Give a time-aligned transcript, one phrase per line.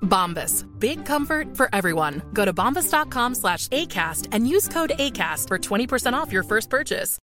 [0.00, 0.64] Bombas.
[0.78, 2.22] Big comfort for everyone.
[2.32, 7.18] Go to bombas.com slash ACAST and use code ACAST for 20% off your first purchase.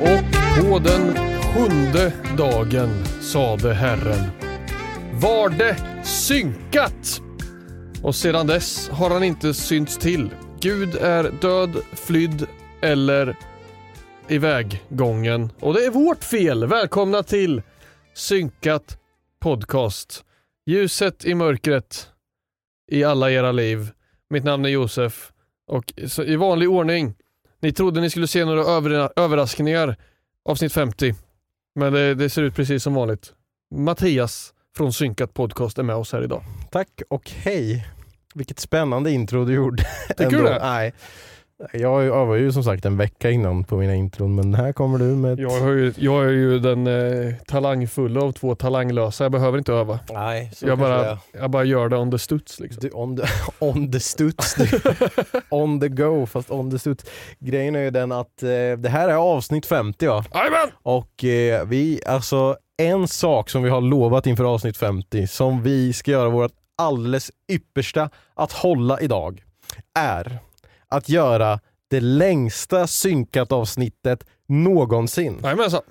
[0.00, 4.30] Och på den sjunde dagen sade Herren
[5.22, 7.20] var det synkat.
[8.02, 10.30] Och sedan dess har han inte synts till.
[10.60, 12.46] Gud är död, flydd
[12.80, 13.36] eller
[14.28, 15.52] iväggången.
[15.60, 16.66] Och det är vårt fel.
[16.66, 17.62] Välkomna till
[18.14, 18.98] Synkat
[19.40, 20.24] Podcast.
[20.66, 22.08] Ljuset i mörkret
[22.90, 23.90] i alla era liv.
[24.30, 25.32] Mitt namn är Josef
[25.66, 25.92] och
[26.26, 27.14] i vanlig ordning
[27.62, 29.96] ni trodde ni skulle se några över, överraskningar
[30.44, 31.14] avsnitt 50.
[31.74, 33.32] Men det, det ser ut precis som vanligt.
[33.74, 36.42] Mattias från Synkat Podcast är med oss här idag.
[36.70, 37.86] Tack och hej.
[38.34, 39.84] Vilket spännande intro du gjorde.
[40.08, 40.58] Tycker du det?
[40.62, 40.94] Nej.
[41.72, 45.04] Jag övar ju som sagt en vecka innan på mina intron men här kommer du
[45.04, 45.38] med ett...
[45.38, 49.24] Jag, har ju, jag är ju den eh, talangfulla av två talanglösa.
[49.24, 49.98] Jag behöver inte öva.
[50.12, 51.18] Nej, så Jag bara, är.
[51.32, 52.60] jag bara gör det on the studs.
[52.60, 52.80] Liksom.
[52.82, 53.22] Du, on, the,
[53.58, 54.54] on the studs.
[54.54, 54.80] Du.
[55.50, 57.04] on the go fast on the studs.
[57.38, 58.48] Grejen är ju den att eh,
[58.78, 60.24] det här är avsnitt 50 va?
[60.34, 60.68] Jajamän!
[60.82, 65.92] Och eh, vi, alltså en sak som vi har lovat inför avsnitt 50 som vi
[65.92, 69.42] ska göra vårt alldeles yppersta att hålla idag
[69.98, 70.38] är
[70.92, 71.60] att göra
[71.90, 75.40] det längsta synkat avsnittet någonsin.
[75.42, 75.82] Jajamensan.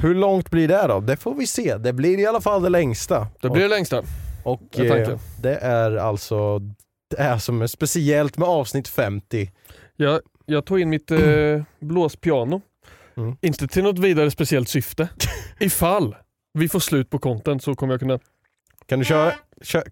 [0.00, 1.00] Hur långt blir det då?
[1.00, 1.76] Det får vi se.
[1.76, 3.26] Det blir i alla fall det längsta.
[3.40, 4.02] Det blir det längsta.
[4.44, 6.58] Och eh, det är alltså
[7.10, 9.50] det är som är speciellt med avsnitt 50.
[9.96, 12.60] Jag, jag tog in mitt eh, blåspiano.
[13.16, 13.36] Mm.
[13.40, 15.08] Inte till något vidare speciellt syfte.
[15.60, 16.16] Ifall
[16.54, 18.18] vi får slut på content så kommer jag kunna...
[18.86, 19.36] Kan du, köra, kö,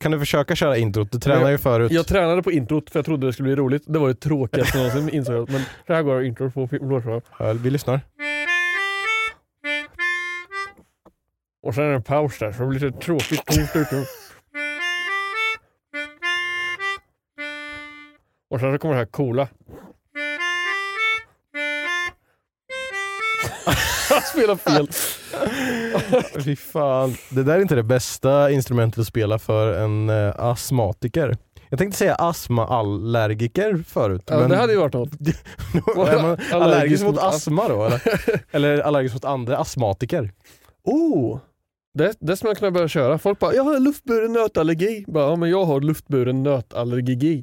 [0.01, 1.13] kan du försöka köra introt?
[1.13, 1.93] Du tränade ju förut.
[1.93, 3.83] Jag tränade på introt för jag trodde det skulle bli roligt.
[3.87, 5.51] Det var det tråkigaste någonsin insåg jag.
[5.51, 6.69] Men det här går introt på.
[7.39, 8.01] Ja, Vi lyssnar.
[11.63, 13.43] Och sen är det en paus där så det blir lite tråkigt.
[18.51, 19.49] Och sen så kommer det här coola.
[24.11, 24.89] Jag spelar fel.
[26.45, 27.17] Fy fan.
[27.31, 31.37] Det där är inte det bästa instrumentet att spela för en uh, astmatiker.
[31.69, 34.23] Jag tänkte säga astmaallergiker förut.
[34.27, 35.13] Ja, det hade ju varit något.
[36.09, 38.03] är man allergisk mot astma då eller?
[38.51, 40.33] eller allergisk mot andra astmatiker?
[40.85, 41.39] Oh!
[41.95, 43.19] Det, det skulle man kunna börja köra.
[43.19, 45.05] Folk bara, jag har luftburen nötallergi.
[45.07, 47.43] Bara, ja, men jag har luftburen nötallergi.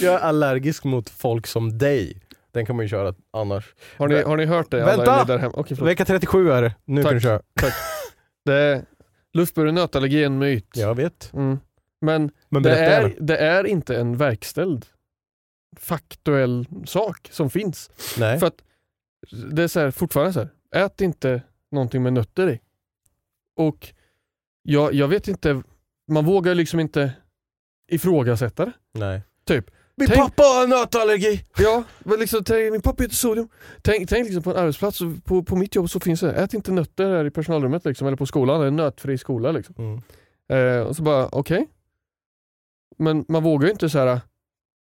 [0.00, 2.20] Jag är allergisk mot folk som dig.
[2.56, 3.74] Den kan man ju köra annars.
[3.96, 4.84] Har ni, har ni hört det?
[4.84, 5.24] Vänta!
[5.24, 5.52] Där hemma?
[5.56, 5.90] Okej, förlåt.
[5.90, 6.74] Vecka 37 är det.
[6.84, 7.10] Nu Tack.
[7.10, 7.42] kan du köra.
[8.44, 8.84] det,
[9.32, 10.68] luftburen nötallergi är en myt.
[10.74, 11.32] Jag vet.
[11.32, 11.58] Mm.
[12.00, 14.86] Men, Men det, är, det är inte en verkställd
[15.76, 17.90] faktuell sak som finns.
[18.18, 18.38] Nej.
[18.38, 18.62] För att
[19.52, 22.60] det är så här, fortfarande så här, ät inte någonting med nötter i.
[23.56, 23.88] Och
[24.62, 25.62] jag, jag vet inte,
[26.08, 27.12] man vågar liksom inte
[27.88, 28.72] ifrågasätta det.
[28.92, 29.22] Nej.
[29.44, 29.70] Typ.
[29.98, 31.44] Min Tänk- pappa har nötallergi!
[31.58, 33.48] Ja, men liksom, tänk, min pappa heter sodium.
[33.82, 36.72] Tänk, tänk liksom på en arbetsplats, på, på mitt jobb så finns det, ät inte
[36.72, 39.52] nötter här i personalrummet liksom, eller på skolan, det är en nötfri skola.
[39.52, 39.74] Liksom.
[39.78, 40.00] Mm.
[40.78, 41.66] Eh, och så bara, okej.
[42.98, 44.20] Men man vågar ju inte så här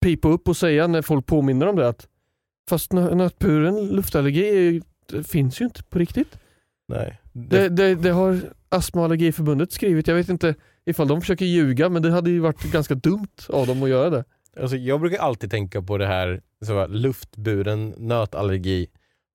[0.02, 2.08] pipa upp och säga när folk påminner om det att
[2.70, 6.40] fast nö- nötburen luftallergi ju- det finns ju inte på riktigt.
[6.88, 7.20] Nej.
[7.34, 10.08] Det, det, det har Astma och allergiförbundet skrivit.
[10.08, 10.56] Jag vet inte,
[10.86, 14.10] ifall de försöker ljuga, men det hade ju varit ganska dumt av dem att göra
[14.10, 14.24] det.
[14.62, 18.88] Alltså, jag brukar alltid tänka på det här, så luftburen nötallergi,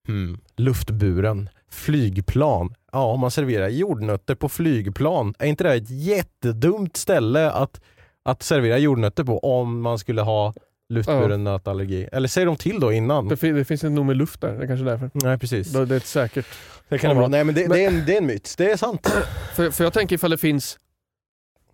[0.07, 0.39] hmm.
[0.57, 2.75] luftburen, flygplan.
[2.91, 7.81] Ja, om man serverar jordnötter på flygplan, är inte det ett jättedumt ställe att,
[8.23, 10.53] att servera jordnötter på om man skulle ha
[10.89, 12.07] luftburen nötallergi?
[12.11, 13.27] Eller säger de till då innan?
[13.27, 15.09] Det, det finns inte nog med luft där, det är kanske är därför.
[15.13, 15.73] Nej precis.
[15.73, 16.47] Det det är ett säkert.
[16.89, 17.27] Det kan vara.
[17.27, 19.07] Nej men det, det, är en, det är en myt, det är sant.
[19.55, 20.79] För, för jag tänker ifall det finns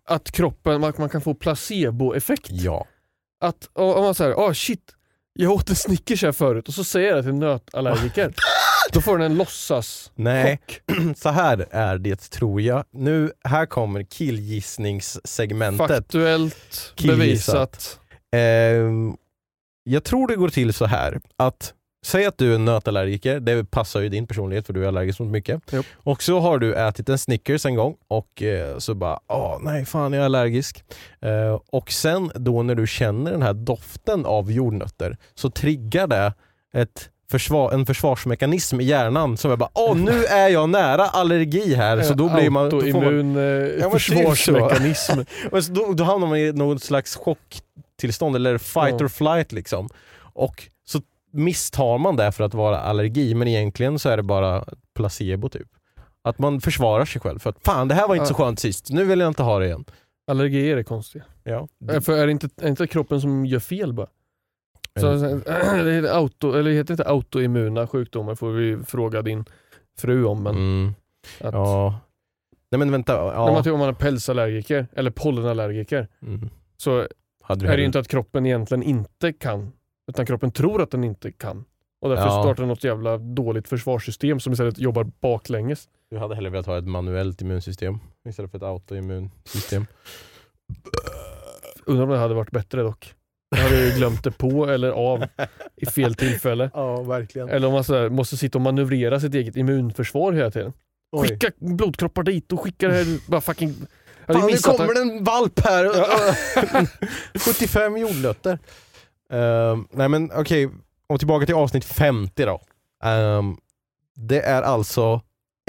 [0.05, 2.49] att kroppen, man, man kan få placeboeffekt.
[2.51, 2.87] Ja.
[3.41, 4.95] Att om man säger, oh shit,
[5.33, 8.33] jag åt en Snickers här förut och så säger jag det till nötallergiker.
[8.91, 10.61] Då får den en låtsas Nej,
[11.15, 12.83] så här är det tror jag.
[12.91, 15.87] Nu, här kommer killgissningssegmentet.
[15.87, 17.17] Faktuellt Killgissat.
[17.19, 17.99] bevisat.
[18.35, 19.15] Ehm,
[19.83, 21.73] jag tror det går till så här att
[22.05, 25.29] Säg att du är nötallergiker, det passar ju din personlighet för du är allergisk mot
[25.29, 25.61] mycket.
[25.71, 25.83] Jo.
[25.95, 29.85] Och så har du ätit en Snickers en gång och eh, så bara åh nej
[29.85, 30.83] fan jag är allergisk.
[31.21, 36.33] Eh, och sen då när du känner den här doften av jordnötter så triggar det
[36.73, 41.75] ett försvar, en försvarsmekanism i hjärnan som är bara åh nu är jag nära allergi
[41.75, 42.01] här.
[42.01, 45.19] Så då blir man, Autoimmun eh, Ja, typ försvarsmekanism.
[45.51, 49.05] och så då, då hamnar man i något slags chocktillstånd eller fight Ja.
[49.05, 49.89] or flight liksom.
[50.33, 50.67] Och
[51.31, 55.67] misstar man det för att vara allergi men egentligen så är det bara placebo typ.
[56.23, 58.89] Att man försvarar sig själv för att fan det här var inte så skönt sist,
[58.89, 59.85] nu vill jag inte ha det igen.
[60.31, 61.23] Allergier är konstiga.
[61.43, 61.67] Ja.
[61.91, 64.07] Eh, För är det inte, är det inte kroppen som gör fel bara?
[64.99, 65.11] Så,
[65.83, 69.45] det heter auto, eller heter inte autoimmuna sjukdomar får vi fråga din
[69.97, 70.43] fru om.
[70.43, 70.93] Men Mm.
[71.41, 71.99] att, Ja.
[72.71, 73.51] Nej men vänta, när ja.
[73.53, 76.49] man, typ, om man är pälsallergiker eller pollenallergiker Mm.
[76.77, 76.99] så
[77.49, 79.71] är det ju inte att kroppen egentligen inte kan.
[80.09, 81.65] Utan kroppen tror att den inte kan.
[82.01, 82.31] Och därför Ja.
[82.43, 85.87] startar den något jävla dåligt försvarssystem som istället jobbar baklänges.
[86.09, 87.99] Du hade hellre velat ha ett manuellt immunsystem
[88.29, 89.85] istället för ett autoimmunsystem.
[91.85, 93.13] Undrar om det hade varit bättre dock.
[93.55, 95.23] Jag hade ju glömt det på eller av
[95.75, 96.71] i fel tillfälle.
[96.73, 97.49] Ja, verkligen.
[97.49, 100.73] Eller om man så här, måste sitta och manövrera sitt eget immunförsvar hela tiden.
[101.11, 101.27] Oj.
[101.27, 103.29] Skicka blodkroppar dit och skicka det här.
[103.31, 103.73] Bara fucking...
[104.27, 104.93] Fan nu kommer det.
[104.93, 105.87] det en valp här!
[107.39, 108.59] 75 jordnötter.
[109.31, 110.69] Ehm, nej men okej,
[111.07, 112.61] och tillbaka till avsnitt 50 då.
[113.03, 113.57] Ehm,
[114.15, 115.21] det är alltså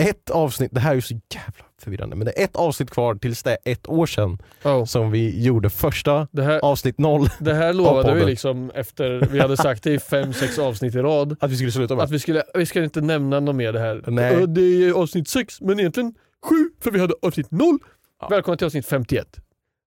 [0.03, 3.15] ett avsnitt, det här är ju så jävla förvirrande, men det är ett avsnitt kvar
[3.15, 7.29] tills det är ett år sedan Ja, som vi gjorde första här, avsnitt noll.
[7.41, 10.99] det här lovade vi liksom efter vi hade sagt det i fem, sex avsnitt i
[10.99, 11.37] rad.
[11.41, 12.05] Att vi skulle sluta med.
[12.05, 14.05] Att vi skulle, vi ska inte nämna något mer det här.
[14.07, 14.47] Nej.
[14.47, 17.79] Det är avsnitt 6 men egentligen 7 för vi hade avsnitt 0.
[18.21, 18.29] Ja.
[18.29, 19.27] Välkommen till avsnitt 51.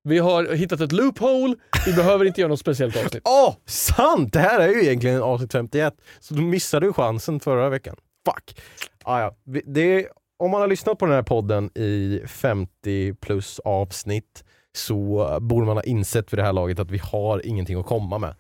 [0.08, 1.56] Vi har hittat ett loophole,
[1.86, 3.22] vi behöver inte göra något speciellt avsnitt.
[3.26, 4.34] Åh, sant!
[4.34, 7.96] Det här är ju egentligen avsnitt 51, så du missade ju chansen förra veckan.
[8.26, 8.62] Fuck!
[9.04, 9.36] Ah, ja.
[9.66, 10.08] Det,
[10.38, 14.44] om man har lyssnat på den här podden i 50 plus avsnitt
[14.76, 18.18] så borde man ha insett för det här laget att vi har ingenting att komma
[18.18, 18.36] med.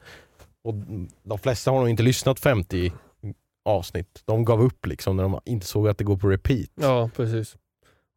[0.63, 0.73] Och
[1.23, 2.91] de flesta har nog inte lyssnat 50
[3.65, 4.21] avsnitt.
[4.25, 6.69] De gav upp liksom när de inte såg att det går på repeat.
[6.75, 7.55] Ja, precis.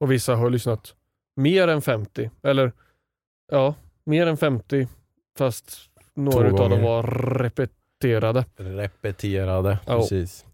[0.01, 0.95] Och vissa har lyssnat
[1.37, 2.31] mer än 50.
[2.43, 2.73] Eller
[3.51, 3.75] ja,
[4.05, 4.89] mer än 50
[5.39, 5.77] fast
[6.15, 7.03] några utav dem var
[7.39, 8.45] repeterade.
[8.57, 9.97] Repeterade, Ja.
[10.01, 10.45] precis.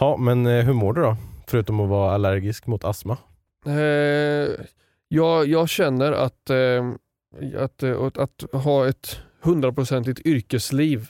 [0.00, 1.16] Ja, men eh, hur mår du då?
[1.46, 3.18] Förutom att vara allergisk mot astma?
[3.66, 4.48] Eh,
[5.08, 6.90] jag, jag känner att, eh,
[7.58, 11.08] att, eh, att, att ha ett hundraprocentigt yrkesliv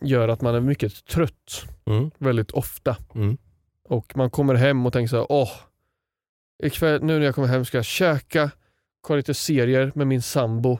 [0.00, 2.10] gör att man är mycket trött Mm.
[2.18, 2.96] väldigt ofta.
[3.14, 3.36] Mm.
[3.84, 5.50] Och man kommer hem och tänker så här, åh,
[6.62, 8.50] ikväll, nu när jag kommer hem ska jag käka,
[9.00, 10.78] kolla lite serier med min sambo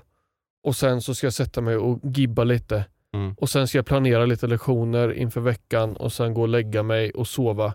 [0.63, 2.85] och sen så ska jag sätta mig och gibba lite.
[3.15, 3.35] Mm.
[3.39, 7.11] Och sen ska jag planera lite lektioner inför veckan och sen gå och lägga mig
[7.11, 7.75] och sova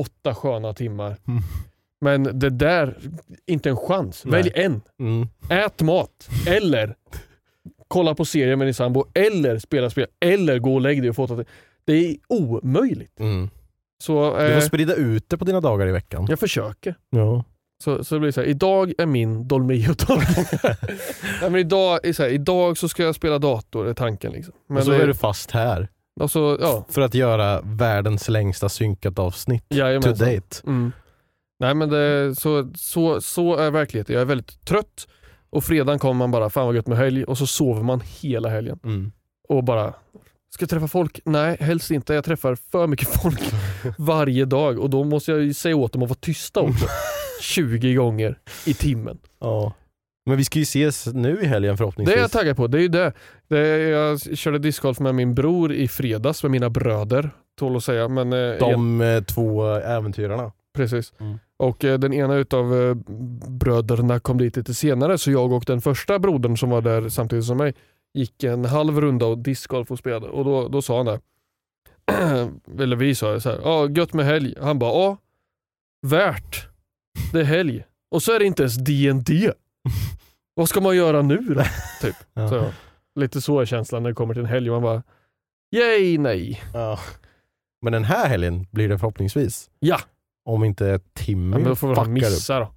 [0.00, 1.16] åtta sköna timmar.
[1.28, 1.42] Mm.
[2.00, 2.98] Men det där,
[3.46, 4.24] inte en chans.
[4.24, 4.32] Nej.
[4.42, 4.80] Välj en.
[5.00, 5.28] Mm.
[5.50, 6.94] Ät mat, eller
[7.88, 11.16] kolla på serier med din sambo, eller spela spel, eller gå och lägg dig och
[11.16, 11.44] få åtta.
[11.84, 13.20] Det är omöjligt.
[13.20, 13.50] Mm.
[14.02, 16.26] Så Du eh, får sprida ut det på dina dagar i veckan.
[16.28, 16.94] jag försöker.
[17.10, 17.44] Ja.
[17.82, 20.18] Så, så det blir så här, idag är min Dolmio-dag.
[21.40, 24.32] Nej, men idag, så här, idag så ska jag spela dator, är tanken.
[24.32, 24.54] Liksom.
[24.68, 25.88] Men och så det- är du fast här
[26.28, 30.12] så, ja, för att göra världens längsta synkat avsnitt to jajamensan.
[30.34, 30.56] date.
[30.66, 30.92] Mm.
[31.60, 34.14] Nej men det, så, så, så är verkligheten.
[34.14, 35.08] Jag är väldigt trött
[35.50, 38.48] och fredagen kommer man bara, fan vad gött med helg och så sover man hela
[38.48, 38.78] helgen.
[38.84, 39.12] Mm.
[39.48, 39.94] Och bara,
[40.54, 41.20] ska jag träffa folk?
[41.24, 42.14] Nej, helst inte.
[42.14, 43.40] Jag träffar för mycket folk
[43.98, 46.86] varje dag och då måste jag säga åt dem att vara tysta också.
[47.42, 49.18] 20 gånger i timmen.
[49.40, 49.72] Ja.
[50.26, 52.16] Men vi ska ju ses nu i helgen Det förhoppningsvis.
[52.16, 52.66] är jag taggad på.
[52.66, 53.12] Det är ju det.
[53.48, 57.30] det är, jag körde discgolf med min bror i fredags med mina bröder.
[57.58, 58.08] Tål att säga.
[58.08, 60.52] Men, eh, De eh, två äventyrarna.
[60.76, 61.12] precis.
[61.20, 61.38] Mm.
[61.56, 62.94] Och eh, den ena utav eh,
[63.48, 67.44] bröderna kom dit lite senare så jag och den första brodern som var där samtidigt
[67.44, 67.74] som mig
[68.14, 71.20] gick en halv runda och discgolf och spelade och då, då sa han det.
[72.82, 74.54] Eller vi sa det så här, ja gött med helg.
[74.60, 75.16] Han bara, ja
[76.06, 76.68] värt.
[77.32, 77.84] Det är helg.
[78.10, 79.52] Och så är det inte ens D&D.
[80.54, 81.62] Vad ska man göra nu då?
[82.00, 82.14] Typ.
[82.34, 82.48] Ja.
[82.48, 82.72] Så,
[83.20, 85.02] lite så är känslan när det kommer till en helg man bara,
[85.76, 86.62] yay nej.
[86.74, 86.98] Ja.
[87.82, 89.70] Men den här helgen blir det förhoppningsvis.
[89.78, 90.00] Ja,
[90.44, 92.12] Om inte Timmy men då får vi fuckar upp.
[92.12, 92.72] missa då.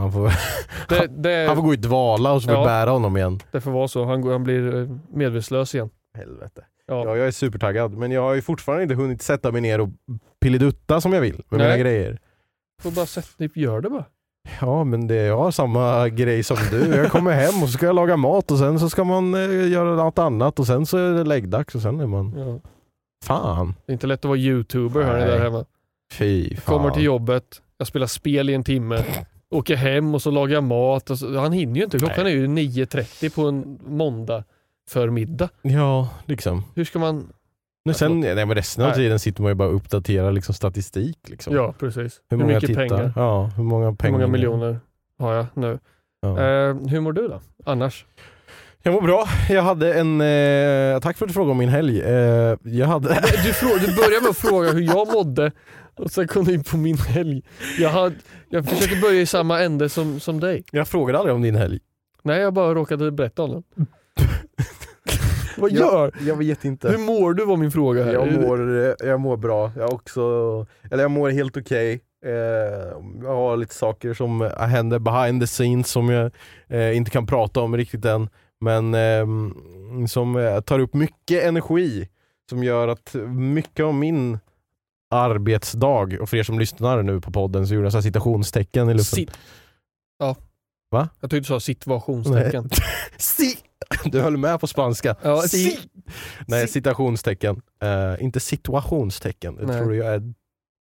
[0.00, 0.32] Han får,
[0.88, 2.64] Det, det, han får gå i dvala och så får Ja.
[2.64, 3.40] bära honom igen.
[3.52, 5.90] det får vara så, han, han blir eh, medvetslös igen.
[6.18, 6.64] Helvete.
[6.86, 7.04] Ja.
[7.04, 9.88] Ja, jag är supertaggad men jag har ju fortfarande inte hunnit sätta mig ner och
[10.40, 11.80] pilledutta som jag vill med mina Nej.
[11.80, 12.18] grejer.
[12.82, 14.04] Får bara sätta typ, gör det bara.
[14.60, 16.96] Ja men det, jag har samma grej som du.
[16.96, 19.68] Jag kommer hem och så ska jag laga mat och sen så ska man eh,
[19.70, 22.34] göra något annat och sen så är det läggdags och sen är man...
[22.36, 22.70] Ja.
[23.24, 23.74] Fan.
[23.86, 25.30] Det är inte lätt att vara youtuber hör ni Nej.
[25.30, 25.64] där hemma.
[26.12, 26.78] Fy fan.
[26.78, 29.04] Kommer till jobbet, jag spelar spel i en timme,
[29.50, 31.10] åker hem och så lagar jag mat.
[31.10, 34.44] Och så, han hinner ju inte, klockan är ju 9.30 på en måndag
[34.90, 35.48] förmiddag.
[35.62, 36.64] Ja, liksom.
[36.74, 37.32] Hur ska man...
[37.84, 38.96] Men sen, nej, men resten av Nej.
[38.98, 41.18] tiden sitter man ju bara och uppdaterar liksom, statistik.
[41.28, 41.54] Liksom.
[41.54, 42.20] Ja precis.
[42.30, 42.88] Hur många mycket tittar?
[42.88, 43.12] pengar?
[43.16, 44.12] Ja, hur många Hur pengar?
[44.12, 44.80] många miljoner
[45.18, 45.78] har jag nu?
[46.20, 46.28] Ja.
[46.28, 47.40] Eh, hur mår du då?
[47.64, 48.06] Annars?
[48.82, 49.24] Jag mår bra.
[49.48, 50.20] Jag hade en...
[50.20, 52.00] Eh, tack för att du frågade om min helg.
[52.00, 53.08] Eh, jag hade...
[53.44, 55.52] Du, frå, du började med att fråga hur jag mådde
[55.96, 57.42] och sen kom du in på min helg.
[57.78, 58.14] Jag, hade,
[58.48, 60.64] jag försöker börja i samma ände som, som dig.
[60.72, 61.80] jag frågade aldrig om din helg.
[62.22, 63.86] Nej jag bara råkade berätta om den.
[65.60, 66.12] Vad gör?
[66.18, 66.88] Jag, jag vet inte.
[66.88, 68.12] Hur mår du var min fråga här.
[68.12, 69.72] Jag mår, eh, jag mår bra.
[69.76, 70.20] Jag också,
[70.90, 72.00] eller jag mår helt okej.
[72.24, 72.32] Eh,
[73.22, 76.30] jag har lite saker som eh, händer behind the scenes som jag
[76.94, 78.28] inte kan prata om riktigt än.
[78.60, 79.54] Men ehm,
[80.08, 82.08] som tar upp mycket energi.
[82.50, 84.38] Som gör att mycket av min
[85.10, 88.90] arbetsdag, och för er som lyssnar nu på podden så gjorde jag så här citationstecken
[88.90, 89.18] i luften.
[89.18, 89.32] Sit-
[90.18, 90.36] ja.
[90.90, 91.08] Va?
[91.20, 92.70] Jag tyckte du sa situationstecken.
[93.16, 93.56] Si!
[94.04, 95.16] Du höll med på spanska.
[95.22, 95.70] Ja, si.
[95.70, 95.78] si-
[96.46, 97.62] Nej, citationstecken.
[97.82, 99.58] Eh, inte situationstecken.
[99.62, 99.78] Nej.
[99.78, 100.32] tror jag är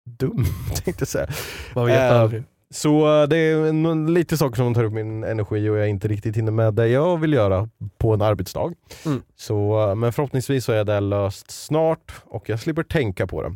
[0.09, 0.45] dum,
[0.83, 1.27] tänkte jag säga.
[1.75, 2.43] Man vet aldrig.
[2.73, 6.51] Så det är lite saker som tar upp min energi och jag inte riktigt hinner
[6.51, 8.73] med det jag vill göra på en arbetsdag.
[9.05, 9.21] Mm.
[9.35, 13.55] Så, eh, men förhoppningsvis så är det löst snart och jag slipper tänka på det.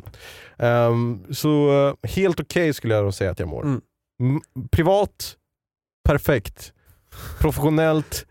[0.66, 1.70] Ehm, så
[2.02, 3.62] helt okej skulle jag säga att jag mår.
[3.62, 3.80] Mm.
[4.70, 5.36] Privat,
[6.08, 6.72] perfekt.
[7.40, 8.26] Professionellt,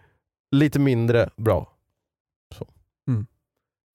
[0.52, 1.74] lite mindre bra.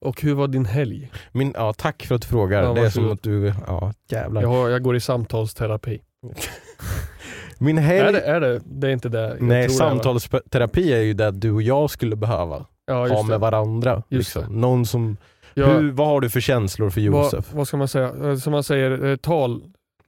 [0.03, 1.11] Och hur var din helg?
[1.31, 2.63] Min, ja, tack för att du frågar.
[2.63, 4.41] Ja, det är som att du, ja jävlar.
[4.41, 6.01] Jag, jag går i samtalsterapi.
[7.59, 8.61] Min helg, Är det, är det?
[8.65, 11.89] Det är inte det nej tror det är, samtalsterapi är ju det du och jag
[11.89, 13.37] skulle behöva ja, ha med det.
[13.37, 14.03] varandra.
[14.09, 14.61] Liksom.
[14.61, 15.17] Någon som,
[15.53, 17.45] Jag, hur, vad har du för känslor för Josef?
[17.51, 18.29] vad, vad ska man säga?
[18.29, 19.63] Eh, Som man säger, eh, tal,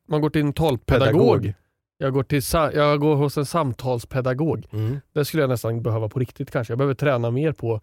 [0.07, 1.53] man går till en talpedagog.
[1.97, 2.41] Jag går, till,
[2.77, 4.65] jag går hos en samtalspedagog.
[4.73, 4.99] Mm.
[5.13, 6.71] Det skulle jag nästan behöva på riktigt kanske.
[6.71, 7.81] Jag behöver träna mer på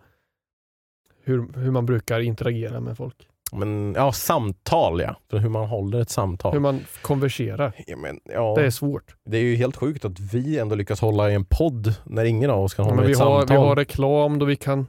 [1.25, 3.29] hur, hur man brukar interagera med folk.
[3.53, 5.17] Men, ja, samtal ja.
[5.31, 6.53] För hur man håller ett samtal.
[6.53, 7.73] Hur man konverserar.
[7.87, 9.17] ja, men, ja, Det är svårt.
[9.25, 12.51] det är ju helt sjukt att vi ändå lyckas hålla i en podd när ingen
[12.51, 13.57] av oss kan Ja, hålla vi, ett har, samtal.
[13.57, 14.87] vi har reklam då vi kan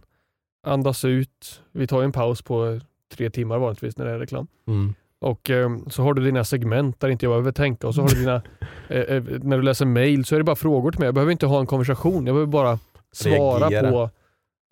[0.67, 1.61] andas ut.
[1.71, 2.79] Vi tar en paus på
[3.13, 4.47] tre timmar vanligtvis när det är reklam.
[4.67, 4.93] mm.
[5.23, 8.09] Och eh, så har du dina segment där inte jag behöver tänka och så har
[8.09, 8.35] du dina,
[8.87, 11.07] eh, eh, när du läser mail så är det bara frågor till mig.
[11.07, 12.27] Jag behöver inte ha en konversation.
[12.27, 12.79] Jag behöver bara
[13.11, 13.91] svara Reagera.
[13.91, 14.09] på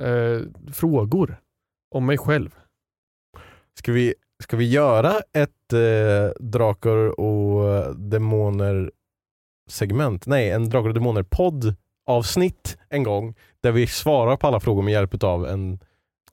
[0.05, 0.41] eh,
[0.73, 1.37] frågor
[1.95, 2.55] om mig själv.
[3.79, 8.91] Ska vi, ska vi göra ett eh, Drakar och Demoner
[9.69, 10.25] segment?
[10.25, 11.75] Nej, en Drakar och Demoner podd
[12.07, 15.79] avsnitt en gång där vi svarar på alla frågor med hjälp av en, En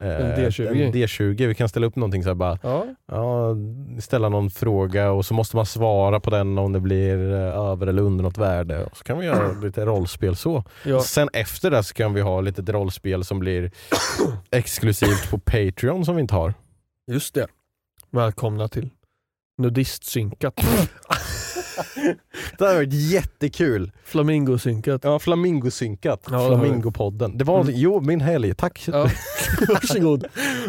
[0.00, 0.82] D20.
[0.82, 1.46] en D20.
[1.46, 3.54] Vi kan ställa upp någonting så här bara, Ja, ja,
[4.00, 7.86] ställa någon fråga och så måste man svara på den om det blir eh, över
[7.86, 8.84] eller under något värde.
[8.84, 10.64] Och så kan vi göra lite rollspel så.
[10.84, 11.00] ja.
[11.00, 13.70] Sen efter det så kan vi ha lite rollspel som blir
[14.50, 16.54] exklusivt på Patreon som vi inte har.
[17.10, 17.46] just det.
[18.10, 18.90] Välkomna till
[19.58, 20.60] Nudistsynkat.
[22.58, 23.92] Det hade varit jättekul.
[24.04, 25.00] Flamingosynkat.
[25.04, 26.22] Ja, flamingosynkat.
[26.30, 26.48] Ja.
[26.48, 27.38] Flamingopodden.
[27.38, 27.72] Det var, Mm.
[27.76, 28.84] jo min helg, tack.
[28.92, 29.02] Ja.
[29.68, 30.24] Varsågod.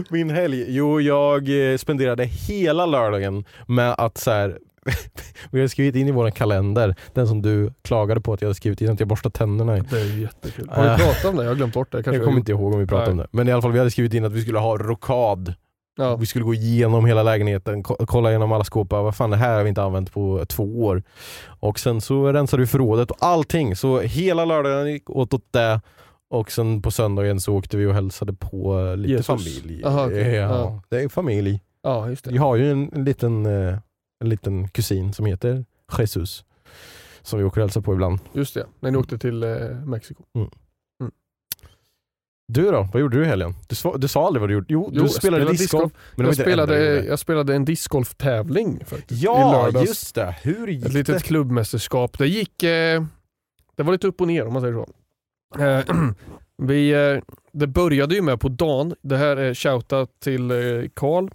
[0.09, 4.57] Min helg, jo jag eh, spenderade hela lördagen med att så här.
[5.51, 8.55] vi har skrivit in i vår kalender, den som du klagade på att jag hade
[8.55, 9.81] skrivit in att jag borstar tänderna i.
[9.89, 10.69] Det är jättekul.
[10.69, 10.97] Har vi Äh.
[10.97, 11.43] pratat om det?
[11.43, 11.97] Jag har glömt bort det.
[12.03, 13.25] Kanske Jag kommer inte ihåg om vi pratade om Nej.
[13.31, 13.37] det.
[13.37, 15.53] Men i alla fall, vi hade skrivit in att vi skulle ha rokad.
[15.99, 16.15] Ja.
[16.15, 18.91] Vi skulle gå igenom hela lägenheten, ko- kolla igenom alla skåp.
[18.91, 21.03] Vad fan det här har vi inte använt på två år.
[21.59, 23.75] Och sen så rensade vi förrådet och allting.
[23.75, 25.81] Så hela lördagen gick åt åt det.
[26.29, 29.25] Och sen på söndagen så åkte vi och hälsade på lite Jesus.
[29.27, 29.83] familj.
[29.85, 30.33] Aha, okej.
[30.35, 30.81] ja, Ja.
[30.89, 31.61] Det är familj.
[31.83, 32.37] ja, just Vi det.
[32.39, 33.77] har ju en, en liten, eh,
[34.23, 35.65] en liten kusin som heter
[35.99, 36.43] Jesus.
[37.21, 38.19] Som vi åker och hälsar på ibland.
[38.33, 39.49] Just det, när ni åkte till eh,
[39.85, 40.23] Mexiko.
[42.51, 42.87] Du då?
[42.93, 43.53] Vad gjorde du i helgen?
[43.67, 44.65] Du, du sa aldrig vad du gjorde.
[44.69, 45.91] Jo, Jo, du spelade spelade discgolf.
[46.15, 49.23] Men Jag spelade, jag spelade en discgolftävling faktiskt.
[49.23, 50.35] Ja, just det.
[50.43, 51.23] Hur gick Ett litet det?
[51.23, 52.17] klubbmästerskap.
[52.17, 52.63] Det gick...
[52.63, 53.03] Eh,
[53.75, 54.87] det var lite upp och ner om man säger så.
[55.63, 55.85] Eh,
[56.67, 58.95] vi, eh, det började ju med på dagen.
[59.01, 60.57] Det här är shoutout till eh,
[60.93, 61.29] Karl,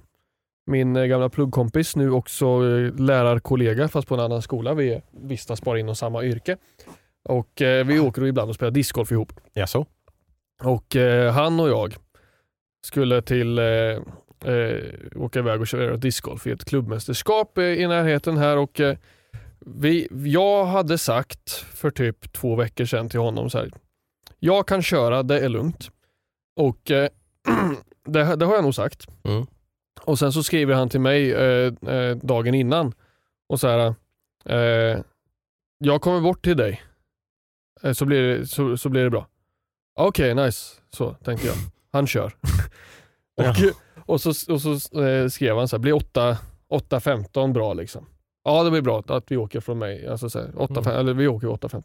[0.66, 4.74] min eh, gamla pluggkompis, nu också eh, lärarkollega fast på en annan skola.
[4.74, 6.56] Vi vistas bara inom samma yrke.
[7.28, 7.52] Och
[7.86, 9.32] Vi åker ibland och spelar discgolf ihop.
[9.52, 9.86] Jaså?
[10.62, 11.94] Och eh, han och jag
[12.86, 13.64] skulle till eh,
[14.44, 14.84] eh,
[15.16, 18.96] åka iväg och köra discgolf i ett klubbmästerskap eh, i närheten här och eh,
[19.66, 23.70] vi, jag hade sagt för typ två veckor sedan till honom så här.
[24.38, 25.90] Jag kan köra, det är lugnt.
[26.56, 27.08] Och eh,
[28.04, 29.06] det, det har jag nog sagt.
[29.24, 29.46] Mm.
[30.02, 32.92] Och sen så skriver han till mig eh, dagen innan
[33.48, 33.94] och så här.
[34.44, 35.00] Eh,
[35.78, 36.82] jag kommer bort till dig.
[37.92, 39.26] Så, blir det, så, så blir det bra.
[39.94, 40.74] Okej, nice.
[40.90, 41.56] Så tänkte jag.
[41.92, 42.32] Han kör.
[43.36, 46.38] och, och så, och så eh, skrev han så här, blir 8
[46.70, 48.06] 8.15 bra liksom?
[48.44, 50.06] Ja det blir bra att vi åker från mig.
[50.08, 50.92] Alltså så här, 8, Mm.
[51.00, 51.82] eller vi åker 8.15.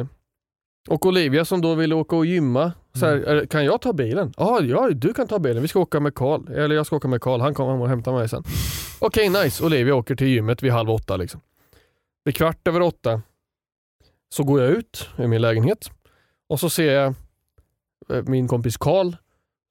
[0.00, 0.06] Eh,
[0.88, 3.38] och Olivia som då ville åka och gymma, så här, Mm.
[3.38, 4.32] "Eh, kan jag ta bilen?
[4.36, 5.62] Ja, ja, du kan ta bilen.
[5.62, 6.50] Vi ska åka med Karl.
[6.52, 7.40] Eller jag ska åka med Karl.
[7.40, 8.44] Han kommer och hämtar mig sen.
[8.98, 9.64] Okej, nice.
[9.64, 11.16] Olivia åker till gymmet vid halv åtta.
[11.16, 11.40] Liksom.
[12.24, 13.22] Vid kvart över åtta
[14.34, 15.90] så går jag ut i min lägenhet
[16.52, 17.14] och så ser jag
[18.08, 19.16] eh, min kompis Karl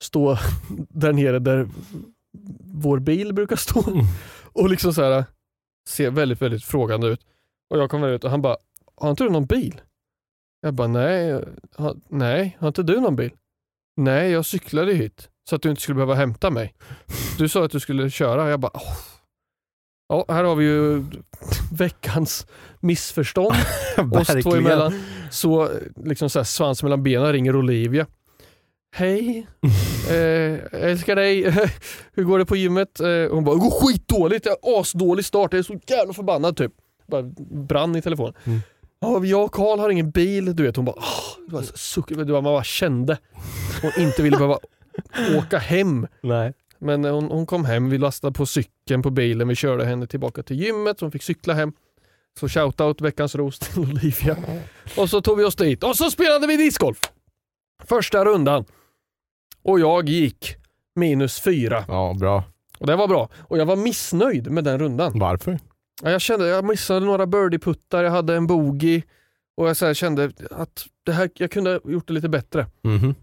[0.04, 0.38] stå
[0.90, 1.70] där nere där
[2.74, 4.06] vår bil brukar stå
[4.44, 5.26] och liksom så här
[5.88, 7.26] ser väldigt, väldigt frågande ut.
[7.70, 8.58] Och jag kommer ut och han bara,
[8.96, 9.82] har inte du någon bil?
[10.62, 11.44] Jag bara, nej,
[11.78, 13.32] ha, nej, har inte du någon bil?
[13.96, 16.76] Nej, jag cyklade hit så att du inte skulle behöva hämta mig.
[17.38, 18.50] Du sa att du skulle köra.
[18.50, 18.98] Jag bara, åh.
[20.08, 21.06] Ja, här har vi ju
[21.72, 22.48] veckans
[22.82, 23.56] missförstånd
[24.12, 24.94] oss två emellan.
[25.32, 25.70] Så
[26.04, 28.06] liksom så här, svans mellan benen ringer Olivia.
[28.96, 29.48] Hej,
[30.10, 31.52] eh, älskar dig.
[32.14, 33.00] Hur går det på gymmet?
[33.00, 34.46] Eh, hon bara, det går skitdåligt.
[34.46, 35.54] Jag har asdålig start.
[35.54, 36.72] Jag är så jävla förbannad typ.
[37.08, 37.24] Bara
[37.68, 38.34] brann i telefonen.
[38.44, 38.60] Mm.
[39.00, 40.56] Ja, jag och Karl har ingen bil.
[40.56, 41.02] Du vet, hon bara,
[41.52, 43.18] så suck, man bara kände.
[43.82, 44.60] Hon inte ville behöva
[45.38, 46.08] åka hem.
[46.22, 46.54] Nej.
[46.80, 50.44] Men hon, hon kom hem, vi lastade på cykeln på bilen, vi körde henne tillbaka
[50.44, 51.74] till gymmet, så hon fick cykla hem.
[52.40, 54.38] Så shoutout veckans ros till Olivia.
[54.98, 57.00] Och så tog vi oss dit och så spelade vi discgolf.
[57.84, 58.66] Första rundan.
[59.64, 60.56] Och jag gick
[60.96, 61.86] minus fyra.
[61.88, 62.44] Ja, bra.
[62.80, 63.30] Och det var bra.
[63.48, 65.20] Och jag var missnöjd med den rundan.
[65.20, 65.60] Varför?
[66.04, 69.02] Ja, Jag kände jag missade några birdie-puttar, jag hade en bogey
[69.58, 72.68] och jag så kände att det här, jag kunde ha gjort det lite bättre.
[72.84, 73.16] Mhm.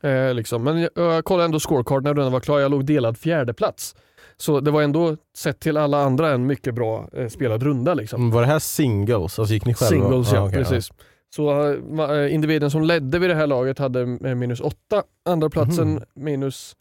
[0.00, 0.62] Eh, liksom.
[0.64, 3.94] Men jag, jag kollade ändå scorecard när rundan var klar, jag låg delad fjärde plats.
[4.36, 7.94] Så det var ändå, sett till alla andra, en mycket bra eh, spelad runda.
[7.94, 8.30] Liksom.
[8.30, 9.38] Var det här singles?
[9.38, 9.88] Alltså gick ni själva?
[10.08, 10.90] Singles ja, okej, precis.
[11.34, 15.02] Så eh, ma- eh, individen som ledde vid det här laget hade eh, minus åtta,
[15.24, 16.02] andra platsen Mhm.
[16.14, 16.76] minus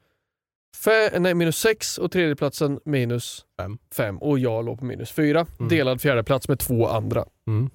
[0.86, 3.78] fe- nej, minus sex och tredje platsen minus Fem.
[3.96, 4.18] fem.
[4.18, 5.46] Och jag låg på minus fyra.
[5.60, 5.70] Mm.
[5.70, 7.26] Delad fjärde plats med två andra.
[7.48, 7.70] Mm.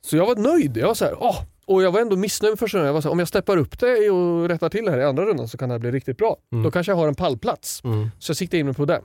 [0.00, 0.76] Så jag var nöjd.
[0.76, 1.42] Jag var så här, åh!
[1.66, 2.86] Och jag var ändå missnöjd med första rundan.
[2.86, 5.04] Jag var så här, om jag steppar upp det och rättar till det här i
[5.04, 6.36] andra rundan så kan det här bli riktigt bra.
[6.52, 6.64] Mm.
[6.64, 7.84] Då kanske jag har en pallplats.
[7.84, 8.10] Mm.
[8.18, 9.02] Så jag siktade in mig på det.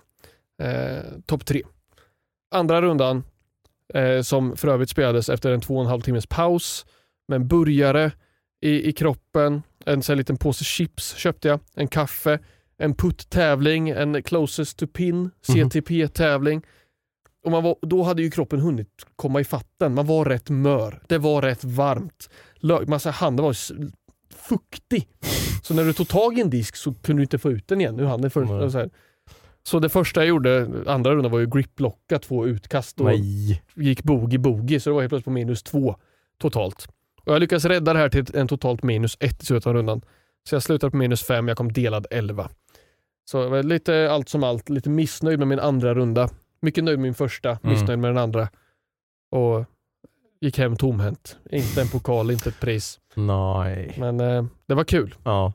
[0.62, 1.63] Eh, Topp tre.
[2.56, 3.24] Andra rundan,
[3.93, 6.86] eh, som för övrigt spelades efter en två och en halv timmes paus,
[7.28, 8.12] med en burgare
[8.62, 12.39] i, i kroppen, en sån liten påse chips köpte jag, en kaffe,
[12.78, 16.62] en putt-tävling, en closest to pin, CTP-tävling.
[17.49, 19.93] Och man var, då hade ju kroppen hunnit komma i fatten.
[19.93, 21.01] Man var rätt mör.
[21.07, 22.29] Det var rätt varmt.
[22.59, 23.55] Lö- Massa handen var
[24.49, 25.07] fuktig.
[25.63, 27.81] Så när du tog tag i en disk så kunde du inte få ut den
[27.81, 28.31] igen ur handen.
[28.31, 28.71] För, Nej.
[28.71, 28.89] så,
[29.63, 33.62] så det första jag gjorde, andra rundan var ju griplocka två utkast och Nej.
[33.75, 35.95] gick boogie-boogie så det var helt plötsligt på minus två
[36.41, 36.88] totalt.
[37.25, 40.01] Och jag lyckades rädda det här till en totalt minus ett i slutet av rundan.
[40.49, 42.49] Så jag slutade på minus fem, jag kom delad 11.
[43.31, 46.29] Så jag var lite allt som allt, lite missnöjd med min andra runda.
[46.62, 47.60] Mycket nöjd med min första, Mm.
[47.63, 48.50] missnöjd med den andra.
[49.32, 49.65] Och
[50.41, 51.38] gick hem tomhänt.
[51.52, 53.00] Inte en pokal, inte ett pris.
[53.15, 53.95] Nej.
[54.00, 55.15] Men eh, det var kul.
[55.24, 55.54] Ja.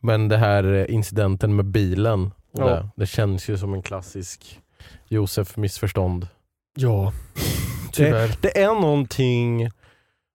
[0.00, 2.64] Men det här eh, incidenten med bilen, Ja.
[2.68, 4.60] det, det känns ju som en klassisk
[5.08, 6.28] Josef missförstånd.
[6.76, 7.12] Ja,
[7.92, 8.36] tyvärr.
[8.40, 9.70] Det är någonting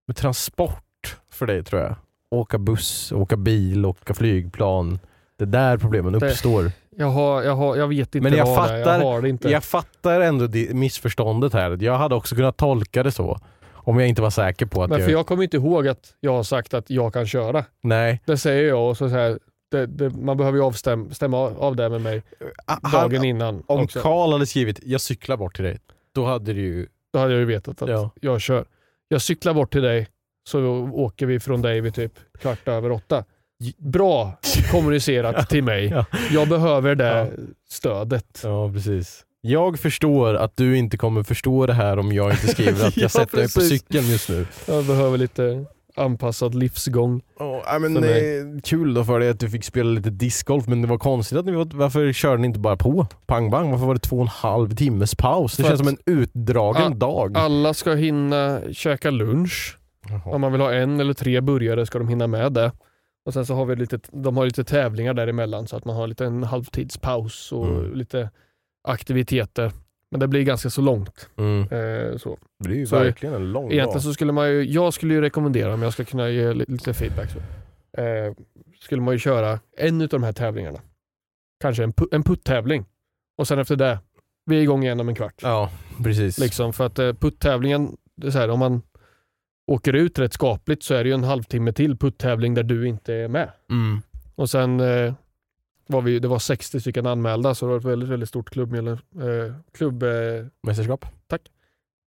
[0.08, 1.96] med transport för dig tror jag.
[2.32, 5.00] Åka buss, åka bil, åka flygplan.
[5.38, 6.72] Det är där problemen Det- uppstår.
[7.00, 8.78] Jag, har, jag, har, jag vet inte Men jag vad det är.
[8.78, 9.50] Jag fattar- har det inte.
[9.50, 11.78] Jag fattar ändå det missförståndet här.
[11.84, 13.40] Jag hade också kunnat tolka det så.
[13.72, 15.06] Om jag inte var säker på att Men jag...
[15.06, 17.66] för jag kommer inte ihåg att jag har sagt att jag kan köra.
[17.82, 18.22] Nej.
[18.26, 19.40] Det säger jag och så, så här,
[19.72, 22.24] det, det, man behöver ju avstäm, stämma av det med mig
[22.66, 23.64] Ah, dagen han, innan.
[23.68, 24.00] om också.
[24.00, 25.80] Karl hade skrivit jag cyklar bort till dig,
[26.16, 26.88] då hade det ju...
[27.14, 28.10] Då hade jag ju vetat att Ja.
[28.22, 28.66] jag kör.
[29.08, 30.08] Jag cyklar bort till dig
[30.50, 30.60] så
[30.94, 33.24] åker vi från dig vid typ kvart över åtta.
[33.78, 34.38] Bra
[34.72, 35.86] kommunicerat till mig.
[35.86, 36.06] Ja.
[36.32, 37.28] Jag behöver det Ja.
[37.70, 38.40] stödet.
[38.44, 39.24] Ja precis.
[39.42, 43.04] Jag förstår att du inte kommer förstå det här om jag inte skriver att jag
[43.04, 44.46] Ja, sätter mig på cykeln just nu.
[44.68, 47.22] Jag behöver lite anpassad livsgång.
[47.40, 48.40] Oh, För mig.
[48.40, 51.38] eh, kul då för dig att du fick spela lite discgolf men det var konstigt
[51.38, 53.08] att ni var, varför körde ni inte bara på?
[53.26, 55.58] Pang bang, varför var det två och en halv timmes paus?
[55.58, 57.38] Det För känns som en utdragen Ah, dag.
[57.38, 59.78] Alla ska hinna käka lunch.
[60.10, 60.22] Jaha.
[60.26, 62.72] Om man vill ha en eller tre burgare ska de hinna med det.
[63.26, 66.08] Och Sen så har vi lite, de har lite tävlingar däremellan så att man har
[66.08, 67.94] lite en halvtidspaus och Mm.
[67.96, 68.30] lite
[68.88, 69.72] aktiviteter.
[70.12, 71.30] Men det blir ganska så långt.
[71.38, 71.62] Mm.
[71.62, 72.38] Eh, så.
[72.64, 74.02] Det är ju Så verkligen en lång Egentligen dag.
[74.02, 76.94] så skulle man ju, jag skulle ju rekommendera om jag ska kunna ge li- lite
[76.94, 77.30] feedback.
[77.32, 77.40] Så.
[78.02, 78.34] Eh,
[78.80, 80.80] skulle man ju köra en av de här tävlingarna.
[81.62, 82.86] Kanske en, en putt-tävling.
[83.38, 84.00] Och sen efter det,
[84.46, 85.34] vi är igång igen om en kvart.
[85.42, 85.70] Ja,
[86.04, 86.40] precis.
[86.40, 87.98] Liksom, för att eh, putt-tävlingen,
[88.50, 88.82] om man
[89.70, 93.14] åker ut rätt skapligt så är det ju en halvtimme till putt-tävling där du inte
[93.14, 93.52] är med.
[93.70, 94.02] Mm.
[94.36, 95.14] Och sen eh,
[95.88, 98.98] var vi, det var 60 stycken anmälda så det var ett väldigt, väldigt stort klubbmedlem,
[99.16, 100.10] eh, klubb, eh,
[100.64, 101.06] Mästerskap?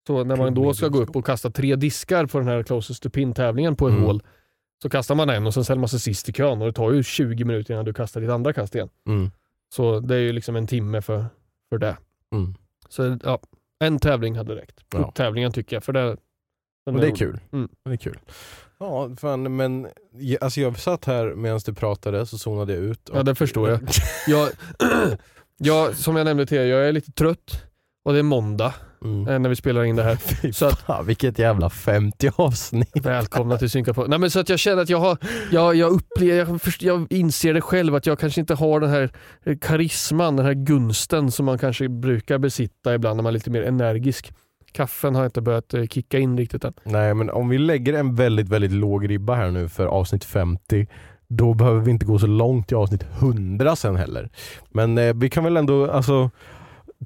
[0.08, 3.04] Så när man då ska gå upp och kasta tre diskar på den här closest
[3.04, 4.06] to pin-tävlingen på ett Mm.
[4.06, 4.24] hål
[4.82, 6.91] så kastar man en och sen ställer man sig sist i kön och det tar
[6.91, 8.89] ju 20 minuter innan du kastar ditt andra kast igen.
[9.08, 9.32] Mm.
[9.76, 11.26] Så det är ju liksom en timme för,
[11.70, 11.98] för det.
[12.34, 12.56] Mm.
[12.89, 13.39] Så ja,
[13.80, 14.80] en tävling hade räckt.
[14.94, 15.12] Ja.
[15.12, 16.18] Tävlingen tycker jag, för det,
[16.86, 17.39] Och det är kul.
[17.54, 17.69] Mm.
[17.86, 18.19] Det är kul.
[18.80, 23.10] Ja, fan, men jag, alltså jag satt här medan du pratade så zonade jag ut.
[23.13, 23.80] Ja, det förstår jag.
[24.28, 24.50] jag,
[25.58, 25.95] jag.
[25.95, 27.63] Som jag nämnde till er, jag är lite trött
[28.06, 29.28] och det är måndag Mm.
[29.28, 30.15] eh, när vi spelar in det här.
[30.41, 32.89] Fy Så att- fan, vilket jävla 50 avsnitt.
[33.06, 34.06] Välkomna till Synka på.
[34.06, 35.17] Nej, men så att jag känner att jag har,
[35.52, 38.89] jag, jag, upplever, jag, först- jag inser det själv att jag kanske inte har den
[38.89, 39.10] här
[39.62, 43.63] karisman, den här gunsten som man kanske brukar besitta ibland när man är lite mer
[43.63, 44.34] energisk.
[44.76, 46.74] Kaffen har inte börjat eh, kicka in riktigt än.
[46.84, 50.88] Nej men om vi lägger en väldigt, väldigt låg ribba här nu för avsnitt 50
[51.28, 54.30] då behöver vi inte gå så långt i avsnitt 100 sen heller.
[54.70, 56.30] Men eh, vi kan väl ändå, alltså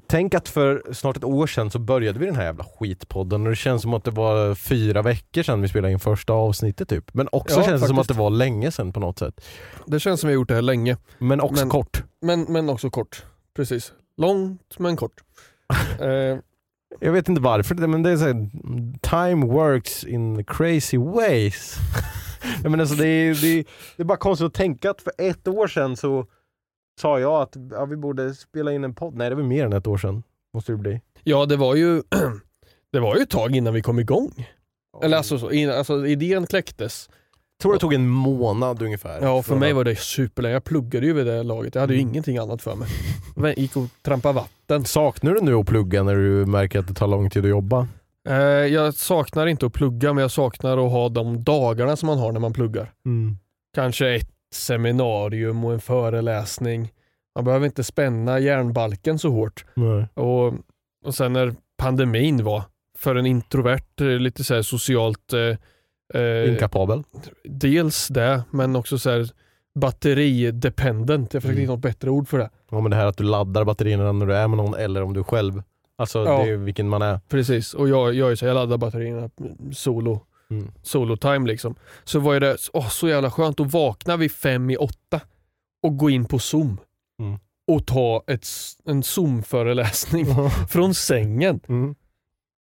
[0.06, 3.48] Tänk att för snart ett år sedan så började vi den här jävla skitpodden och
[3.50, 7.14] det känns som att det var fyra veckor sedan vi spelade in första avsnittet typ.
[7.14, 9.44] Men också Ja, känns det som att det var länge sedan på något sätt.
[9.86, 12.02] Det känns som jag har gjort det här länge, Men också Men- kort.
[12.22, 13.24] men, men också kort.
[13.56, 13.92] Precis.
[14.16, 15.12] Långt men kort.
[16.00, 16.38] eh,
[16.98, 18.48] Jag vet inte varför, men det är så här,
[19.00, 21.76] time works in crazy ways.
[22.62, 23.64] Jag menar, alltså, det, är, det, är,
[23.96, 26.26] det är bara konstigt att tänka att för ett år sedan så
[27.00, 29.14] sa jag att ja, vi borde spela in en podd.
[29.14, 30.22] Nej det var mer än ett år sedan.
[30.54, 31.00] Måste det bli.
[31.22, 32.02] ja, det var ju
[32.92, 34.48] det var ju ett tag innan vi kom igång.
[35.02, 37.10] Eller alltså, så, in, alltså idén kläcktes.
[37.62, 39.18] Tror det tog en månad ungefär.
[39.22, 40.52] Ja, för mig var det superlänge.
[40.52, 41.74] Jag pluggade ju vid det laget.
[41.74, 42.10] Jag hade ju Mm.
[42.12, 42.88] ingenting annat för mig.
[43.36, 44.84] Jag gick och trampade vatten.
[44.84, 47.88] Saknar du nu att plugga när du märker att det tar lång tid att jobba?
[48.28, 52.18] Eh, jag saknar inte att plugga, men jag saknar att ha de dagarna som man
[52.18, 52.92] har när man pluggar.
[53.74, 56.92] Kanske ett seminarium och en föreläsning.
[57.34, 59.64] Man behöver inte spänna järnbalken så hårt.
[59.74, 60.06] Nej.
[60.14, 60.54] Och,
[61.04, 62.62] och sen när pandemin var,
[62.98, 65.56] för en introvert, eh, lite så socialt, eh,
[66.14, 67.02] eh, Inkapabel.
[67.44, 69.28] dels det, men också så här
[69.74, 71.34] batteridependent.
[71.34, 71.60] Jag försöker Mm.
[71.62, 72.50] hitta något bättre ord för det.
[72.70, 75.12] Ja, men det här att du laddar batterierna när du är med någon eller om
[75.14, 75.62] du själv.
[75.96, 76.42] Alltså Ja.
[76.44, 77.20] det är vilken man är.
[77.28, 79.30] Precis, och jag, jag, är så, jag laddar batterierna
[79.72, 80.20] solo.
[80.50, 80.70] Mm.
[80.82, 81.74] Solo time liksom.
[82.04, 85.20] Så var det åh, så jävla skönt att vakna vid fem i åtta
[85.82, 86.78] och gå in på zoom.
[87.20, 87.38] Mm.
[87.72, 88.46] Och ta ett,
[88.84, 90.26] en zoom-föreläsning
[90.68, 91.60] från sängen.
[91.68, 91.94] Mm.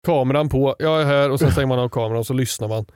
[0.06, 2.86] Kameran på, jag är här och sen stänger man av kameran och så lyssnar man.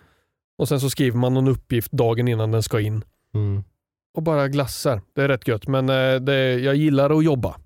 [0.61, 3.05] Och sen så skriver man någon uppgift dagen innan den ska in.
[3.35, 3.65] Mm.
[4.17, 5.01] Och bara glassar.
[5.15, 7.57] Det är rätt gött men eh, det, jag gillar att jobba.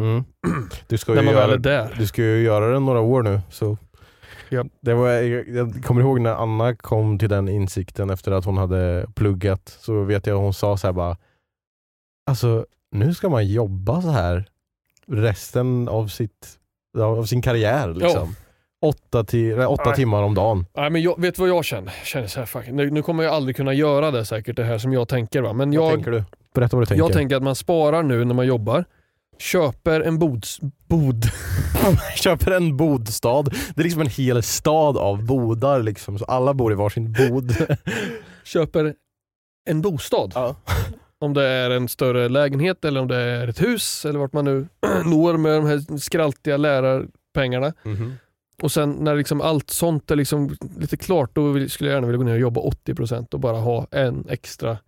[0.00, 0.24] Mm.
[0.86, 1.94] Du ska ju göra är där.
[1.98, 3.40] Du ska ju göra det några år nu.
[3.50, 3.76] Så.
[4.48, 4.64] Ja.
[4.80, 8.58] Det var, jag, jag kommer ihåg när Anna kom till den insikten efter att hon
[8.58, 9.76] hade pluggat.
[9.80, 11.16] Så vet jag hon sa så här bara
[12.26, 14.48] Alltså nu ska man jobba så här
[15.06, 16.58] resten av, sitt,
[16.98, 17.94] av sin karriär.
[17.94, 18.34] Liksom.
[18.80, 20.66] Åtta, ti, åtta timmar om dagen.
[20.76, 21.92] Nej, men jag, vet du vad jag känner?
[22.04, 24.78] Känner så här, fuck, nu, nu kommer jag aldrig kunna göra det säkert det här
[24.78, 25.42] som jag tänker.
[25.42, 25.52] Va?
[25.52, 26.24] Men Vad jag, tänker du?
[26.54, 27.04] Berätta vad du tänker.
[27.04, 28.84] jag tänker att man sparar nu när man jobbar,
[29.38, 31.24] köper en bods, bod,
[32.16, 33.42] Köper en bodstad.
[33.74, 36.18] Det är liksom en hel stad av bodar liksom.
[36.18, 37.52] Så alla bor i varsin bod.
[38.44, 38.94] köper
[39.70, 40.32] en bostad.
[40.34, 40.56] ja.
[41.20, 44.44] Om det är en större lägenhet eller om det är ett hus eller vart man
[44.44, 44.66] nu
[45.04, 47.72] når med de här skraltiga lärarpengarna.
[47.82, 48.14] Mhm.
[48.62, 52.18] Och sen när liksom allt sånt är liksom lite klart, då skulle jag gärna vilja
[52.18, 54.78] gå ner och jobba 80% och bara ha en extra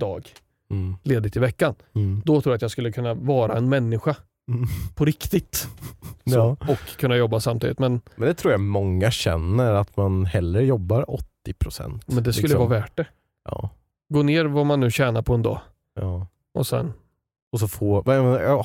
[0.00, 0.28] dag.
[0.70, 0.96] Mm.
[1.02, 1.74] ledigt i veckan.
[1.94, 2.22] Mm.
[2.24, 4.16] Då tror jag att jag skulle kunna vara en människa
[4.48, 4.66] Mm.
[4.94, 5.56] på riktigt.
[6.24, 6.56] Så, Ja.
[6.68, 7.78] Och kunna jobba samtidigt.
[7.78, 11.04] Men, Men det tror jag många känner, att man hellre jobbar
[11.48, 12.00] 80%.
[12.06, 12.68] men det skulle liksom.
[12.68, 13.06] vara värt det.
[13.44, 13.70] Ja.
[14.08, 15.60] Gå ner vad man nu tjänar på en dag.
[15.94, 16.26] ja.
[16.54, 16.92] Och sen,
[17.56, 18.02] Och så få,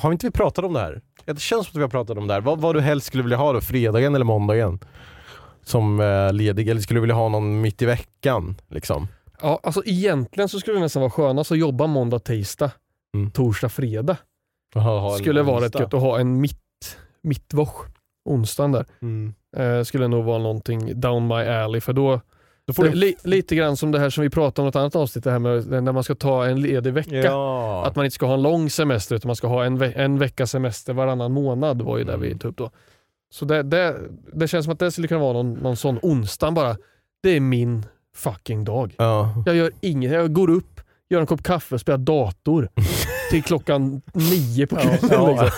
[0.02, 1.00] har inte vi pratat om det här?
[1.24, 2.40] Det känns som att vi har pratat om det här.
[2.40, 3.60] Vad, vad du helst skulle vilja ha då?
[3.60, 4.78] Fredagen eller måndagen?
[5.64, 8.54] Som eh, ledig, eller skulle du vilja ha någon mitt i veckan?
[8.68, 9.08] Liksom?
[9.42, 12.70] ja, alltså egentligen så skulle det nästan vara skönast att jobba måndag, tisdag,
[13.16, 13.30] Mm.
[13.30, 14.16] torsdag, fredag.
[14.76, 15.80] Aha, ha Skulle vara rätt onsdag.
[15.80, 17.86] gött att ha en mitt, mittwoch,
[18.24, 18.86] onsdagen där.
[19.02, 19.34] Mm.
[19.56, 22.20] Eh, skulle nog vara någonting down my alley för Då
[22.72, 24.96] får det, li, lite grann som det här som vi pratade om i ett annat
[24.96, 27.16] avsnitt, det här med när man ska ta en ledig vecka.
[27.16, 27.84] Ja.
[27.86, 30.18] Att man inte ska ha en lång semester utan man ska ha en, ve en
[30.18, 32.28] veckas semester varannan månad var ju det Mm.
[32.28, 32.70] vi tog upp då.
[33.32, 33.96] Så det, det,
[34.32, 36.76] det känns som att det skulle kunna vara någon, någon sån onsdag bara.
[37.22, 38.94] Det är min fucking dag.
[38.98, 39.42] ja.
[39.46, 40.12] Jag gör inget.
[40.12, 40.80] Jag går upp,
[41.10, 42.68] gör en kopp kaffe, spelar dator
[43.30, 44.98] till klockan nio på kvällen.
[45.10, 45.30] Ja.
[45.30, 45.48] liksom.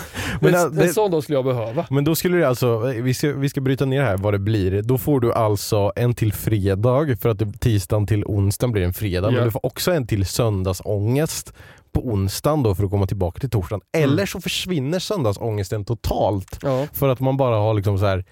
[0.53, 1.87] Men det- en sån dag skulle jag behöva.
[1.91, 4.83] Men då skulle det alltså, vi ska, vi ska bryta ner här vad det blir.
[4.83, 8.93] Då får du alltså en till fredag för att det, tisdagen till onsdagen blir en
[8.95, 9.29] fredag.
[9.29, 9.35] Ja.
[9.37, 11.53] Men du får också en till söndagsångest
[11.93, 13.81] på onsdagen då för att komma tillbaka till torsdagen.
[13.97, 14.11] Mm.
[14.11, 16.87] Eller så försvinner söndagsångesten totalt Ja.
[16.93, 18.25] för att man bara har liksom så här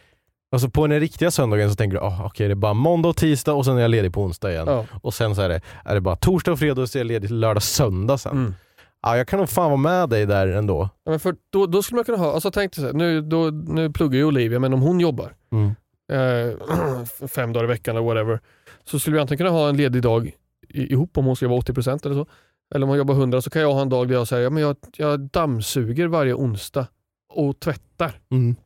[0.54, 3.16] Alltså på den riktiga söndagen så tänker du ah, okej det är bara måndag och
[3.16, 4.64] tisdag och sen är jag ledig på onsdag igen.
[4.68, 4.84] Ja.
[5.02, 7.06] Och sen så är det, är det bara torsdag och fredag och så är jag
[7.06, 8.32] ledig lördag söndag sen.
[8.32, 8.54] Mm.
[9.02, 10.88] Ja, jag kan nog fan vara med dig där ändå.
[11.04, 13.20] Ja, men för då, då skulle man kunna ha, alltså tänk dig så här, nu,
[13.20, 15.74] då, nu pluggar ju Olivia men om hon jobbar Mm.
[16.12, 18.40] eh, fem dagar i veckan eller whatever
[18.84, 20.32] så skulle vi antingen kunna ha en ledig dag
[20.68, 22.26] ihop om hon ska vara 80% eller så.
[22.74, 24.50] Eller om hon jobbar 100 så kan jag ha en dag där jag säger ja,
[24.50, 26.86] men jag, jag dammsuger varje onsdag
[27.34, 28.12] och tvättar.
[28.30, 28.56] Mm.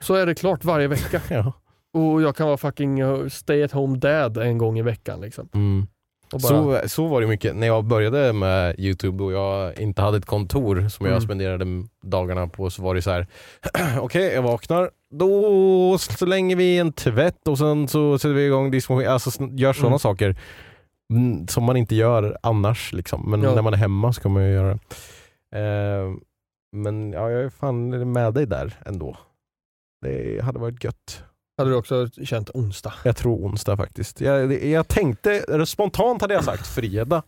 [0.00, 1.20] Så är det klart varje vecka.
[1.30, 1.52] Ja.
[1.92, 5.20] Och jag kan vara fucking stay at home dad en gång i veckan.
[5.20, 5.48] Liksom.
[5.54, 5.86] Mm.
[6.34, 10.02] Och bara, Så, så var det mycket när jag började med Youtube och jag inte
[10.02, 11.24] hade ett kontor som jag Mm.
[11.24, 11.64] spenderade
[12.02, 13.26] dagarna på så var det så här.
[14.00, 19.08] okej jag vaknar, då slänger vi en tvätt och sen så sätter vi igång diskmaskin,
[19.08, 19.98] alltså gör sådana Mm.
[19.98, 20.36] saker
[21.10, 23.30] mm, som man inte gör annars liksom.
[23.30, 23.54] Men Ja.
[23.54, 24.78] när man är hemma ska man ju göra
[25.52, 25.58] det.
[25.58, 26.12] Eh,
[26.72, 29.16] men ja, jag är fan med dig där ändå.
[30.02, 31.22] Det hade varit gött.
[31.58, 32.92] Hade du också känt onsdag?
[33.04, 34.20] Jag tror onsdag faktiskt.
[34.20, 37.22] Jag, jag tänkte, spontant hade jag sagt fredag.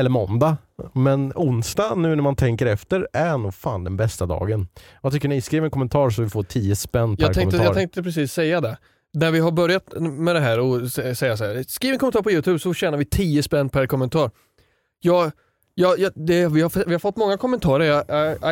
[0.00, 0.56] Eller måndag.
[0.92, 4.68] Men onsdag nu när man tänker efter är nog fan den bästa dagen.
[5.02, 5.40] Vad tycker ni?
[5.40, 7.64] Skriv en kommentar så vi får 10 spänn per Jag tänkte, kommentar.
[7.64, 8.78] jag tänkte precis säga det.
[9.12, 12.22] När vi har börjat med det här och sä- säga så här, skriv en kommentar
[12.22, 14.30] på Youtube så tjänar vi 10 spänn per kommentar.
[15.00, 15.32] Jag,
[15.74, 17.84] jag, jag, det, vi, har, vi har fått många kommentarer,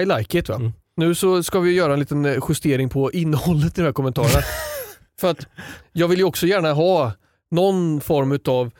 [0.00, 0.48] I, I like it.
[0.48, 0.54] Va?
[0.54, 0.72] Mm.
[0.96, 4.42] Nu så ska vi göra en liten eh, justering på innehållet i de här kommentarerna.
[5.20, 5.46] För att
[5.92, 7.12] jag vill ju också gärna ha
[7.50, 8.70] någon form av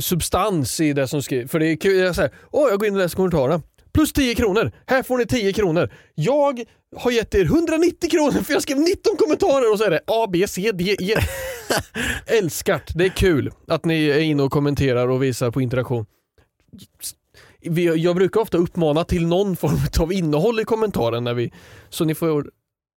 [0.00, 1.50] substans i det som skrivs.
[1.50, 3.62] För det är kul, jag, är så här, Åh, jag går in och läser kommentarerna.
[3.94, 4.72] Plus 10 kronor.
[4.86, 5.92] Här får ni 10 kronor.
[6.14, 6.64] Jag
[6.96, 10.26] har gett er 190 kronor för jag skrev 19 kommentarer och så är det A,
[10.32, 11.16] B, C, D, E.
[12.38, 12.92] Älskat.
[12.94, 16.06] Det är kul att ni är inne och kommenterar och visar på interaktion.
[17.96, 21.52] Jag brukar ofta uppmana till någon form av innehåll i kommentaren när vi,
[21.88, 22.50] så ni får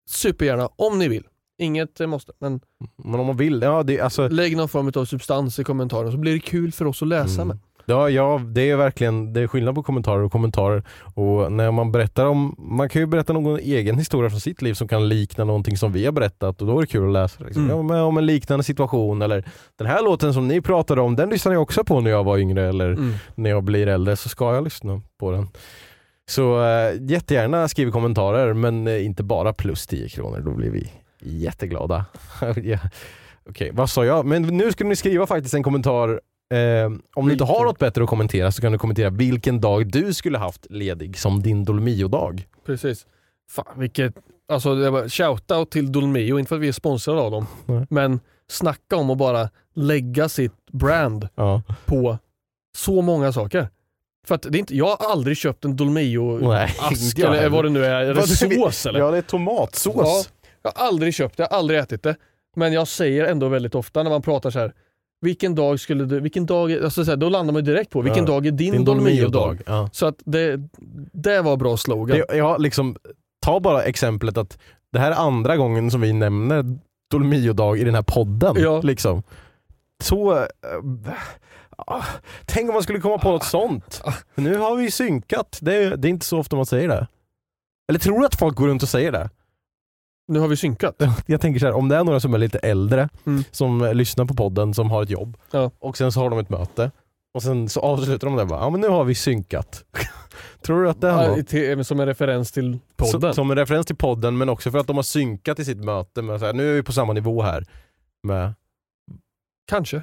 [0.08, 1.24] supergärna, om ni vill,
[1.58, 2.60] inget eh, måste, men
[3.04, 6.18] Men om man vill, ja det, alltså, lägg någon form av substans i kommentaren så
[6.18, 7.48] blir det kul för oss att läsa Mm.
[7.48, 7.58] med.
[7.88, 10.82] Ja, ja, det är verkligen det är skillnad på kommentarer och kommentarer.
[11.14, 14.74] Och när man berättar om, man kan ju berätta någon egen historia från sitt liv
[14.74, 17.44] som kan likna någonting som vi har berättat och då är det kul att läsa.
[17.44, 17.70] Liksom.
[17.70, 17.96] Mm.
[17.96, 19.44] Ja, om en liknande situation eller
[19.78, 22.38] den här låten som ni pratade om, den lyssnade jag också på när jag var
[22.38, 23.14] yngre eller Mm.
[23.34, 25.48] när jag blir äldre så ska jag lyssna på den.
[26.28, 30.92] Så äh, jättegärna skriv kommentarer men eh, inte bara plus 10 kronor, då blir vi
[31.20, 32.04] jätteglada.
[32.62, 32.78] ja.
[33.50, 34.26] Okej, vad sa jag?
[34.26, 36.20] Men nu ska ni skriva faktiskt en kommentar.
[36.54, 39.86] Eh, om ni inte har något bättre att kommentera så kan du kommentera vilken dag
[39.92, 42.46] du skulle haft ledig som din Dolmio-dag.
[42.66, 43.06] Precis.
[43.50, 44.14] Fan vilket,
[44.52, 47.86] alltså det var shoutout till Dolmio, inte för att vi är sponsrade av dem, Nej.
[47.90, 51.62] men snacka om att bara lägga sitt brand Ja.
[51.86, 52.18] på
[52.76, 53.68] så många saker.
[54.26, 57.36] För att det är inte, jag har aldrig köpt en Dolmio Nej, ask inte jag
[57.36, 58.04] eller vad det nu är.
[58.04, 59.00] Är det sås eller?
[59.00, 59.94] Ja, det är tomatsås.
[59.96, 60.24] Ja,
[60.62, 62.16] jag har aldrig köpt det, jag har aldrig ätit det.
[62.56, 64.72] Men jag säger ändå väldigt ofta när man pratar så här.
[65.20, 68.24] Vilken dag skulle du, vilken dag, alltså så här, då landar man direkt på vilken
[68.24, 68.30] Ja.
[68.32, 69.62] dag är din, Din Dolmio-dag?
[69.66, 69.88] Ja.
[69.92, 70.60] Så att det,
[71.12, 72.18] det var bra slogan.
[72.28, 72.96] Det, jag liksom,
[73.44, 74.58] ta bara exemplet att
[74.92, 76.64] det här är andra gången som vi nämner
[77.10, 78.56] Dolmio-dag i den här podden.
[78.58, 78.80] Ja.
[78.82, 79.22] Liksom.
[80.02, 80.32] Så...
[80.36, 80.46] eh,
[81.76, 82.04] ah,
[82.46, 84.02] tänk om man skulle komma på något sånt.
[84.34, 85.58] Men nu har vi synkat.
[85.62, 87.06] Det det är inte så ofta man säger det.
[87.88, 89.30] Eller tror du att folk går runt och säger det?
[90.28, 91.02] Nu har vi synkat.
[91.26, 93.44] Jag tänker så här, om det är några som är lite äldre Mm.
[93.50, 95.70] som eh, lyssnar på podden som har ett jobb Ja.
[95.78, 96.90] och sen så har de ett möte
[97.34, 99.84] Och sen så avslutar de det bara, ja men nu har vi synkat.
[100.62, 101.24] Tror du att det var?
[101.36, 103.20] Ja, till, som en referens till podden.
[103.20, 105.84] Så, som en referens till podden men också för att de har synkat i sitt
[105.84, 107.64] möte med så här, nu är vi på samma nivå här.
[108.22, 108.54] Med,
[109.70, 110.02] Kanske.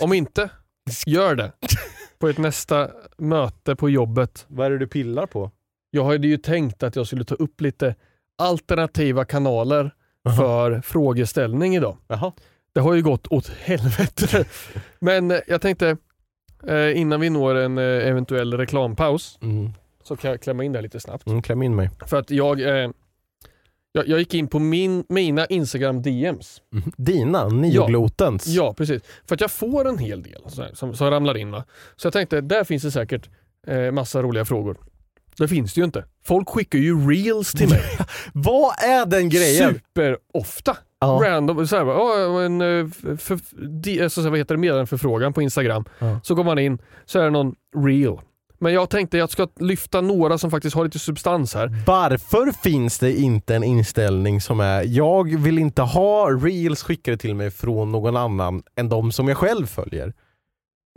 [0.00, 0.50] Om inte,
[1.06, 1.52] gör det.
[2.18, 4.44] På ett nästa möte på jobbet.
[4.48, 5.50] vad är det du pillar på?
[5.90, 7.94] Jag hade ju tänkt att jag skulle ta upp lite
[8.38, 9.90] alternativa kanaler
[10.36, 11.96] för frågeställning idag.
[12.08, 12.32] Jaha.
[12.72, 14.44] Det har ju gått åt helvete.
[14.98, 15.96] Men eh, jag tänkte
[16.66, 19.70] eh, innan vi når en eh, eventuell reklampaus Mm.
[20.04, 21.26] så kan jag klämma in det lite snabbt.
[21.26, 21.90] Mm, kläm in mig.
[22.06, 22.92] För att jag, jag,
[23.92, 26.62] jag gick in på min, mina Instagram DMs.
[26.72, 26.92] Mm.
[26.96, 28.46] Dina, nioglotens.
[28.46, 29.02] Ja, precis.
[29.26, 31.50] För att jag får en hel del så här, som, som ramlar in.
[31.50, 31.64] Va?
[31.96, 33.28] Så jag tänkte, där finns det säkert
[33.66, 34.76] eh, massa roliga frågor.
[35.38, 36.04] Det finns det ju inte.
[36.26, 37.82] Folk skickar ju reels till mig.
[38.32, 39.74] Vad är den grejen?
[39.74, 40.76] Superofta.
[41.00, 41.20] Ja.
[41.24, 42.86] Random, så här, bara, "Åh, en, eh,
[43.18, 43.38] för,
[43.82, 45.84] di, alltså, så här, vad heter det, meddelandeförfrågan på Instagram.
[45.98, 46.20] Ja.
[46.22, 48.16] Så går man in, så är det någon reel.
[48.60, 51.82] Men jag tänkte jag ska lyfta några som faktiskt har lite substans här.
[51.86, 57.34] Varför finns det inte en inställning som är, jag vill inte ha reels skickade till
[57.34, 60.12] mig från någon annan än de som jag själv följer?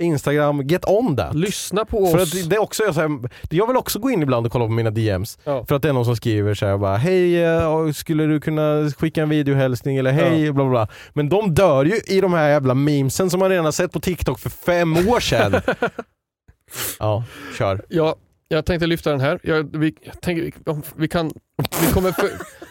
[0.01, 1.35] Instagram, get on that!
[1.35, 2.43] Lyssna på För oss.
[2.43, 4.71] att det är också, så här, jag vill också gå in ibland och kolla på
[4.71, 5.39] mina DMs.
[5.43, 5.65] Ja.
[5.65, 8.89] För att det är någon som skriver så här bara Hej, eh, skulle du kunna
[8.97, 10.87] skicka en videohälsning eller hej, bla bla bla.
[11.13, 13.99] Men de dör ju i de här jävla memesen som man redan har sett på
[13.99, 15.61] TikTok för fem år sedan.
[16.99, 17.23] ja,
[17.57, 17.85] kör.
[17.89, 18.15] Ja,
[18.47, 19.39] jag tänkte lyfta den här.
[19.43, 21.33] Jag, vi, jag tänker, vi, kan,
[21.81, 22.29] vi, kommer för,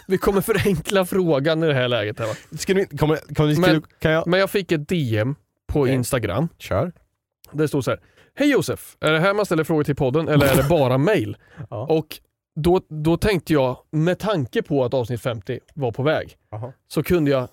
[0.08, 2.18] vi kommer förenkla frågan i det här läget.
[2.18, 2.34] Här, va?
[2.58, 4.26] Ska du, kommer, kommer, ska Men- du, kan jag?
[4.26, 5.34] Men jag fick ett DM
[5.72, 5.88] på.
[5.88, 6.48] Instagram.
[6.58, 6.92] Kör.
[7.52, 8.00] Det stod så här.
[8.34, 11.36] Hej Josef, är det här man ställer frågor till podden eller är det bara mail?
[11.70, 11.86] Ja.
[11.86, 12.06] Och
[12.60, 16.72] då, då tänkte jag, med tanke på att avsnitt 50 var på väg, Jaha.
[16.88, 17.48] så kunde jag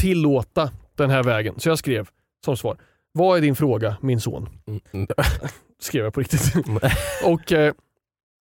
[0.00, 1.60] tillåta den här vägen.
[1.60, 2.08] Så jag skrev
[2.44, 2.76] som svar.
[3.12, 4.48] Vad är din fråga min son?
[4.66, 5.06] Mm, mm.
[5.82, 6.52] Skrev jag på riktigt.
[7.24, 7.72] och, eh,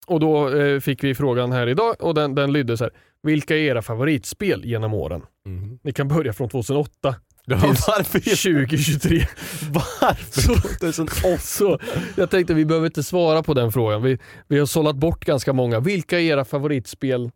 [0.07, 2.93] och då eh, fick vi frågan här idag och den, den lydde så här.
[3.23, 5.21] Vilka är era favoritspel genom åren?
[5.45, 5.79] Mhm.
[5.83, 7.15] Ni kan börja från 2008 Ja,
[7.57, 8.19] varför?
[8.19, 9.17] 2023.
[9.73, 10.41] Varför?
[10.41, 11.37] Så- 2008?
[11.37, 11.79] Så
[12.15, 14.03] jag tänkte vi behöver inte svara på den frågan.
[14.03, 15.79] Vi, vi har sållat bort ganska många.
[15.79, 17.31] Vilka är era favoritspel?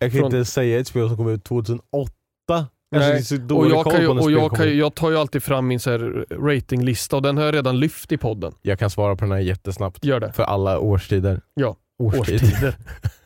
[0.00, 2.12] Jag kan Från- inte säga ett spel som kom ut 2008.
[2.96, 5.80] Alltså, Och, jag, kan ju, och jag, kan, ju- jag tar ju alltid fram min
[5.80, 8.52] så här ratinglista och den har jag redan lyft i podden.
[8.62, 10.04] Jag kan svara på den här jättesnabbt.
[10.04, 10.32] Gör det.
[10.32, 11.40] För alla årstider.
[11.54, 12.34] Ja, Årstid.
[12.34, 12.74] Årstider.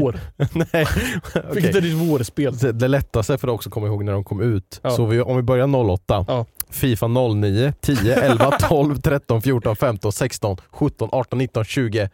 [0.00, 0.20] Vår.
[0.36, 0.86] Nej,
[1.24, 1.42] okej.
[1.54, 2.56] Vilket är ditt vårspel?
[2.56, 4.80] Det- Det lättaste för att också komma ihåg när de kom ut.
[4.82, 4.90] Ja.
[4.90, 6.24] Så vi, om vi börjar 08.
[6.28, 6.46] Ja.
[6.70, 12.08] Fifa 09, 10, 11, 12, 13, 14, 15, 16, 17, 18, 19, 20,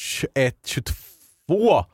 [0.00, 1.84] 21, 22.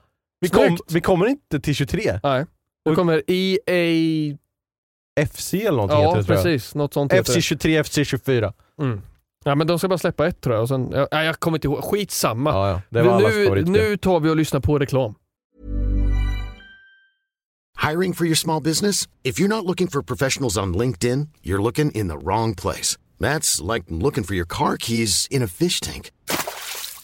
[0.41, 2.21] Vi, kom, vi kommer inte till 23.
[2.23, 2.47] Nej.
[2.85, 4.37] Då kommer EA...
[5.27, 6.45] FC eller någonting heter Ja, det tror jag.
[6.45, 6.75] precis.
[6.75, 8.53] Något sånt heter FC 23, FC 24.
[8.77, 8.83] det.
[8.85, 9.03] Mm.
[9.45, 10.63] Ja, men de ska bara släppa ett tror jag.
[10.63, 11.85] Och sen, ja, jag kommer inte ihåg.
[11.85, 12.51] Skitsamma.
[12.51, 12.83] Ja, ja.
[12.91, 13.73] Det var allas nu, favoritspel.
[13.73, 15.15] nu tar vi och lyssnar på reklam.
[17.91, 19.09] Hiring for your small business?
[19.25, 22.97] If you're not looking for professionals on LinkedIn, you're looking in the wrong place.
[23.19, 26.11] That's like looking for your car keys in a fish tank.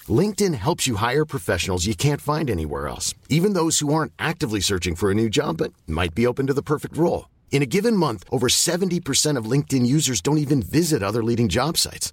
[0.08, 4.60] LinkedIn helps you hire professionals you can't find anywhere else, even those who aren't actively
[4.60, 7.28] searching for a new job but might be open to the perfect role.
[7.50, 11.76] In a given month, over 70% of LinkedIn users don't even visit other leading job
[11.76, 12.12] sites.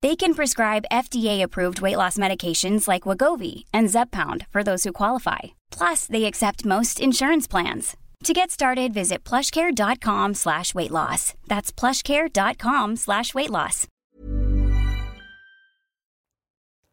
[0.00, 5.58] They can prescribe FDA-approved weight loss medications like Wagovi and Zeppound for those who qualify.
[5.78, 7.96] Plus, they accept most insurance plans.
[8.24, 11.34] To get started, visit plushcare.com slash weight loss.
[11.48, 13.86] That's plushcare.com slash weight loss.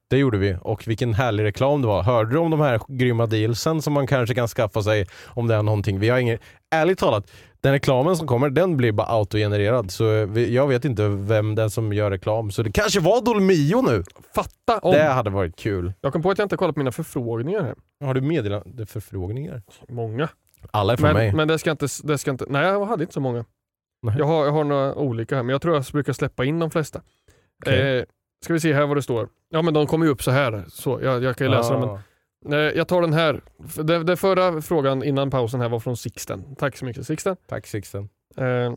[0.09, 2.03] Det gjorde vi och vilken härlig reklam det var.
[2.03, 5.55] Hörde du om de här grymma dealsen som man kanske kan skaffa sig om det
[5.55, 5.99] är någonting?
[5.99, 6.37] Vi har ingen,
[6.75, 7.31] ärligt talat,
[7.65, 11.69] den reklamen som kommer den blir bara autogenererad så vi, jag vet inte vem den
[11.69, 12.51] som gör reklam.
[12.51, 14.03] Så det kanske var Dolmio nu?
[14.35, 14.91] Fatta om...
[14.91, 15.93] Det hade varit kul.
[16.01, 17.75] Jag kom på att jag inte kollat på mina förfrågningar här.
[18.05, 19.61] Har du meddelande förfrågningar?
[19.89, 20.29] Många.
[20.71, 21.27] Alla är från mig.
[21.27, 22.45] Men, men det, ska inte, det ska inte...
[22.49, 23.45] Nej, jag hade inte så många.
[24.01, 24.15] Nej.
[24.17, 26.71] Jag har, jag har några olika här, men jag tror jag brukar släppa in de
[26.71, 27.01] flesta.
[27.63, 27.97] Okej.
[27.97, 28.03] Eh,
[28.43, 29.29] ska vi se här vad det står.
[29.49, 30.65] Ja men de kommer ju upp så här.
[30.67, 31.83] Så jag, jag kan ju läsa dem.
[31.83, 31.85] Ah.
[31.85, 32.01] Men, eh,
[32.51, 33.41] jag tar den här.
[34.03, 36.55] Det förra frågan innan pausen här var från Sixten.
[36.55, 37.35] Tack så mycket Sixten.
[37.47, 38.09] Tack Sixten.
[38.37, 38.73] Eh,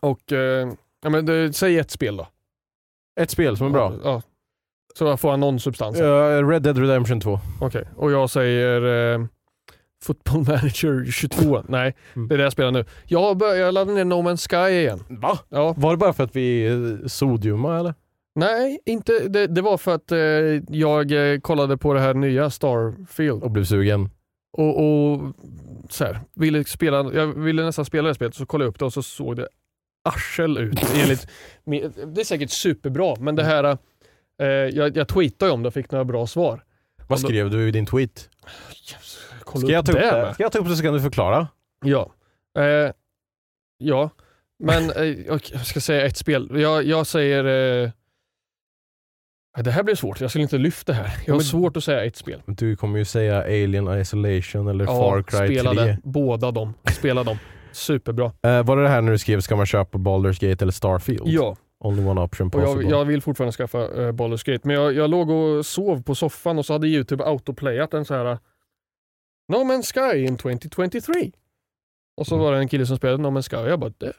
[0.00, 0.68] och eh,
[1.02, 2.26] ja, men det, säg ett spel då.
[3.20, 3.92] Ett spel som är bra.
[4.04, 4.22] Ja.
[4.98, 6.00] Så jag får han någon substans.
[6.00, 7.38] Uh, Red Dead Redemption 2.
[7.60, 9.26] Okej, och jag säger eh,
[10.04, 11.62] Football Manager 22.
[11.68, 12.28] Nej, Mm.
[12.28, 12.84] det är det jag spelar nu.
[13.04, 15.04] Jag, bör- jag laddade ner No Man's Sky igen.
[15.08, 15.38] Va?
[15.48, 15.74] Ja.
[15.76, 17.94] Var det bara för att vi är sodiuma eller?
[18.34, 20.18] Nej, inte, det, det var för att eh,
[20.78, 24.10] jag eh, kollade på det här nya Starfield Och blev sugen?
[24.56, 25.32] och, och
[25.90, 28.84] så här, ville spela, jag ville nästan spela det spelet så kollade jag upp det
[28.84, 29.48] och så såg det
[30.04, 30.80] arsel ut.
[30.94, 31.28] Enligt,
[32.14, 33.78] det är säkert superbra men det här,
[34.40, 36.64] eh, jag, jag tweetade om det och fick några bra svar.
[37.08, 38.30] Vad skrev du i din tweet?
[39.40, 40.34] Kolla Ska jag ta upp det det?
[40.34, 41.48] Ska jag ta upp det så kan du förklara?
[41.84, 42.12] Ja.
[42.58, 42.92] Eh,
[43.78, 44.10] ja,
[44.58, 46.50] men eh, jag ska säga ett spel.
[46.60, 47.92] Jag, jag säger...
[49.58, 51.16] Eh, det här blir svårt, jag skulle inte lyfta det här.
[51.26, 52.42] Jag har men- svårt att säga ett spel.
[52.46, 55.96] Du kommer ju säga Alien Isolation eller Far Cry spelade 3.
[56.04, 56.74] båda dem.
[56.92, 57.38] Spela dem.
[57.72, 58.32] Superbra.
[58.42, 61.22] Eh, var det det här när du skrev ska man köpa Baldur's Gate eller Starfield?
[61.28, 62.82] Ja, Only one option possible.
[62.82, 64.68] jag, jag vill fortfarande skaffa uh, Baldur's Gate.
[64.68, 68.14] Men jag, jag låg och sov på soffan och så hade Youtube autoplayat en så
[68.14, 68.38] här eh,
[69.48, 71.30] No Man's Sky in 2023.
[72.16, 72.44] Och så Mm.
[72.44, 74.12] var det en kille som spelade No Man's Sky och jag bara, det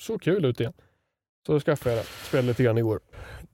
[0.00, 0.72] såg kul ut igen.
[1.46, 2.08] Så då skaffade jag det.
[2.28, 3.00] Spelade lite grann igår.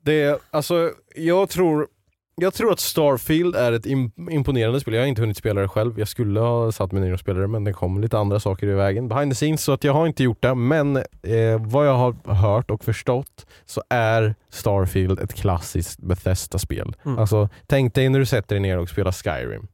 [0.07, 1.87] Det, alltså, jag tror,
[2.37, 4.95] jag tror att Starfield är ett im- imponerande spel.
[4.95, 5.99] Jag har inte hunnit spela det själv.
[5.99, 8.67] Jag skulle ha satt mig ner och spelat det men det kom lite andra saker
[8.67, 10.55] i vägen behind the scenes så att jag har inte gjort det.
[10.55, 11.03] Men eh,
[11.61, 16.97] vad jag har hört och förstått så är Starfield ett klassiskt Bethesda-spel.
[17.05, 17.19] Mm.
[17.19, 19.67] Alltså, tänk dig när du sätter dig ner och spelar Skyrim.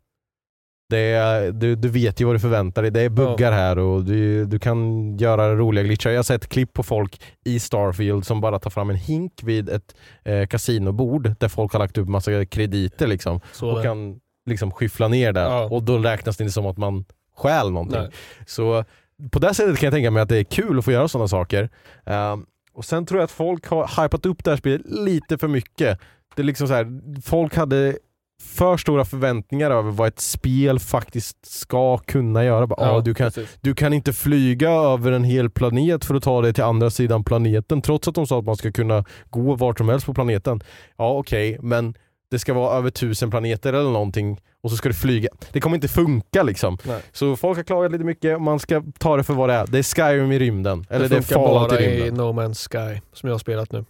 [0.99, 2.91] Är, du, du vet ju vad du förväntar dig.
[2.91, 6.11] Det är buggar här och du, du kan göra roliga glitchar.
[6.11, 9.69] Jag har sett klipp på folk i Starfield som bara tar fram en hink vid
[9.69, 13.83] ett eh, kasinobord där folk har lagt upp massa krediter liksom Så och det.
[13.83, 15.65] kan liksom skyffla ner det Ja.
[15.65, 17.05] och då räknas det inte som att man
[17.37, 18.01] stjäl någonting.
[18.01, 18.11] Nej.
[18.47, 18.85] Så
[19.31, 21.29] på det sättet kan jag tänka mig att det är kul att få göra sådana
[21.29, 21.69] saker.
[22.07, 25.49] Ehm, och sen tror jag att folk har hypat upp det här spelet lite för
[25.49, 26.01] mycket.
[26.37, 26.87] Det är liksom så här,
[27.23, 27.97] folk hade
[28.43, 32.67] för stora förväntningar över vad ett spel faktiskt ska kunna göra.
[32.67, 33.59] Bara, ah, du, kan, precis.
[33.61, 37.25] du kan inte flyga över en hel planet för att ta dig till andra sidan
[37.25, 40.63] planeten trots att de sa att man ska kunna gå vart som helst på planeten.
[40.97, 41.95] Ja okej, men
[42.31, 45.29] det ska vara över tusen planeter eller någonting och så ska du flyga.
[45.53, 46.79] Det kommer inte funka liksom.
[46.83, 47.01] Nej.
[47.13, 49.67] Så folk har klagat lite mycket, man ska ta det för vad det är.
[49.67, 50.87] Det är Skyrim i rymden.
[50.91, 52.11] Eller det, är funkar Fallout bara i i.
[52.11, 53.85] No Man's Sky som jag har spelat nu.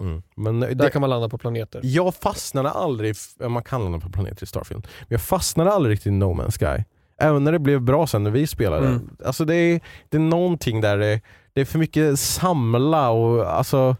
[0.00, 0.22] Mm.
[0.36, 1.80] Men Där det, kan man landa på planeter.
[1.84, 3.16] jag fastnade aldrig,
[3.48, 6.58] man kan landa på planeter i Starfield, men jag fastnade aldrig riktigt i No Man's
[6.76, 6.84] Sky.
[7.20, 8.86] Även när det blev bra sen när vi spelade.
[8.86, 9.16] Mm.
[9.24, 11.20] Alltså det är, det är någonting där det,
[11.52, 13.96] det är för mycket samla och alltså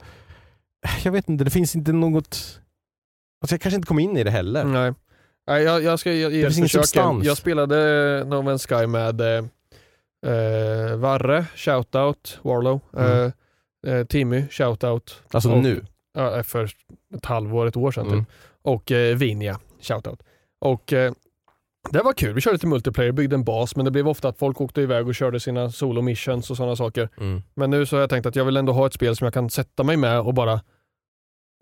[1.04, 2.60] jag vet inte, det finns inte något
[3.42, 4.64] Alltså jag kanske inte kom in i det heller.
[4.64, 4.92] Nej.
[5.46, 6.96] Nej, jag, jag ska ge ett försök.
[7.22, 7.76] Jag spelade
[8.26, 9.44] No Man's Sky med eh,
[10.34, 13.24] eh, Varre, shoutout, Warlow, Mm.
[13.26, 13.32] eh,
[13.88, 15.22] eh, Timmy, shoutout.
[15.30, 15.84] Alltså Och- nu.
[16.14, 16.64] Ja, för
[17.14, 18.18] ett halvår, ett år sedan Mm.
[18.24, 18.34] typ.
[18.62, 20.22] Och eh, Vinja, shoutout.
[20.60, 21.12] Och eh,
[21.90, 24.38] det var kul, vi körde till multiplayer, byggde en bas, men det blev ofta att
[24.38, 27.08] folk åkte iväg och körde sina solo missions och sådana saker.
[27.20, 27.42] Mm.
[27.54, 29.34] Men nu så har jag tänkt att jag vill ändå ha ett spel som jag
[29.34, 30.60] kan sätta mig med och bara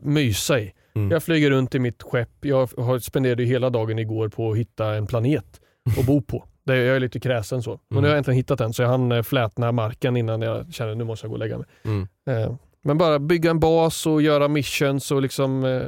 [0.03, 0.73] mysa i.
[0.95, 1.11] Mm.
[1.11, 2.45] Jag flyger runt i mitt skepp.
[2.45, 5.61] Jag spenderade ju hela dagen igår på att hitta en planet
[5.99, 6.45] att bo på.
[6.67, 7.71] Det, jag är lite kräsen så.
[7.71, 8.03] Men Mm.
[8.03, 10.95] nu har jag äntligen hittat den så jag hann eh, flätna marken innan jag känner
[10.95, 11.67] nu måste jag gå och lägga mig.
[11.85, 12.09] Mm.
[12.31, 15.83] Eh, men bara bygga en bas och göra missions och liksom eh,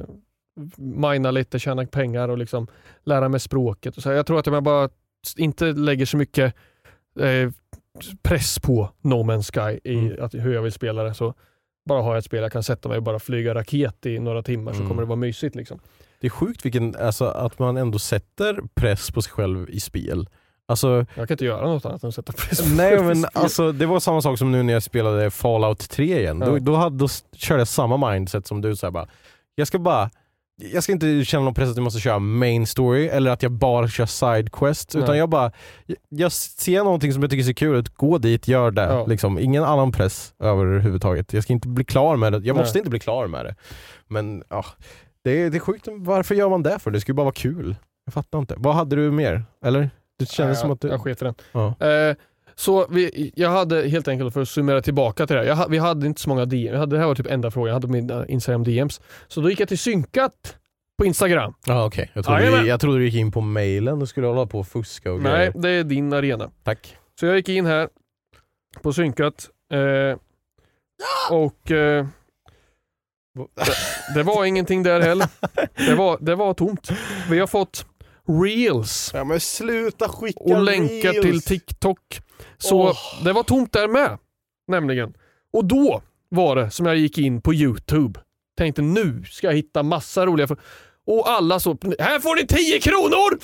[0.76, 2.66] mina lite, tjäna pengar och liksom
[3.05, 3.97] lära mig språket.
[3.97, 4.11] Och så.
[4.11, 4.89] Jag tror att om jag bara
[5.37, 6.55] inte lägger så mycket
[7.20, 7.51] eh,
[8.22, 10.24] press på No Man's Sky i Mm.
[10.24, 11.35] att, hur jag vill spela det så
[11.89, 14.43] bara har jag ett spel jag kan sätta mig och bara flyga raket i några
[14.43, 14.89] timmar så Mm.
[14.89, 15.55] kommer det vara mysigt.
[15.55, 15.81] Liksom.
[16.20, 20.29] Det är sjukt vilken, alltså, att man ändå sätter press på sig själv i spel.
[20.69, 23.73] Alltså, Jag kan inte göra något annat än att sätta press på nej men alltså
[23.73, 26.39] det var samma sak som nu när jag spelade Fallout 3 igen.
[26.39, 26.59] Då, Ja.
[26.61, 29.09] då, hade, då körde jag samma mindset som du, så här, bara,
[29.55, 30.11] jag ska bara
[30.61, 33.53] jag ska inte känna någon press att jag måste köra main story eller att jag
[33.53, 35.53] bara kör side quests utan jag bara,
[36.09, 38.83] jag, ser någonting som jag tycker ser kul ut, gå dit, gör det.
[38.83, 39.07] Ja.
[39.07, 39.39] Liksom.
[39.39, 41.33] Ingen annan press överhuvudtaget.
[41.33, 42.64] Jag ska inte bli klar med det, jag Nej.
[42.64, 43.55] måste inte bli klar med det.
[44.09, 44.64] Men ja,
[45.25, 46.91] det är, det är sjukt, varför gör man det för?
[46.91, 47.77] Det ju bara vara kul.
[48.05, 48.55] Jag fattar inte.
[48.59, 49.45] Vad hade du mer?
[49.64, 49.91] Eller?
[50.19, 50.89] Det kändes Nej, som att du...
[50.89, 51.35] Jag sket i den.
[51.53, 51.87] Ja.
[51.87, 52.16] Eh,
[52.55, 55.79] så vi, jag hade helt enkelt, för att summera tillbaka till det här, jag, vi
[55.79, 57.89] hade inte så många DM, jag hade, det här var typ enda frågan, jag hade
[57.89, 59.01] mina Instagram DMs.
[59.29, 60.57] Så då gick jag till synkat
[60.99, 61.55] på Instagram.
[61.66, 62.62] Ja okej, jag, trodde Jajamän.
[62.62, 65.21] du- jag trodde du gick in på mailen och skulle hålla på och fuska och
[65.23, 65.53] Nej, grejer.
[65.57, 66.51] det är din arena.
[66.64, 66.97] Tack.
[67.21, 67.89] Så jag gick in här
[68.83, 70.19] på synkat eh,
[71.31, 72.07] och eh,
[73.35, 75.29] det, det var ingenting där heller.
[75.89, 76.89] Det var, det var tomt.
[77.31, 77.87] Vi har fått
[78.29, 81.26] reels Ja men sluta skicka och länkar reels.
[81.26, 82.20] till TikTok.
[82.59, 83.24] Så Åh.
[83.24, 84.18] det var tomt där med.
[84.68, 85.14] Nämligen.
[85.53, 88.20] Och då var det som jag gick in på YouTube.
[88.59, 90.49] Tänkte nu ska jag hitta massa roliga...
[91.07, 93.39] Och alla så, här får ni 10 kronor!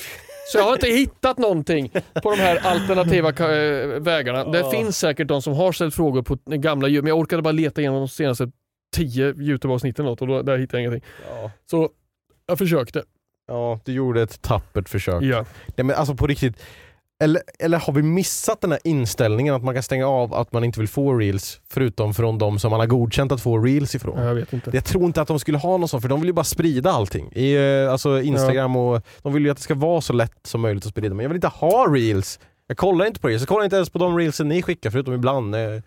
[0.53, 1.91] Så jag har inte hittat någonting
[2.23, 4.45] på de här alternativa eh, vägarna.
[4.45, 7.53] Det finns säkert de som har ställt frågor på gamla djur, men jag orkade bara
[7.53, 8.51] leta igenom de senaste
[8.97, 11.11] tio Youtube-avsnitten och då, där hittade jag ingenting.
[11.31, 11.51] Ja.
[11.71, 11.91] Så
[12.47, 13.03] jag försökte.
[13.49, 15.23] Ja, du gjorde ett tappert försök.
[15.23, 15.45] Ja.
[15.77, 16.57] Nej, men alltså på riktigt,
[17.23, 20.65] eller, eller har vi missat den här inställningen att man kan stänga av att man
[20.65, 24.27] inte vill få reels förutom från de som man har godkänt att få reels ifrån?
[24.27, 24.71] Jag vet inte.
[24.73, 26.91] Jag tror inte att de skulle ha någon sån, för de vill ju bara sprida
[26.91, 27.33] allting.
[27.33, 30.61] I, eh, alltså Instagram och de vill ju att det ska vara så lätt som
[30.61, 31.15] möjligt att sprida.
[31.15, 32.41] Men jag vill inte ha reels.
[32.67, 35.15] Jag kollar inte på reels, jag kollar inte ens på de reelsen ni skickar förutom
[35.15, 35.83] ibland jag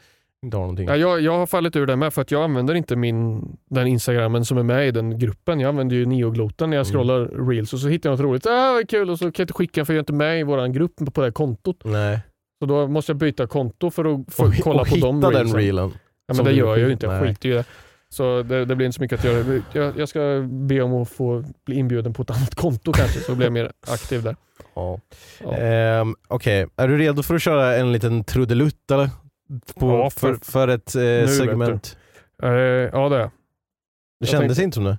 [0.46, 0.88] inte har någonting.
[0.88, 3.88] Ja, jag, jag har fallit ur det med för att jag använder inte min, den
[3.88, 5.60] instagrammen som är med i den gruppen.
[5.60, 6.94] Jag använder ju neogloten när jag Mm.
[6.94, 8.46] scrollar reels och så hittar jag något roligt.
[8.46, 10.68] Ah, kul och så kan jag inte skicka för jag är inte med i vår
[10.68, 11.82] grupp på det här kontot.
[11.86, 12.20] Nej.
[12.60, 15.22] Så då måste jag byta konto för att få Och, kolla och på hitta de
[15.22, 15.60] den reelsen.
[15.60, 15.92] reelen.
[16.28, 17.66] Ja, men det gör jag ju inte, jag skiter ju i det.
[18.10, 19.62] Så det, det blir inte så mycket att göra.
[19.74, 23.36] Jag, jag ska be om att få bli inbjuden på ett annat konto kanske, så
[23.36, 24.36] blir jag mer aktiv där.
[24.76, 25.00] Ja.
[25.44, 25.54] Ja.
[25.58, 29.10] Ehm, Okej, är du redo för att köra en liten trudelutt eller?
[29.76, 31.98] På, Ja, för, för- för ett eh, segment.
[32.43, 33.20] Eh, ja det är.
[33.20, 33.30] Det
[34.20, 34.98] Jag kändes tänkte- inte som det.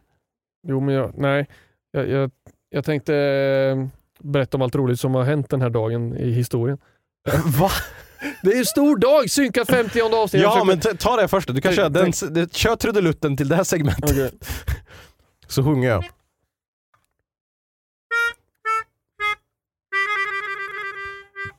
[0.68, 1.46] Jo men jag, nej.
[1.92, 2.30] Jag, jag,
[2.70, 3.86] jag tänkte eh,
[4.20, 6.78] berätta om allt roligt som har hänt den här dagen i historien.
[7.60, 7.70] Va?
[8.42, 10.42] Det är ju en stor dag, synkat 50 avsnitt.
[10.42, 13.48] Ja men ta- det första, du kan Tänk- köra, den, tänk- det- kör trudelutten till
[13.48, 14.10] det här segmentet.
[14.10, 14.30] Okej.
[15.46, 16.04] Så sjunger jag.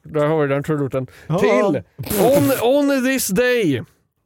[0.10, 1.08] Där har vi den trudelutten.
[1.40, 1.82] Till
[2.22, 3.84] on, on this day.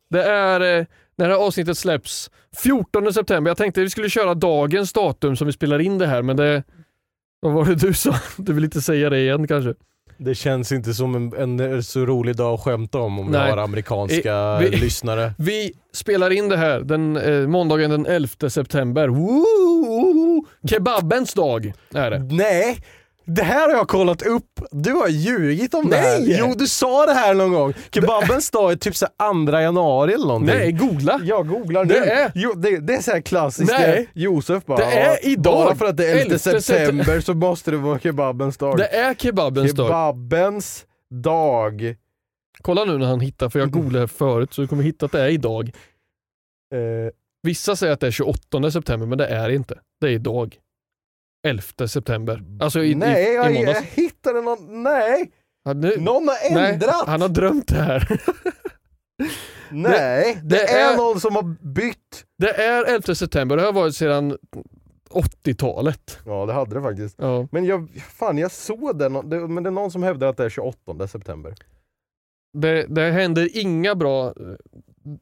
[0.10, 0.86] Det är eh,
[1.18, 2.32] när det här avsnittet släpps
[2.64, 3.50] 14 september.
[3.50, 6.64] Jag tänkte vi skulle köra dagens datum som vi spelar in det här men det...
[7.42, 8.16] Vad var det du sa?
[8.38, 9.74] Du vill inte säga det igen kanske?
[10.18, 13.50] Det känns inte som en, en så rolig dag att skämta om om vi Nej.
[13.50, 15.34] har amerikanska I- vi- lyssnare.
[15.38, 19.08] Vi spelar in det här den eh, måndagen den 11 september.
[19.08, 20.46] Woo!
[20.70, 22.20] Kebabens dag är det.
[22.20, 22.78] Nej!
[23.26, 24.60] Det här har jag kollat upp.
[24.72, 26.20] Du har ljugit om det här.
[26.20, 26.36] Nej!
[26.40, 27.74] Jo, du sa det här någon gång.
[27.92, 30.56] Kebabens dag är typ så här 2 januari eller någonting.
[30.56, 31.20] Nej, googla!
[31.24, 31.94] Jag googlar nu.
[31.94, 33.72] Det är- jo, det, det är så här klassiskt.
[33.80, 34.10] Nej.
[34.14, 35.54] Josef bara, Det är "Ja, idag.
[35.66, 38.78] Bara för att det är 11 11 september så måste det vara kebabens dag.
[38.78, 39.88] Det är kebabens dag.
[39.88, 40.86] kebabens
[41.24, 41.96] dag.
[42.62, 45.22] Kolla nu när han hittar, för jag googlade förut så du kommer hitta att det
[45.22, 45.72] är idag.
[46.74, 47.12] Eh,
[47.44, 49.80] Vissa säger att det är 28 september men det är inte.
[50.02, 50.56] Det är idag.
[51.48, 52.44] 11 september.
[52.60, 54.84] Alltså i, nej, i, i jag, jag hittade någon.
[54.84, 55.32] Nej!
[55.64, 57.04] Ja, nu, Någon har nej, ändrat!
[57.08, 58.22] han har drömt det här.
[59.72, 62.26] nej, det, det är, är- någon som har bytt.
[62.38, 64.38] Det är 11 september, det har varit sedan
[65.10, 66.20] 80-talet.
[66.26, 67.16] Ja, det hade det faktiskt.
[67.20, 67.48] Ja.
[67.52, 70.46] Men jag, fan jag såg det, det, men det är någon som hävdar att det
[70.46, 71.56] är 28 september.
[72.58, 74.34] Det, det händer inga bra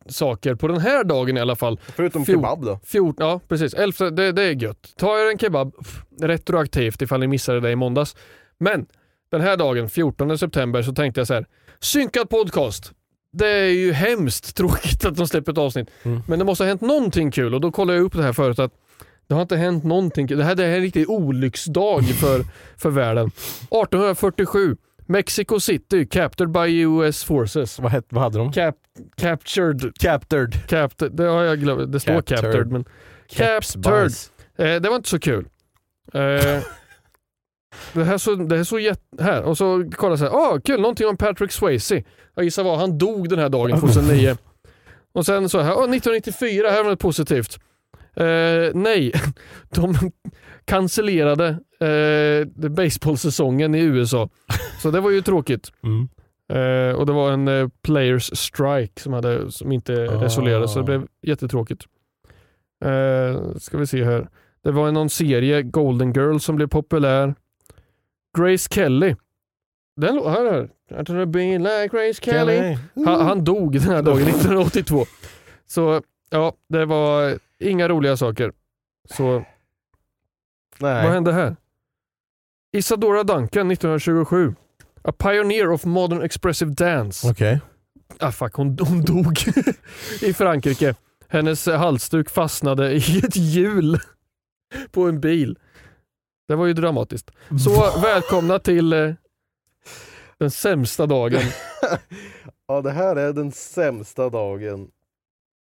[0.10, 1.80] saker på den här dagen i alla fall.
[1.96, 2.80] Förutom Fjol- kebab då.
[2.86, 4.94] 14, ja precis, 11, det, det är gött.
[4.98, 8.16] Ta er en kebab pff, retroaktivt ifall ni missade det i måndags.
[8.60, 8.86] Men
[9.32, 11.46] den här dagen, 14 september, så tänkte jag så här.
[11.80, 12.92] Synkad podcast.
[13.34, 15.90] Det är ju hemskt tråkigt att de släpper ett avsnitt.
[16.04, 16.22] Mm.
[16.28, 18.60] Men det måste ha hänt någonting kul och då kollade jag upp det här förut
[18.60, 18.72] att
[19.28, 20.38] det har inte hänt någonting kul.
[20.38, 22.46] Det här det här är en riktig olycksdag för,
[22.78, 23.28] för världen.
[23.28, 24.78] 1847,
[25.12, 27.80] Mexico City, captured by US forces.
[27.80, 28.51] Vad, het, vad hade de?
[28.51, 28.76] Cap,
[29.18, 30.68] captured, Captured.
[30.68, 31.91] captured, det har jag glömt.
[31.91, 32.41] Det står Captured.
[32.41, 32.86] captured men
[33.30, 34.12] Captured.
[34.57, 35.47] Eh, det var inte så kul.
[36.14, 36.22] Eh,
[37.93, 40.82] det här så, det här så jätt, här och så kolla så här, ah, kul,
[40.82, 42.03] någonting om Patrick Swayze.
[42.36, 44.38] Jag gissar vad, han dog den här dagen 2009.
[45.14, 47.59] och sen så här, ah, 1994, här var något positivt.
[48.16, 49.12] Eh, nej,
[49.70, 50.12] de
[50.66, 51.47] cancellerade
[51.80, 54.30] eh, baseballsäsongen i USA.
[54.82, 55.72] Så det var ju tråkigt.
[55.84, 56.07] Mm.
[56.49, 60.24] Eh, och det var en eh, players strike som, hade, som inte Ah.
[60.24, 61.84] resolerades så det blev jättetråkigt.
[62.86, 64.28] Eh, ska vi se här.
[64.64, 67.36] Det var någon serie, Golden Girl, som blev populär.
[68.38, 69.16] Grace Kelly.
[69.95, 70.64] Den lå- här, här.
[71.01, 72.78] I wanna be like Grace Kelly.
[73.05, 75.05] Han, han dog den här dagen 1982.
[75.68, 78.51] Så ja, det var inga roliga saker.
[79.09, 79.43] Så
[80.82, 81.04] Nej.
[81.04, 81.56] vad hände här?
[82.78, 84.56] Isadora Duncan 1927.
[85.04, 87.30] A pioneer of modern expressive dance.
[87.32, 87.62] Okej.
[88.20, 89.38] Ah, fuck, hon, hon dog
[90.22, 90.96] i Frankrike.
[91.28, 94.00] Hennes halsduk fastnade i ett hjul
[94.92, 95.60] på en bil.
[96.48, 97.32] Det var ju dramatiskt.
[97.66, 99.14] Så välkomna till eh,
[100.38, 101.42] den sämsta dagen.
[102.68, 104.88] ja, det här är den sämsta dagen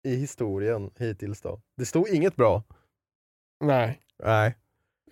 [0.04, 1.62] i historien hittills då.
[1.78, 2.64] Det stod inget bra.
[3.64, 4.56] Nej, Nej.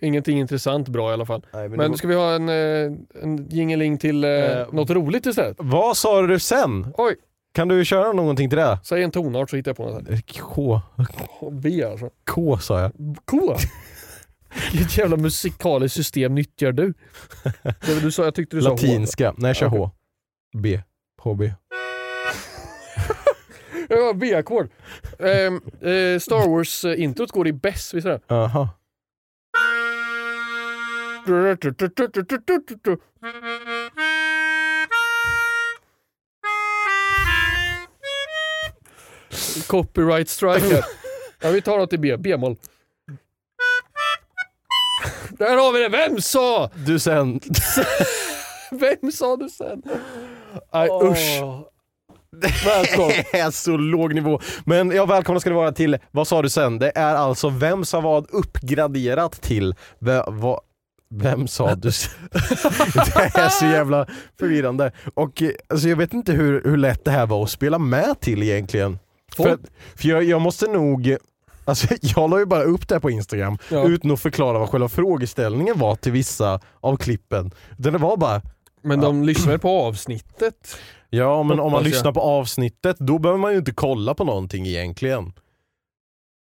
[0.00, 1.46] Ingenting intressant bra i alla fall.
[1.52, 2.92] Nej men Men ska vi ha en, eh,
[3.22, 5.56] en jingeling till eh, Eh, något roligt istället?
[5.60, 6.86] Vad sa du sen?
[6.98, 7.16] Oj,
[7.54, 8.78] Kan du köra någonting till det?
[8.84, 10.20] säg en tonart så hittar jag på något här.
[10.40, 10.80] K.
[11.52, 12.10] B alltså.
[12.30, 12.92] K sa jag.
[13.24, 13.56] K.
[14.72, 16.94] Vilket jävla musikaliskt system nyttjar du?
[17.62, 18.74] Det du sa, jag tyckte du sa H.
[18.74, 19.34] Latinska.
[19.36, 19.78] Nej, kör Okej.
[19.78, 19.90] H.
[20.58, 20.80] B.
[21.22, 21.42] HB.
[23.88, 24.68] Ja, B-ackord.
[25.18, 28.34] Ehm, eh, Star Wars-introt går i bess, visst är det?
[28.34, 28.68] Aha.
[39.66, 40.84] Copyright strike.
[41.40, 42.56] Ja, vi tar något i B, B-moll.
[45.30, 45.88] Där har vi det!
[45.88, 46.70] Vem sa?
[46.86, 47.40] Du sen.
[48.70, 49.82] Vem sa du sen?
[50.72, 51.42] Nej usch.
[52.64, 53.52] Välkommen.
[53.52, 54.40] Så låg nivå.
[54.64, 56.78] Men ja, välkomna ska ni vara till, vad sa du sen?
[56.78, 60.60] Det är alltså Vem sa vad uppgraderat till ve, va,
[61.10, 61.90] Vem sa du?
[63.04, 64.06] det är så jävla
[64.38, 64.92] förvirrande.
[65.14, 68.20] Och eh, alltså, jag vet inte hur, hur lätt det här var att spela med
[68.20, 68.98] till egentligen.
[69.36, 69.60] För, Folk-
[69.96, 71.16] för jag, jag måste nog
[71.64, 73.84] Alltså, jag la ju bara upp det här på Instagram Ja.
[73.88, 77.50] utan att förklara vad själva frågeställningen var till vissa av klippen.
[77.76, 78.42] Det var bara
[78.82, 80.76] Men de lyssnar på avsnittet.
[81.10, 84.66] Ja men om man lyssnar på avsnittet då behöver man ju inte kolla på någonting
[84.66, 85.32] egentligen.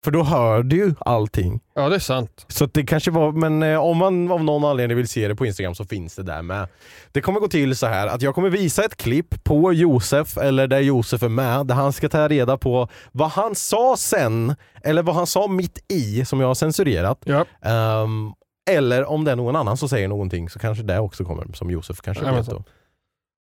[0.04, 1.60] För då hör du ju allting.
[1.74, 2.44] Ja det är sant.
[2.48, 5.34] Så att det kanske var, men eh, om man av någon anledning vill se det
[5.36, 6.68] på Instagram så finns det där med.
[7.12, 10.66] Det kommer gå till så här att jag kommer visa ett klipp på Josef, eller
[10.66, 15.02] där Josef är med, där han ska ta reda på vad han sa sen, eller
[15.02, 17.18] vad han sa mitt i, som jag har censurerat.
[17.24, 17.44] Ja.
[17.62, 18.32] Ehm,
[18.70, 21.70] eller om det är någon annan som säger någonting så kanske det också kommer, som
[21.70, 22.54] Josef kanske vet Jajamensan.
[22.54, 22.64] då.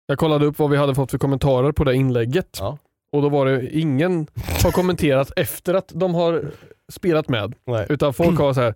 [0.07, 2.57] Jag kollade upp vad vi hade fått för kommentarer på det inlägget.
[2.61, 2.79] Ja.
[3.13, 4.27] Och då var det ingen
[4.65, 6.45] har kommenterat efter att de har
[6.93, 7.55] spelat med.
[7.67, 7.87] Nej.
[7.89, 8.75] Utan folk har så här.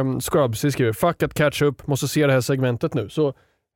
[0.00, 3.08] Um, Scrubsy skriver “Fuck att catch up, måste se det här segmentet nu”.
[3.08, 3.28] Så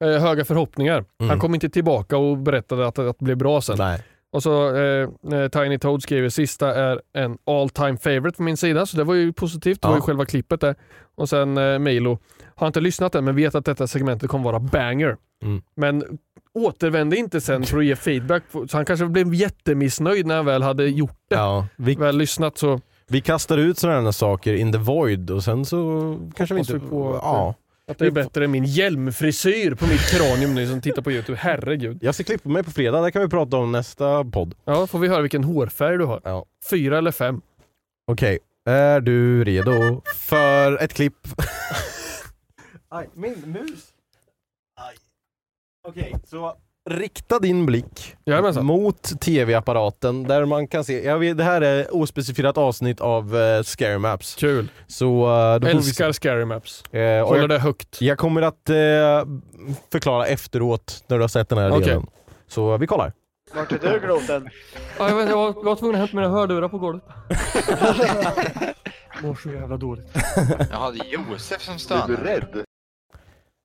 [0.05, 1.05] eh, höga förhoppningar.
[1.20, 1.30] Mm.
[1.30, 3.76] Han kom inte tillbaka och berättade att, att det blev bra sen.
[3.78, 4.03] Nej.
[4.33, 8.57] Och så eh, eh, Tiny Toad skriver “Sista är en all time favorite på min
[8.57, 9.83] sida”, så det var ju positivt.
[9.83, 10.05] Det var ju Ja.
[10.07, 10.74] själva klippet där.
[11.14, 12.18] Och sen eh, Milo
[12.57, 15.16] har inte lyssnat än men vet att detta segmentet kommer vara banger.
[15.42, 15.62] Mm.
[15.76, 16.18] Men
[16.55, 18.42] återvände inte sen för att ge feedback.
[18.53, 21.36] Så han kanske blev jättemissnöjd när han väl hade gjort det.
[21.36, 25.44] Ja, vi, Väl lyssnat så vi kastar ut sådana här saker in the void och
[25.44, 25.78] sen så
[26.36, 26.72] kanske vi inte...
[26.72, 27.55] vi på att- ja.
[27.88, 31.38] att det är bättre än min hjälmfrisyr på mitt kranium nu som tittar på youtube.
[31.42, 31.98] Herregud.
[32.00, 34.55] Jag ska klippa mig på fredag, det kan vi prata om nästa podd.
[34.64, 36.20] Ja, får vi höra vilken hårfärg du har.
[36.24, 36.44] Ja.
[36.70, 37.40] Fyra eller fem?
[38.07, 41.16] Okej, är du redo för ett klipp?
[42.95, 43.93] Aj, min mus.
[44.80, 44.95] Aj.
[45.88, 46.55] Okej, så
[46.90, 48.66] rikta din blick Jajamensan.
[48.66, 53.62] mot tv-apparaten där man kan se, jag vet, det här är ospecifierat avsnitt av uh,
[53.62, 54.34] Scary Maps.
[54.34, 54.68] Kul.
[54.86, 56.82] Så uh, då får Älskar scary maps.
[56.90, 57.05] vi se.
[57.05, 58.01] Eh, och Håller jag, det högt.
[58.01, 58.76] jag kommer att eh,
[59.93, 61.84] förklara efteråt när du har sett den här Okej.
[61.86, 62.07] delen.
[62.47, 63.12] Så vi kollar.
[63.55, 64.49] Vart är du Gloten?
[64.99, 67.05] Ja, jag, vet, jag, var, jag var tvungen att hämta mina hörlurar på golvet.
[69.22, 70.07] Mår så jävla dåligt.
[70.70, 72.16] Jaha, det är Josef som stannar.
[72.16, 72.64] rädd?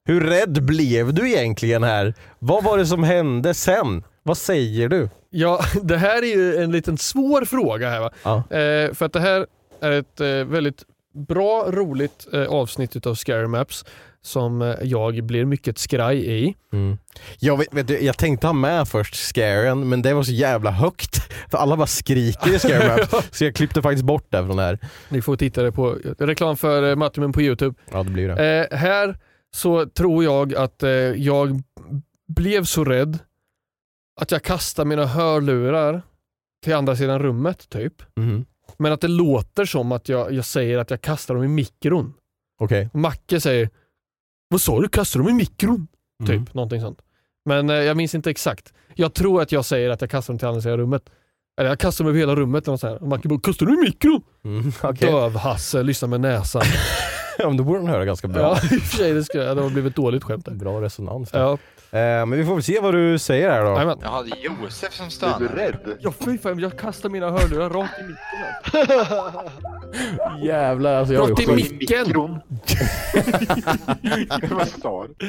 [0.07, 2.13] Hur rädd blev du egentligen här?
[2.39, 4.03] Vad var det som hände sen?
[4.23, 5.09] Vad säger du?
[5.29, 8.11] Ja, det här är ju en liten svår fråga här va.
[8.23, 8.35] Ja.
[8.37, 9.45] Eh, för att det här
[9.81, 10.83] är ett eh, väldigt
[11.27, 13.85] bra, roligt eh, avsnitt utav Scary Maps
[14.21, 16.55] som eh, jag blir mycket skraj i.
[16.73, 16.97] Mm.
[17.39, 20.71] Jag, vet, vet du, jag tänkte ha med först Scaren, men det var så jävla
[20.71, 21.33] högt.
[21.51, 23.27] För alla bara skriker i Scare Maps.
[23.37, 24.79] så jag klippte faktiskt bort det från det här.
[25.09, 27.75] Ni får titta det på reklam för eh, Mattimen på Youtube.
[27.91, 28.67] Ja det blir det.
[28.71, 29.17] Eh, här
[29.55, 31.61] så tror jag att eh, jag
[32.27, 33.19] blev så rädd
[34.21, 36.01] att jag kastade mina hörlurar
[36.63, 37.93] till andra sidan rummet typ.
[38.15, 38.45] Mhm.
[38.77, 42.13] Men att det låter som att jag, jag säger att jag kastar dem i mikron.
[42.59, 42.89] Okej.
[42.93, 43.69] Och Macke säger
[44.49, 44.87] Vad sa du?
[44.89, 45.87] Kastar dem i mikron?
[46.19, 46.45] Typ, Mm.
[46.53, 47.01] någonting sånt.
[47.45, 48.73] Men eh, jag minns inte exakt.
[48.95, 51.09] Jag tror att jag säger att jag kastar dem till andra sidan rummet.
[51.59, 53.01] Eller jag kastar dem över hela rummet något sånt här.
[53.01, 55.11] Och Macke bara “Kastar du i mikron?” Mm, okej.
[55.11, 56.61] Döv-Hasse, lyssnar med näsan.
[57.37, 58.41] Ja, men då borde den höra ganska bra.
[58.41, 60.51] ja, i och för sig, det, skulle, det har blivit ett dåligt skämt där.
[60.53, 61.31] Bra resonans.
[61.31, 61.39] där.
[61.39, 61.57] Ja,
[61.91, 63.71] Eh, men vi får väl se vad du säger här då.
[63.71, 63.97] jajamän.
[64.03, 65.39] Jaha, det är Josef som Är du stannar.
[65.55, 65.77] rädd?
[65.99, 68.17] Ja fy fan, jag kastar mina hörlurar rakt i micken.
[68.97, 69.51] här.
[70.45, 71.13] Jävlar alltså.
[71.13, 71.71] Jag Rakt i är sjuk.
[71.71, 72.13] micken!
[74.57, 75.27] Vad sa du?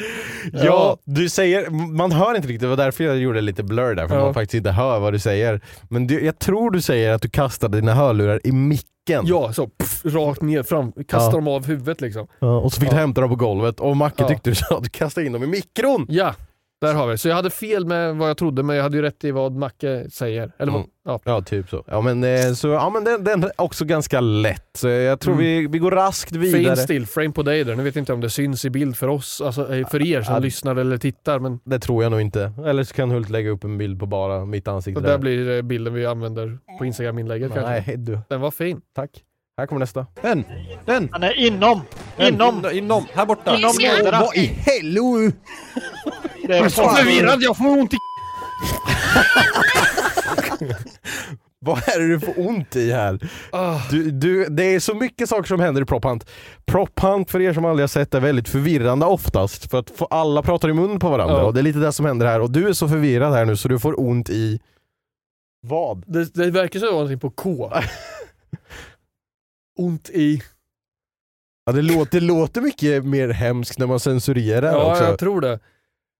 [0.52, 4.08] Ja, du säger, man hör inte riktigt, det var därför jag gjorde lite blur där,
[4.08, 4.24] för Ja.
[4.24, 5.60] man faktiskt inte hör vad du säger.
[5.90, 8.88] Men du, jag tror du säger att du kastade dina hörlurar i micken.
[9.08, 10.92] Ja, så pff, rakt ner fram.
[10.92, 11.30] Kastar Ja.
[11.30, 12.26] dem av huvudet liksom.
[12.38, 14.28] Ja, och så fick du hämta dem på golvet och Macke Ja.
[14.28, 16.06] tyckte du sa att du kastade in dem i mikron.
[16.08, 16.34] Ja,
[16.80, 17.18] där har vi det.
[17.18, 19.52] Så jag hade fel med vad jag trodde, men jag hade ju rätt i vad
[19.52, 20.52] Macke säger.
[20.58, 20.90] Eller vad, Mm.
[21.04, 21.20] ja.
[21.24, 21.84] Ja, typ så.
[21.86, 24.70] Ja men, eh, så, ja, men den, den är också ganska lätt.
[24.74, 25.44] Så jag tror Mm.
[25.46, 26.76] vi, vi går raskt vidare.
[26.76, 27.76] Fin stillframe på dig där.
[27.76, 30.22] Nu vet jag inte om det syns i bild för oss, alltså eh, för er
[30.22, 30.40] som Ja.
[30.40, 31.38] lyssnar eller tittar.
[31.38, 32.52] Men Det tror jag nog inte.
[32.66, 35.56] Eller så kan Hult lägga upp en bild på bara mitt ansikte det där blir
[35.56, 37.70] eh, bilden vi använder på Instagram-inlägget kanske.
[37.70, 38.80] Nej du, Den var fin.
[38.96, 39.10] tack.
[39.58, 40.06] Här kommer nästa.
[40.22, 40.44] Den!
[40.84, 41.08] Den!
[41.12, 41.80] Han är inom!
[42.16, 42.34] Den.
[42.34, 42.64] Inom!
[42.72, 43.04] Inom!
[43.14, 43.56] Här borta!
[43.56, 44.20] Inom lederna!
[44.20, 45.36] Vad i helvete?
[46.48, 47.96] Jag är så förvirrad, jag får ont i
[51.60, 53.30] Vad är det du får ont i här?
[53.52, 53.80] Ah.
[53.90, 56.30] Du, du, det är så mycket saker som händer i Prop Hunt.
[56.66, 59.70] Prop Hunt, för er som aldrig har sett, är väldigt förvirrande oftast.
[59.70, 61.42] För att alla pratar i mun på varandra Ja.
[61.44, 62.40] och det är lite det som händer här.
[62.40, 64.60] Och du är så förvirrad här nu så du får ont i...
[65.66, 66.04] Vad?
[66.06, 67.72] Det, det verkar som någonting på K.
[69.78, 70.42] ont i...
[71.66, 75.04] Ja, det, låter, det låter mycket mer hemskt när man censurerar Ja, också.
[75.04, 75.60] jag tror det.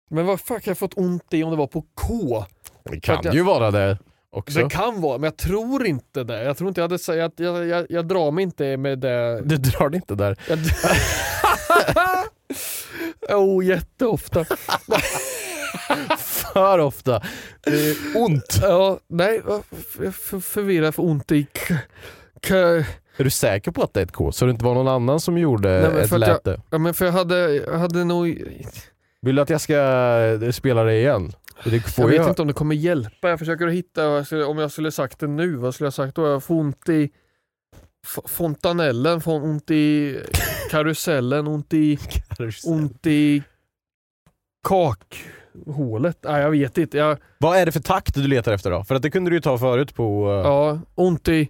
[0.09, 2.45] Men vad fuck har jag fått ont i om det var på K?
[2.91, 3.99] Det kan jag- ju vara det
[4.31, 4.59] också.
[4.59, 6.43] Det kan vara, men jag tror inte det.
[6.45, 9.41] Jag tror inte jag hade sagt, jag, jag, jag, drar mig inte med det.
[9.45, 10.37] Du drar det inte där.
[13.29, 14.45] Jag, oh, jätteofta.
[16.19, 17.23] För ofta.
[17.61, 18.59] Det är ont.
[18.63, 19.63] Ja, nej, jag
[20.07, 21.75] är för, ont i k,
[22.49, 24.33] k, Är du säker på att det är ett K?
[24.33, 26.61] Så det inte var någon annan som gjorde Nej, ett att jag- läte?
[26.71, 28.43] Ja men för jag hade, jag hade nog,
[29.27, 29.75] Vill du att jag ska
[30.43, 31.33] eh, spela det igen?
[31.65, 33.29] Jag vet jag- inte om det kommer hjälpa.
[33.29, 34.09] Jag försöker hitta,
[34.47, 36.27] om jag skulle sagt det nu, vad skulle jag sagt då?
[36.27, 37.11] Jag får ont i
[38.27, 40.19] fontanellen, får ont i
[40.71, 41.99] karusellen, ont i,
[42.67, 43.43] ont i
[44.69, 46.19] kakhålet.
[46.23, 46.99] Nej jag vet inte.
[46.99, 48.85] Jag, Vad är det för takt du letar efter då?
[48.85, 50.29] För att det kunde du ju ta förut på...
[50.31, 51.49] eh, ja, ont i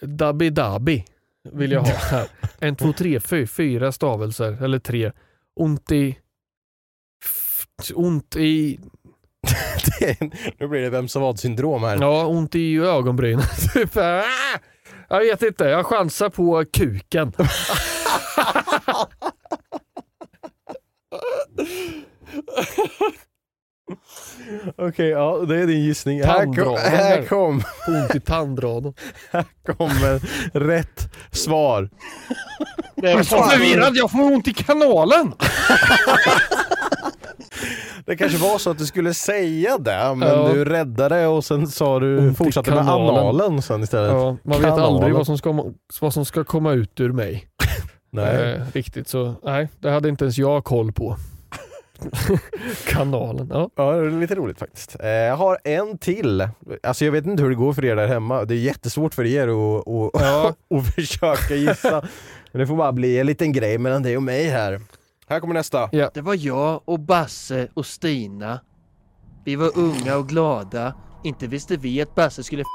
[0.00, 1.04] dabbi dabbi
[1.52, 2.28] vill jag ha här.
[2.58, 5.12] En, två, tre, fy, fyra stavelser, eller tre.
[5.56, 6.18] Ont i...
[7.94, 8.78] Ont i...
[10.20, 11.98] en- nu blir det vem som vad syndrom här.
[12.00, 13.44] Ja, ont i ögonbrynen.
[13.74, 13.94] Typ,
[15.08, 17.32] jag vet inte, jag chansar på kuken.
[24.76, 26.22] Okej, ja det är din gissning.
[26.24, 28.94] Här kom, här kom, Ont i tandraden.
[29.30, 29.44] här
[29.76, 30.20] kommer
[30.58, 31.90] rätt svar.
[32.96, 35.34] Det är Jag är så förvirrad, jag får ont i kanalen!
[38.06, 40.48] Det kanske var så att du skulle säga det, men Ja.
[40.52, 44.10] du räddade och sen sa du, Ont fortsatte med analen sen istället.
[44.12, 44.84] Ja, man vet Kanalen.
[44.94, 45.64] aldrig vad som, ska,
[46.00, 47.46] vad som ska komma ut ur mig.
[48.10, 48.52] Nej.
[48.52, 51.16] Eh, riktigt så, nej, det hade inte ens jag koll på.
[52.88, 53.70] Kanalen, ja.
[53.76, 54.96] Ja, det är lite roligt faktiskt.
[55.00, 56.48] Eh, Jag har en till.
[56.82, 58.44] Alltså jag vet inte hur det går för er där hemma.
[58.44, 60.54] Det är jättesvårt för er att, att, Ja.
[60.78, 62.02] att försöka gissa.
[62.52, 64.80] Men det får bara bli en liten grej mellan dig och mig här.
[65.32, 65.90] Här kommer nästa.
[66.14, 68.60] Det var jag och Basse och Stina.
[69.44, 70.94] Vi var unga och glada.
[71.24, 72.64] Inte visste vi att Basse skulle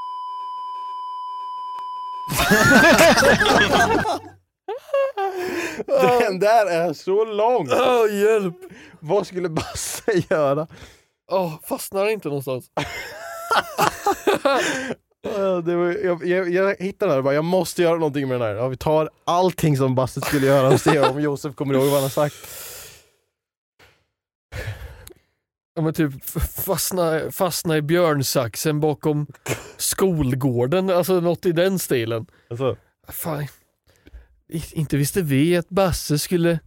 [6.20, 7.68] Den där är så lång!
[7.72, 8.55] Åh, hjälp!
[8.99, 10.68] Vad skulle Basse göra?
[11.32, 12.66] Åh, fastnar inte någonstans.
[15.65, 18.39] Det var, jag, jag, jag hittade den här och bara, jag måste göra någonting med
[18.39, 18.55] den här.
[18.55, 21.93] Ja, vi tar allting som Basse skulle göra och ser om Josef kommer ihåg vad
[21.93, 22.36] han har sagt.
[25.75, 26.30] Ja men typ
[26.65, 29.28] fastna, fastna i björnsaxen bakom
[29.78, 32.25] skolgården, alltså något i den stilen.
[32.49, 33.47] Alltså, Fan,
[34.71, 36.59] inte visste vi att Basse skulle...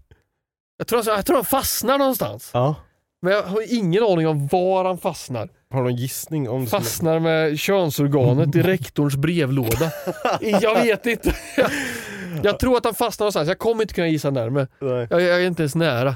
[0.78, 2.50] Jag tror, alltså, jag tror han fastnar någonstans.
[2.54, 2.76] ja.
[3.22, 5.48] Men jag har ingen aning om var han fastnar.
[5.70, 6.66] Har du någon gissning om...
[6.66, 9.92] Fastnar med könsorganet i rektorns brevlåda.
[10.40, 11.34] Jag vet inte.
[11.56, 11.70] Jag,
[12.42, 13.48] jag tror att han fastnar någonstans.
[13.48, 14.66] Jag kommer inte kunna gissa närmare.
[14.80, 15.06] Nej.
[15.10, 16.14] Jag, jag är inte ens nära.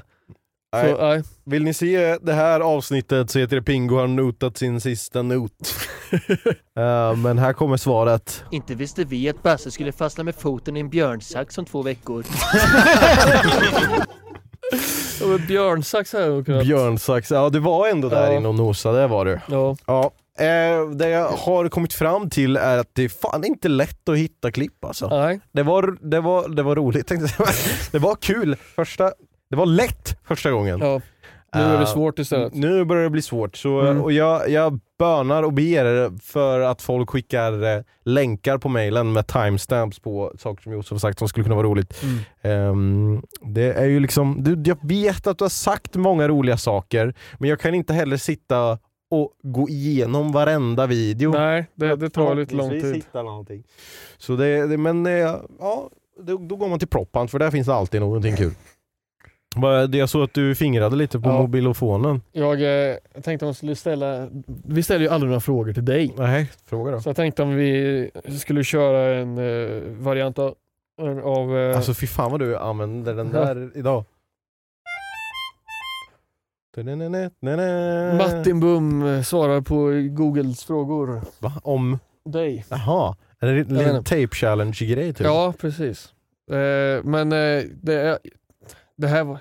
[0.75, 0.91] Nej.
[0.91, 1.23] Så, nej.
[1.45, 5.53] Vill ni se det här avsnittet så heter det Pingo har notat sin sista not.
[6.79, 8.45] Eh, men här kommer svaret.
[8.51, 12.25] Inte visste vi att Basse skulle fastna med foten i en björnsax om två veckor.
[15.21, 16.63] Ja, Björnsax kunnat...
[16.65, 18.37] Björnsax, ja du var ändå där Ja.
[18.37, 19.41] inne och nosade, det var du.
[19.49, 19.77] Ja.
[19.87, 20.11] Ja.
[20.39, 24.17] Eh, det jag har kommit fram till är att det är fan inte lätt att
[24.17, 25.09] hitta klipp alltså.
[25.09, 25.41] Nej.
[25.53, 27.77] Det var, det var, det var roligt, tänkte jag säga.
[27.93, 29.13] Det var kul första,
[29.51, 30.79] det var lätt första gången.
[30.81, 31.01] Ja.
[31.55, 32.55] Nu är det Eh, svårt istället.
[32.55, 34.03] Nu börjar det bli svårt, så, Mm.
[34.03, 39.27] och jag, jag bönar och ber för att folk skickar eh, länkar på mailen med
[39.27, 42.03] timestamps på saker som Josef har sagt som skulle kunna vara roligt.
[42.03, 42.19] Mm.
[42.43, 43.23] Ehm,
[43.55, 47.51] det är ju liksom, du, jag vet att du har sagt många roliga saker, men
[47.51, 48.79] jag kan inte heller sitta
[49.11, 51.33] och gå igenom varenda video.
[51.33, 53.05] Nej, det, det tar lite lång tid.
[54.19, 55.13] Så det, det, men eh,
[55.61, 55.91] ja,
[56.21, 58.53] då, då går man till Proppan för där finns det alltid någonting kul.
[59.93, 61.39] Jag såg att du fingrade lite på Ja.
[61.41, 62.21] mobilofonen.
[62.33, 64.29] Jag, eh, jag tänkte om jag skulle ställa...
[64.67, 66.15] Vi ställer ju aldrig några frågor till dig.
[66.19, 67.01] Nej, fråga då.
[67.01, 70.55] Så jag tänkte om vi skulle köra en eh, variant av...
[71.25, 73.45] av eh, Alltså fy fan vad du använder den Ja.
[73.55, 74.05] där idag.
[78.19, 81.21] Martin Bum svarar på Googles frågor.
[81.39, 81.53] Va?
[81.63, 81.99] Om?
[82.25, 82.65] Dig.
[82.71, 85.27] Jaha, Är det en tape challenge grej typ?
[85.27, 86.13] Ja, precis.
[86.51, 88.19] Eh, men det, är-
[88.97, 89.39] det här var,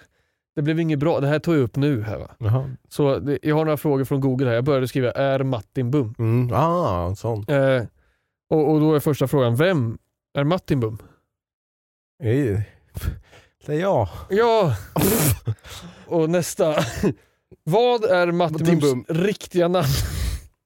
[0.55, 1.19] det blev inget bra.
[1.19, 2.31] Det här tog jag upp nu här va.
[2.37, 2.69] Jaha.
[2.89, 4.53] Så det, jag har några frågor från Google här.
[4.55, 6.15] Jag började skriva är Martin Bum?
[6.19, 6.53] Mm.
[6.53, 7.45] Ah, sån.
[7.47, 7.83] Eh,
[8.49, 9.97] och, och då är första frågan, vem
[10.37, 10.97] är Martin Bum?
[12.23, 12.59] Eh,
[13.65, 14.07] Det är jag.
[14.29, 14.75] Ja!
[16.07, 16.75] och nästa.
[17.63, 19.23] Vad är Martin Martin Bums Bum.
[19.23, 19.87] riktiga namn?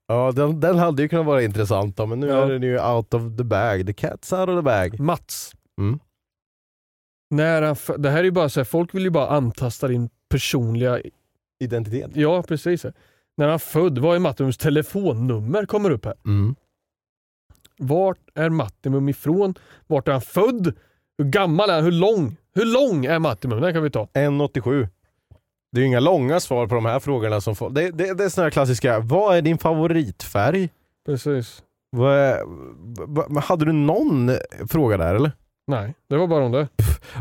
[0.07, 2.45] Ja, den, den hade ju kunnat vara intressant då, men nu Ja.
[2.45, 3.85] är den ju out of the bag.
[3.87, 4.99] The cat's out of the bag.
[4.99, 5.51] Mats.
[5.79, 5.99] Mm.
[7.29, 10.09] När han, det här är ju bara så här, folk vill ju bara antasta din
[10.29, 11.01] personliga...
[11.59, 12.11] Identitet.
[12.13, 12.85] Ja, precis.
[13.37, 15.65] När han född, vad är Martin Bums telefonnummer?
[15.65, 16.15] Kommer upp här.
[16.25, 16.55] Mm.
[17.77, 19.53] Vart är Mattimum ifrån?
[19.87, 20.73] Vart är han född?
[21.17, 21.83] Hur gammal är han?
[21.83, 22.37] Hur lång?
[22.55, 23.61] Hur lång är Mattimum?
[23.61, 24.07] Den kan vi ta.
[24.13, 24.87] 1,87.
[25.71, 27.41] Det är ju inga långa svar på de här frågorna.
[27.41, 30.69] som får, det, det, det är såna här klassiska, vad är din favoritfärg?
[31.05, 31.63] Precis.
[31.89, 34.31] Vad är, hade du någon
[34.69, 35.31] fråga där eller?
[35.67, 36.67] Nej, det var bara om det.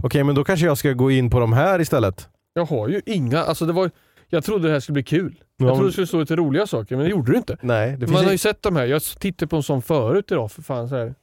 [0.02, 2.28] Okej, men då kanske jag ska gå in på de här istället.
[2.52, 3.90] Jag har ju inga, alltså det var
[4.28, 5.34] jag trodde det här skulle bli kul.
[5.38, 7.56] Ja, Jag trodde men- det skulle stå lite roliga saker, men det gjorde det inte.
[7.60, 10.52] Nej, det Man har ju sett de här, jag tittade på en sån förut idag
[10.52, 11.14] för fan så här.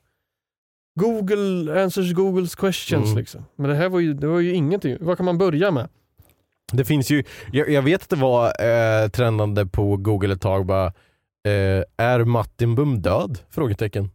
[1.00, 3.18] Google answers Googles questions Mm.
[3.18, 3.46] liksom.
[3.56, 4.98] Men det här var ju, det var ju ingenting.
[5.00, 5.90] Vad kan man börja med?
[6.72, 10.66] Det finns ju, jag, jag vet att det var eh, trendande på google ett tag
[10.66, 10.86] bara,
[11.48, 13.40] eh, är Martin Bum död?
[13.50, 14.10] Frågetecken.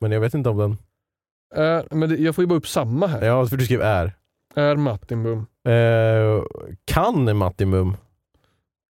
[0.00, 0.76] Men jag vet inte om den,
[1.54, 3.22] Är, men det, jag får ju bara upp samma här.
[3.26, 4.12] ja för du skrev är.
[4.54, 5.46] Är Martin Bum.
[5.68, 6.42] Eh,
[6.84, 7.96] kan Martin Bum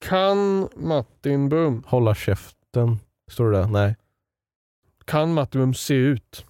[0.05, 1.83] Kan Martin Bum.
[1.87, 2.99] hålla käften?
[3.31, 3.67] Står det där?
[3.67, 3.95] Nej.
[5.05, 6.45] Kan Martin Bum se ut?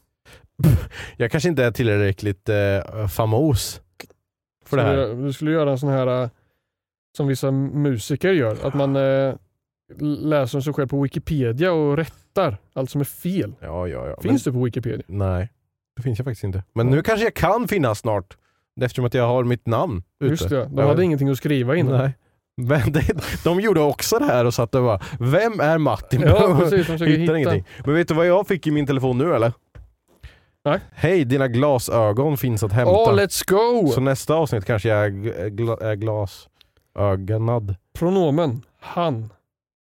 [1.18, 3.82] Jag kanske inte är tillräckligt eh, famos
[4.66, 5.24] för det här.
[5.26, 6.30] Du skulle göra en sån här äh,
[7.18, 8.68] som vissa musiker gör.
[8.68, 9.36] Att man äh,
[10.00, 13.54] läser om sig själv på Wikipedia och rättar allt som är fel.
[13.60, 14.22] Ja, ja, ja.
[14.22, 15.06] Finns det på Wikipedia?
[15.08, 15.50] Nej,
[15.96, 16.64] det finns jag faktiskt inte.
[16.74, 18.38] Men nu kanske jag kan finnas snart.
[18.82, 20.32] Eftersom att jag har mitt namn ute.
[20.32, 21.98] Just det, de Jag- hade ingenting att skriva innan.
[21.98, 22.14] Nej.
[22.58, 23.04] Men det,
[23.44, 26.22] de gjorde också det här och satt och bara, vem är Martin?
[26.22, 27.38] Ja, precis, de försöker hitta.
[27.38, 27.64] ingenting.
[27.86, 29.54] Men vet du vad jag fick i min telefon nu eller?
[30.66, 30.80] Nej.
[30.92, 32.92] Hej, dina glasögon finns att hämta.
[32.92, 33.88] Åh, let's go!
[33.88, 37.76] Så nästa avsnitt kanske jag är, gl- gla, är glasögonad.
[37.94, 39.30] Pronomen, han.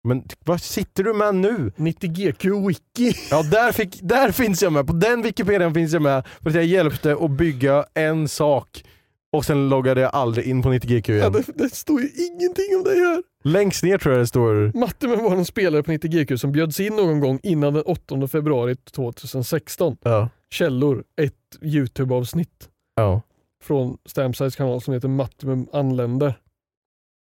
[0.06, 1.72] Men vad sitter du med nu?
[1.78, 3.14] 90GQ Wiki.
[3.32, 4.88] Ja, där, fick, där finns jag med.
[4.88, 8.84] På den Wikipedian finns jag med för att jag hjälpte att bygga en sak
[9.32, 11.32] och sen loggade jag aldrig in på 90GQ Ja, igen.
[11.32, 13.24] det, det står ju ingenting om det här.
[13.44, 16.96] Längst ner tror jag det står Matte var en spelare på 90GQ som bjöds in
[16.96, 19.98] någon gång innan den 8 februari 2016.
[20.04, 20.30] Ja.
[20.50, 23.22] Källor, ett YouTube-avsnitt Ja.
[23.64, 26.34] från Stamsides kanal som heter Mattimum anländer.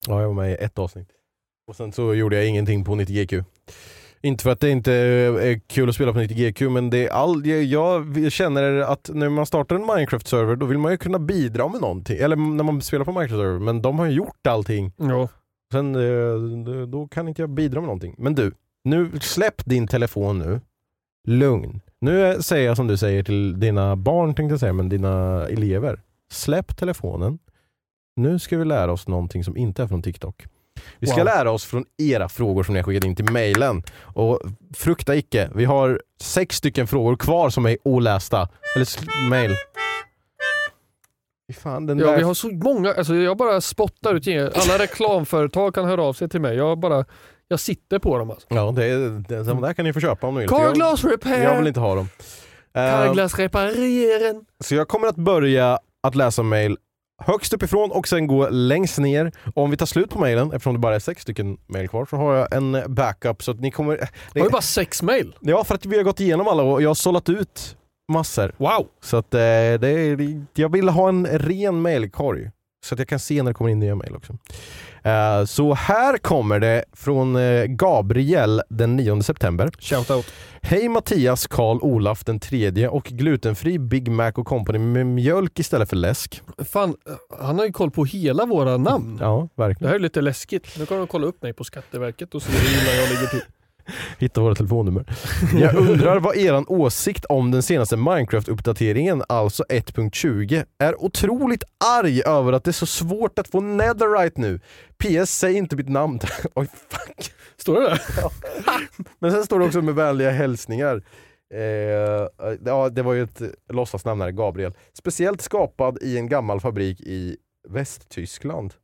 [0.06, 1.08] Ja, jag var med i ett avsnitt.
[1.70, 3.44] Och sen så gjorde jag ingenting på 90GQ.
[4.22, 7.46] Inte för att det inte är kul att spela på 90GQ, men det är all,
[7.46, 11.80] jag, känner att när man startar en Minecraft-server då vill man ju kunna bidra med
[11.80, 12.16] någonting.
[12.16, 14.92] Eller när man spelar på Minecraft-server, men de har ju gjort allting.
[14.96, 15.28] Ja.
[15.72, 18.14] Sen eh, då kan inte jag bidra med någonting.
[18.18, 18.52] Men du,
[18.84, 20.60] nu släpp din telefon nu.
[21.28, 21.80] Lugn.
[22.00, 26.00] Nu säger jag som du säger till dina barn tänkte jag säga, men dina elever.
[26.32, 27.38] Släpp telefonen.
[28.16, 30.46] Nu ska vi lära oss någonting som inte är från TikTok.
[30.98, 31.24] Vi ska Wow.
[31.24, 33.82] lära oss från era frågor som ni har skickat in till mejlen.
[34.02, 34.40] Och
[34.76, 38.48] frukta icke, vi har sex stycken frågor kvar som är olästa.
[38.76, 39.54] Eller mejl.
[41.62, 42.16] Fan, den Ja, där...
[42.16, 44.28] vi har så många, alltså jag bara spottar ut.
[44.56, 46.56] Alla reklamföretag kan höra av sig till mig.
[46.56, 47.04] Jag bara,
[47.48, 48.46] jag sitter på dem alltså.
[48.50, 50.48] Ja, det, det, de där kan ni få köpa om ni vill.
[50.48, 51.42] Carglass repair!
[51.44, 52.08] jag vill inte ha dem.
[52.74, 54.44] Eh, Carglass repareren.
[54.64, 56.76] så jag kommer att börja att läsa mejl
[57.20, 59.32] högst uppifrån och sen gå längst ner.
[59.54, 62.16] Om vi tar slut på mejlen, eftersom det bara är sex stycken mejl kvar, så
[62.16, 63.98] har jag en backup så att ni kommer...
[64.34, 65.36] Har vi bara sex mail?
[65.40, 67.76] Ja, för att vi har gått igenom alla och jag har sållat ut
[68.12, 68.54] massor.
[68.56, 68.86] Wow!
[69.02, 72.50] Så att eh, det är, jag vill ha en ren mejlkorg.
[72.86, 74.36] Så att jag kan se när det kommer in nya mejl också.
[75.02, 79.70] Eh, så här kommer det från eh, Gabriel den 9 september.
[79.78, 80.26] Shoutout.
[80.62, 85.88] Hej Mattias, Karl, Olaf den tredje och glutenfri Big Mac och Company med mjölk istället
[85.88, 86.42] för läsk.
[86.72, 86.94] Fan,
[87.40, 89.18] han har ju koll på hela våra namn.
[89.20, 89.88] Ja, Det verkligen.
[89.88, 90.78] här är lite läskigt.
[90.78, 93.42] Nu kan de kolla upp mig på Skatteverket och se hur illa jag ligger till.
[94.18, 95.04] Hitta våra telefonnummer.
[95.54, 101.64] Jag undrar vad eran åsikt om den senaste Minecraft-uppdateringen, alltså 1.20, är otroligt
[102.00, 104.60] arg över att det är så svårt att få netherite nu.
[104.98, 106.20] PS, säg inte mitt namn.
[106.54, 107.32] Oj, fuck.
[107.56, 107.98] Står det där?
[109.18, 111.02] Men sen står det också med vänliga hälsningar.
[111.54, 114.72] Eh, ja, det var ju ett låtsasnamn här, Gabriel.
[114.92, 117.36] Speciellt skapad i en gammal fabrik i
[117.68, 118.74] Västtyskland.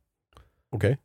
[0.71, 0.97] Okej.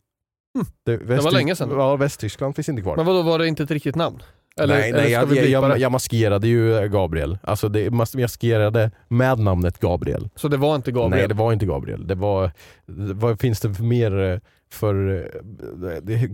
[0.86, 1.70] Det, var länge sedan.
[1.70, 2.96] Ja, Västtyskland finns inte kvar.
[2.96, 4.22] Men vadå, var det inte ett riktigt namn?
[4.60, 5.76] Eller, nej, eller nej jag, jag, jag, det?
[5.78, 7.38] jag maskerade ju Gabriel.
[7.42, 10.28] Alltså det, mas- maskerade med namnet Gabriel.
[10.36, 11.10] Så det var inte Gabriel?
[11.10, 12.06] Nej det var inte Gabriel.
[12.06, 12.50] Det var,
[12.86, 14.38] det- vad finns det för mer eh,
[14.72, 15.42] för, eh,
[16.02, 16.30] det,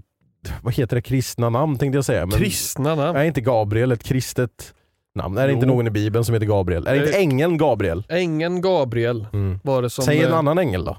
[0.63, 2.27] vad heter det, kristna namn tänkte jag säga.
[2.27, 3.17] Men, Kristna namn?
[3.17, 4.75] Är inte Gabriel ett kristet
[5.15, 5.39] namn?
[5.39, 6.87] Är det inte någon i bibeln som heter Gabriel?
[6.87, 8.05] Är det inte Eh, ängeln Gabriel?
[8.09, 9.61] Ängeln Gabriel Mm.
[9.65, 10.05] var det som...
[10.05, 10.97] Säg en eh, annan ängel då.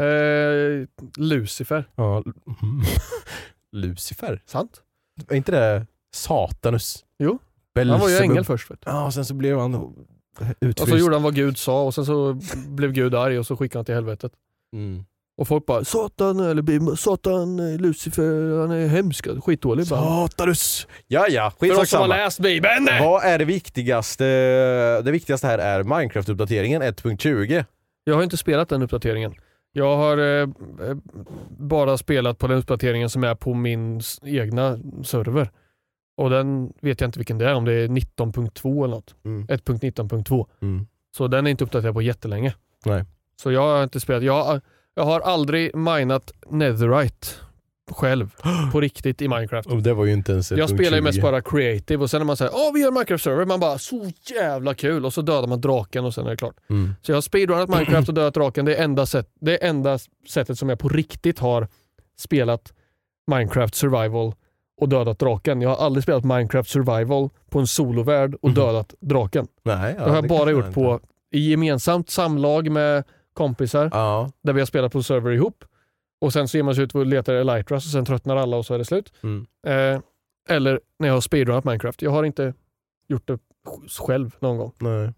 [0.00, 0.86] Eh,
[1.16, 1.84] Lucifer.
[1.94, 2.22] Ja.
[3.72, 4.42] Lucifer?
[4.46, 4.80] Sant?
[5.28, 7.04] Är inte det Satanus?
[7.18, 7.38] Jo.
[7.74, 7.92] Belzebub?
[7.92, 8.70] Han var ju ängel först.
[8.70, 8.90] Vet du.
[8.90, 9.94] Ja, och sen så blev han
[10.60, 10.80] utfryst.
[10.80, 12.38] Och så gjorde han vad Gud sa och sen så
[12.68, 14.32] blev Gud arg och så skickade han till helvetet.
[14.72, 15.04] Mm.
[15.36, 19.86] Och folk bara Satan, eller Satan, Lucifer, han är hemsk, skitdålig.
[19.86, 20.86] Satanus!
[21.06, 22.06] Ja, ja, För oss som har skitsamma.
[22.06, 22.88] läst Bibeln!
[23.00, 24.24] Vad är det viktigaste?
[25.02, 27.64] Det viktigaste här är Minecraft-uppdateringen 1.20.
[28.04, 29.34] Jag har inte spelat den uppdateringen.
[29.72, 30.48] Jag har eh,
[30.88, 30.96] eh,
[31.48, 35.50] bara spelat på den uppdateringen som är på min egna server.
[36.16, 39.14] Och den vet jag inte vilken det är, om det är 19.2 eller något.
[39.24, 39.46] Mm.
[39.46, 40.46] 1.19.2.
[40.62, 40.86] Mm.
[41.16, 42.54] Så den är inte uppdaterad på jättelänge.
[42.84, 43.04] Nej.
[43.36, 44.22] Så jag har inte spelat.
[44.22, 44.60] Jag,
[44.94, 47.26] jag har aldrig minat Netherite
[47.90, 48.30] själv
[48.72, 49.68] på riktigt i Minecraft.
[49.68, 51.04] Och det var ju inte ens Jag spelar ju 1.20.
[51.04, 54.10] mest bara creative och sen när man säger åh vi gör Minecraft-server, man bara så
[54.34, 56.54] jävla kul och så dödar man draken och sen är det klart.
[56.70, 56.94] Mm.
[57.02, 58.64] Så jag har speedrunat Minecraft och dödat draken.
[58.64, 61.68] Det är enda, sätt, det är enda sättet som jag på riktigt har
[62.18, 62.72] spelat
[63.26, 64.34] Minecraft survival
[64.80, 65.60] och dödat draken.
[65.62, 68.54] Jag har aldrig spelat Minecraft survival på en solovärld och Mhm.
[68.54, 69.46] dödat draken.
[69.62, 71.00] Nej, ja, det har jag bara gjort på
[71.34, 73.04] i gemensamt samlag med
[73.34, 74.30] kompisar Ja.
[74.42, 75.64] där vi har spelat på server ihop.
[76.22, 78.66] Och sen så ger man sig ut och letar Elytras och sen tröttnar alla och
[78.66, 79.12] så är det slut.
[79.22, 79.46] Mm.
[79.66, 80.00] Eh,
[80.48, 82.02] eller när jag har speedrunat Minecraft.
[82.02, 82.54] Jag har inte
[83.08, 83.38] gjort det
[84.06, 84.72] själv någon gång.
[84.78, 84.92] Nej.
[84.92, 85.12] Eller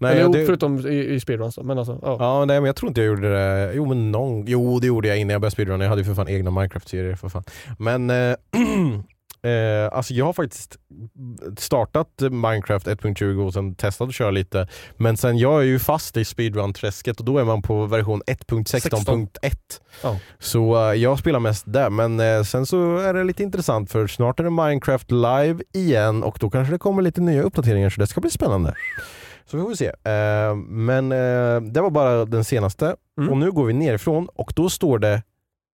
[0.00, 1.62] Nej, jo, det, förutom i, i speedruns då.
[1.62, 2.16] Men alltså, ja.
[2.20, 3.72] Ja, nej men jag tror inte jag gjorde det.
[3.74, 5.84] Jo men någon, jo det gjorde jag innan jag började speedrunna.
[5.84, 7.44] Jag hade ju för fan egna Minecraft-serier för fan.
[7.78, 8.16] Men eh,
[9.42, 10.76] eh, alltså jag har faktiskt
[11.58, 14.68] startat Minecraft 1.20 och sen testat att köra lite.
[14.96, 19.28] Men sen jag är ju fast i speedrun-träsket och då är man på version 1.16.1.
[20.02, 20.16] Ja.
[20.38, 21.90] Så eh, jag spelar mest där.
[21.90, 26.22] Men eh, sen så är det lite intressant för snart är det Minecraft live igen
[26.22, 28.74] och då kanske det kommer lite nya uppdateringar så det ska bli spännande.
[29.46, 29.86] Så vi får se.
[29.86, 33.32] Eh, men eh, det var bara den senaste Mm.
[33.32, 35.22] och nu går vi nerifrån och då står det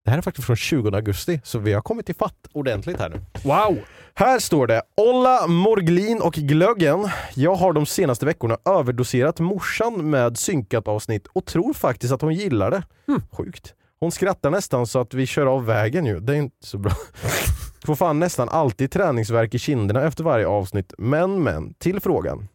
[0.05, 3.09] det här är faktiskt från 20 augusti så vi har kommit i fatt ordentligt här
[3.09, 3.21] nu.
[3.43, 3.79] Wow!
[4.13, 7.09] Här står det Olla Morglin och Glöggen.
[7.35, 12.33] Jag har de senaste veckorna överdoserat morsan med synkat avsnitt och tror faktiskt att hon
[12.33, 12.83] gillar det.
[13.31, 13.73] Sjukt.
[13.99, 16.19] Hon skrattar nästan så att vi kör av vägen ju.
[16.19, 16.91] Det är inte så bra.
[17.85, 20.93] Får fan nästan alltid träningsverk i kinderna efter varje avsnitt.
[20.97, 22.47] Men men, till frågan.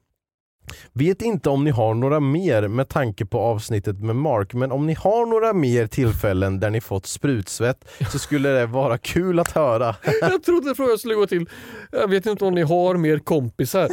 [0.92, 4.86] Vet inte om ni har några mer med tanke på avsnittet med Mark, men om
[4.86, 9.50] ni har några mer tillfällen där ni fått sprutsvett så skulle det vara kul att
[9.52, 9.94] höra.
[10.20, 11.48] Jag trodde frågan skulle gå till,
[11.92, 13.88] jag vet inte om ni har mer kompisar.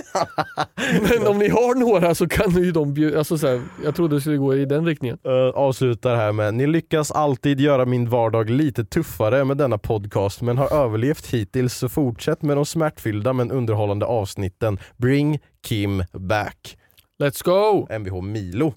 [1.09, 3.95] Men om ni har några så kan ni ju de bjuda, alltså så här, jag
[3.95, 5.17] trodde det skulle gå i den riktningen.
[5.27, 10.41] Uh, avslutar här med Ni lyckas alltid göra min vardag lite tuffare med denna podcast
[10.41, 14.79] men har överlevt hittills så fortsätt med de smärtfyllda men underhållande avsnitten.
[14.97, 16.77] Bring Kim back.
[17.23, 17.87] Let's go!
[17.89, 18.73] Mvh Milo.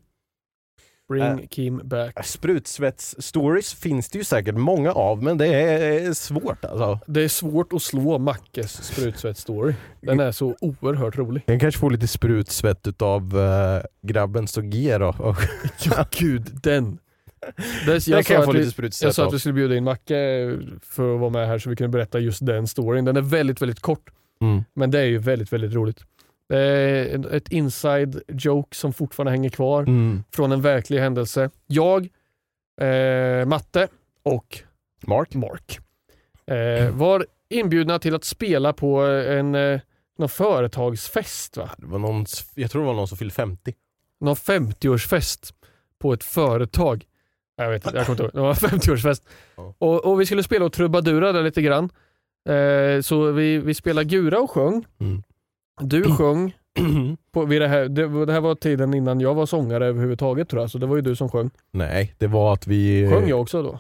[1.08, 1.46] Bring Äh.
[1.46, 2.24] Kim back.
[2.24, 6.98] Sprutsvets-stories finns det ju säkert många av men det är svårt alltså.
[7.06, 9.74] Det är svårt att slå Mackes sprutsvett-story.
[10.00, 11.42] Den är så oerhört rolig.
[11.46, 15.14] Jag kanske får lite sprutsvett utav uh, grabben G då.
[15.84, 16.98] Ja gud, den.
[17.86, 20.14] Det, jag, sa att vi, jag sa att vi skulle bjuda in Macke
[20.82, 23.04] för att vara med här så vi kunde berätta just den storyn.
[23.04, 24.10] Den är väldigt, väldigt kort.
[24.42, 24.64] Mm.
[24.74, 26.04] Men det är ju väldigt, väldigt roligt.
[26.50, 30.24] Det är en- ett inside joke som fortfarande hänger kvar Mm.
[30.34, 31.50] från en verklig händelse.
[31.66, 32.08] Jag,
[32.80, 33.88] eh, Matte
[34.22, 34.58] och
[35.06, 35.34] Mark?
[35.34, 35.78] Mark
[36.46, 39.80] eh, var inbjudna till att spela på en eh,
[40.18, 41.56] någon företagsfest.
[41.56, 41.70] Va?
[41.78, 43.74] Det var någon, jag tror det var någon som fyllde 50.
[44.20, 45.54] Någon 50-årsfest
[45.98, 47.04] på ett företag.
[47.56, 48.30] Jag vet inte, jag kommer inte ihåg.
[48.34, 49.22] Det var en 50-årsfest.
[49.56, 49.74] Ja.
[49.78, 51.90] Och, och vi skulle spela och trubadura lite grann.
[52.48, 54.84] Eh, så vi, vi spelade gura och sjöng.
[55.00, 55.22] Mm.
[55.80, 56.56] Du sjöng.
[57.32, 60.62] På, vid det, här, det, det här var tiden innan jag var sångare överhuvudtaget tror
[60.62, 61.50] jag, så det var ju du som sjöng.
[61.70, 63.10] Nej, det var att vi...
[63.12, 63.78] Sjöng jag också då?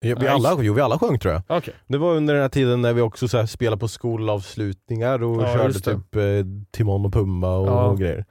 [0.00, 1.42] Ja, vi, alla, jo, vi alla sjöng tror jag.
[1.58, 1.74] Okej.
[1.86, 5.42] Det var under den här tiden när vi också så här spelade på skolavslutningar och
[5.42, 6.22] Ja, körde typ eh,
[6.70, 7.84] Timon och Pumba och, Ja.
[7.86, 8.24] och grejer.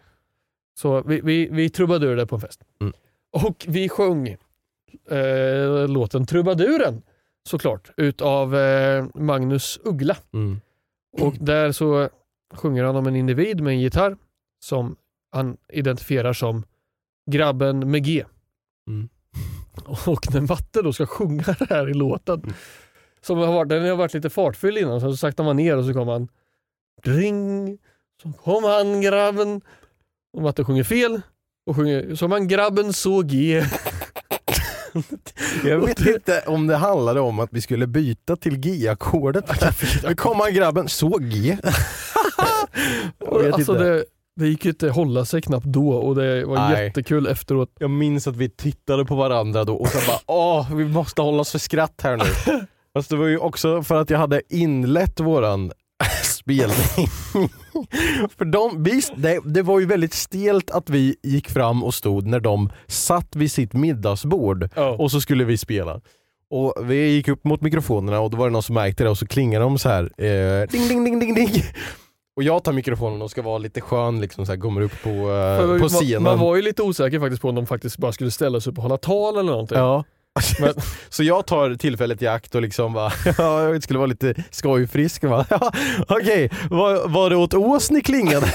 [0.79, 2.61] Så vi, vi, vi trubadurade på en fest.
[2.81, 2.93] Mm.
[3.31, 4.27] Och vi sjöng
[5.11, 7.01] eh, låten Trubaduren
[7.47, 10.17] såklart, utav eh, Magnus Uggla.
[10.33, 10.59] Mm.
[11.19, 12.09] Och där så
[12.53, 14.17] sjunger han om en individ med en gitarr
[14.63, 14.95] som
[15.31, 16.63] han identifierar som
[17.31, 18.25] grabben med G.
[18.87, 19.09] Mm.
[20.05, 22.53] Och när Matte då ska sjunga det här i låten,
[23.21, 25.93] som har varit, den har varit lite fartfylld innan, så saktar man ner och så
[25.93, 26.27] kommer han
[27.03, 27.77] Ring,
[28.21, 29.61] så kom han grabben.
[30.33, 31.21] Och Matte sjunger fel
[31.65, 33.65] och sjunger som han grabben såg ge.
[35.63, 39.45] Jag vet inte om det handlade om att vi skulle byta till G-ackordet.
[40.03, 41.57] Nu kom han grabben, så G.
[43.53, 44.05] Alltså det,
[44.35, 46.85] det gick ju inte att hålla sig knappt då och det var Nej.
[46.85, 47.69] jättekul efteråt.
[47.79, 51.41] Jag minns att vi tittade på varandra då och så bara åh, vi måste hålla
[51.41, 52.23] oss för skratt här nu.
[52.93, 55.71] Fast det var ju också för att jag hade inlett våran
[56.23, 57.07] spelning.
[58.37, 62.25] för de, visst, det, det var ju väldigt stelt att vi gick fram och stod
[62.27, 64.89] när de satt vid sitt middagsbord Ja.
[64.89, 66.01] och så skulle vi spela.
[66.49, 69.17] Och vi gick upp mot mikrofonerna och då var det någon som märkte det och
[69.17, 70.03] så klingade de så här.
[70.23, 71.63] Eh, ding ding ding ding ding.
[72.37, 75.09] Och jag tar mikrofonen och ska vara lite skön, liksom så här, kommer upp på,
[75.09, 76.23] eh, på man- scenen.
[76.23, 78.77] Man var ju lite osäker faktiskt på om de faktiskt bara skulle ställa sig upp
[78.77, 79.77] och hålla tal eller någonting.
[79.77, 80.03] Ja.
[80.59, 80.73] Men-
[81.09, 85.23] Så jag tar tillfället i akt och liksom bara, ja, jag skulle vara lite skojfrisk
[85.23, 85.45] ja,
[86.07, 88.53] okej, var, var det åt ås ni klingade?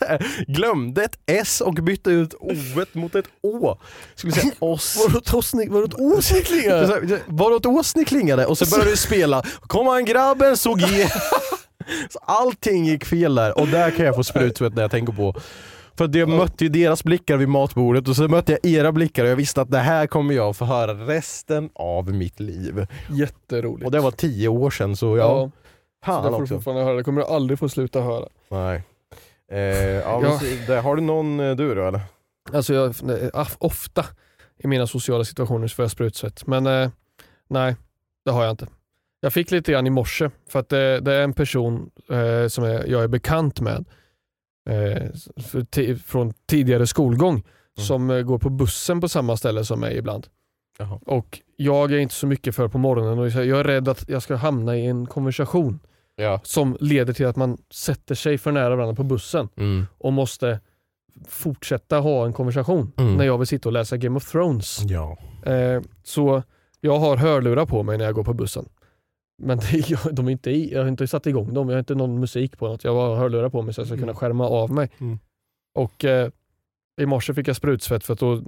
[0.00, 2.52] Här, Glömde ett S och bytte ut O
[2.92, 3.76] mot ett Å.
[4.14, 4.96] Skulle säga oss.
[4.96, 7.20] Var det ås ni klingade?
[7.26, 8.46] Var det åt ås ni klingade?
[8.46, 11.08] Och så började vi spela, kom han grabben såg ge.
[12.10, 15.34] Så allting gick fel där och där kan jag få sprutsvett när jag tänker på
[15.98, 19.30] för jag mötte ju deras blickar vid matbordet och så mötte jag era blickar och
[19.30, 22.86] jag visste att det här kommer jag få höra resten av mitt liv.
[23.10, 23.84] Jätteroligt.
[23.86, 26.54] Och det var tio år sedan så ja, Ja, så fan det får du också.
[26.54, 26.96] fortfarande höra.
[26.96, 28.26] Det kommer du aldrig få sluta höra.
[28.48, 28.82] Nej.
[29.52, 30.40] Eh, ja, Ja.
[30.66, 32.00] så- har du någon eh, du då eller?
[32.52, 32.94] Alltså jag,
[33.58, 34.04] ofta
[34.58, 36.46] i mina sociala situationer så får jag sprutsvett.
[36.46, 36.90] Men eh,
[37.48, 37.76] nej,
[38.24, 38.66] det har jag inte.
[39.20, 42.64] Jag fick lite grann i morse för att det, det är en person eh, som
[42.64, 43.84] jag är bekant med
[44.70, 47.42] eh, från tidigare skolgång
[47.78, 50.26] som eh, går på bussen på samma ställe som mig ibland.
[50.78, 51.00] Jaha.
[51.06, 54.22] Och jag är inte så mycket för på morgonen och jag är rädd att jag
[54.22, 55.80] ska hamna i en konversation
[56.16, 56.40] Ja.
[56.44, 59.86] som leder till att man sätter sig för nära varandra på bussen Mm.
[59.98, 60.60] och måste
[61.28, 63.16] fortsätta ha en konversation Mm.
[63.16, 64.78] när jag vill sitta och läsa Game of Thrones.
[64.82, 65.18] Ja.
[65.52, 66.42] Eh, så
[66.80, 68.68] jag har hörlurar på mig när jag går på bussen.
[69.40, 71.78] Men det, jag, de är inte i, jag har inte satt igång dem, jag har
[71.78, 72.84] inte någon musik på något.
[72.84, 74.90] Jag har hörlurar på mig så jag ska kunna skärma av mig.
[74.98, 75.18] Mm.
[75.74, 76.30] Och eh,
[77.00, 78.42] i morse fick jag sprutsvett för att då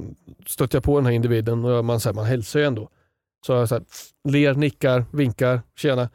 [0.47, 2.89] stötte jag på den här individen och man, så här, man hälsar ju ändå.
[3.47, 3.85] Så jag så här,
[4.29, 6.09] ler, nickar, vinkar, tjena.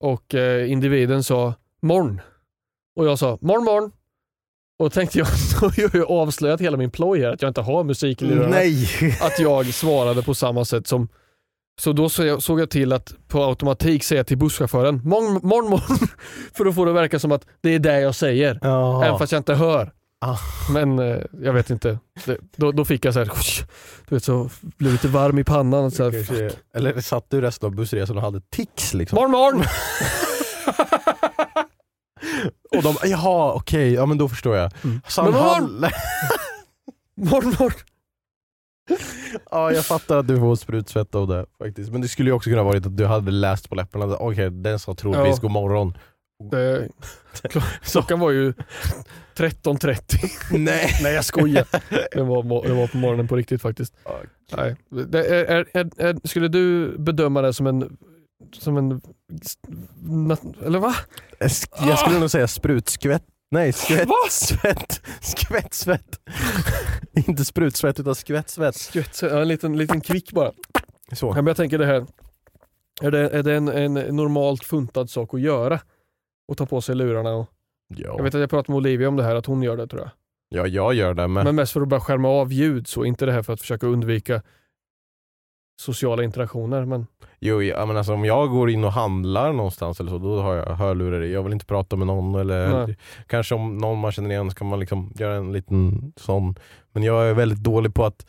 [0.00, 2.20] Och eh, individen sa morn.
[2.96, 3.84] Och jag sa morn morn.
[4.78, 5.28] Och då tänkte jag,
[5.60, 8.24] då har jag ju avslöjat hela min ploj här, att jag inte har musik i
[8.24, 8.48] lurarna.
[8.48, 8.86] Nej!
[9.20, 11.08] Att jag svarade på samma sätt som
[11.80, 12.08] så då
[12.40, 15.80] såg jag till att på automatik säga till busschauffören morn morn.
[16.56, 18.58] För då får det verka som att det är det jag säger.
[18.62, 19.04] Jaha.
[19.06, 19.92] Även fast jag inte hör.
[20.24, 20.36] Ah.
[20.72, 21.98] Men eh, jag vet inte.
[22.24, 23.30] Det, då, då fick jag så här,
[24.08, 25.84] du vet så blev lite varm i pannan.
[25.84, 26.50] Och så här, Kanske-.
[26.74, 29.16] Eller satt du resten av bussresan och hade tics liksom?
[29.16, 29.64] Morn morn!
[32.76, 34.72] Och de, jaha okej, ja men då förstår jag.
[35.08, 35.86] Så han Men var- hall-
[37.16, 37.72] morn morn!
[39.50, 41.92] Ja jag fattar att du får sprutsvett av det faktiskt.
[41.92, 44.78] Men det skulle ju också kunna varit att du hade läst på läpparna, okej den
[44.78, 45.42] sa troligtvis Ja.
[45.42, 45.98] god morgon.
[46.50, 46.88] Det,
[47.42, 48.52] klo- klockan var ju
[49.36, 50.58] 13.30.
[50.58, 50.90] Nej.
[51.02, 51.66] Nej jag skojar.
[52.12, 53.94] Det var, det var på morgonen på riktigt faktiskt.
[54.56, 54.76] Nej.
[55.10, 57.96] Det är, är, är, skulle du bedöma det som en,
[58.58, 59.00] som en
[60.64, 60.94] eller va?
[61.80, 63.24] Jag skulle nog säga sprutskvätt.
[63.52, 64.14] Nej, skvätt, Va?
[64.30, 65.00] svett.
[65.20, 66.20] Skvättsvett.
[67.28, 68.74] Inte sprutsvett utan skvättsvett.
[68.74, 70.52] Skvätt, ja, en liten, liten kvick bara.
[71.12, 71.26] Så.
[71.26, 72.06] Ja, men jag tänker det här,
[73.02, 75.80] är det, är det en, en normalt funtad sak att göra?
[76.52, 77.48] Att ta på sig lurarna och,
[77.96, 78.14] Ja.
[78.16, 80.02] Jag vet att jag pratade med Olivia om det här, att hon gör det tror
[80.02, 80.10] jag.
[80.48, 81.44] ja, jag gör det men...
[81.44, 83.86] Men mest för att bara skärma av ljud, så inte det här för att försöka
[83.86, 84.42] undvika
[85.82, 86.84] sociala interaktioner.
[86.84, 87.06] Men
[87.44, 90.54] Jo, ja, men alltså, om jag går in och handlar någonstans eller så, då har
[90.54, 91.32] jag hörlurar i.
[91.32, 92.96] Jag vill inte prata med någon eller Nej.
[93.26, 96.54] kanske om någon man känner igen så kan man liksom göra en liten sån.
[96.92, 98.26] Men jag är väldigt dålig på att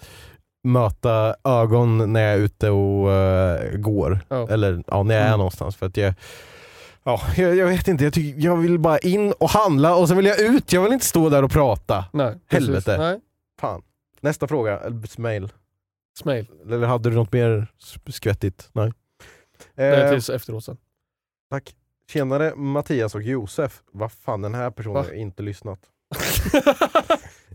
[0.63, 4.19] möta ögon när jag är ute och eh, går.
[4.29, 4.47] Ja.
[4.49, 5.37] Eller ja, när jag är Mm.
[5.37, 5.75] någonstans.
[5.75, 6.13] För att jag,
[7.03, 10.17] ja, jag, jag vet inte, jag, tycker, jag vill bara in och handla och sen
[10.17, 10.73] vill jag ut.
[10.73, 12.05] Jag vill inte stå där och prata.
[12.13, 12.35] nej.
[12.49, 12.97] Helvete.
[12.97, 13.19] Nej,
[13.61, 13.81] Fan.
[14.21, 15.49] Nästa fråga, eller mail.
[16.19, 16.47] Smail.
[16.65, 18.69] Eller hade du något mer sk- skvättigt?
[18.73, 18.91] Nej.
[19.75, 20.77] Är Eh, tills efteråt sen.
[21.49, 21.75] Tack.
[22.11, 23.81] Tjenare Mattias och Josef.
[23.91, 25.03] Vad fan, den här personen Va?
[25.03, 25.79] har inte lyssnat.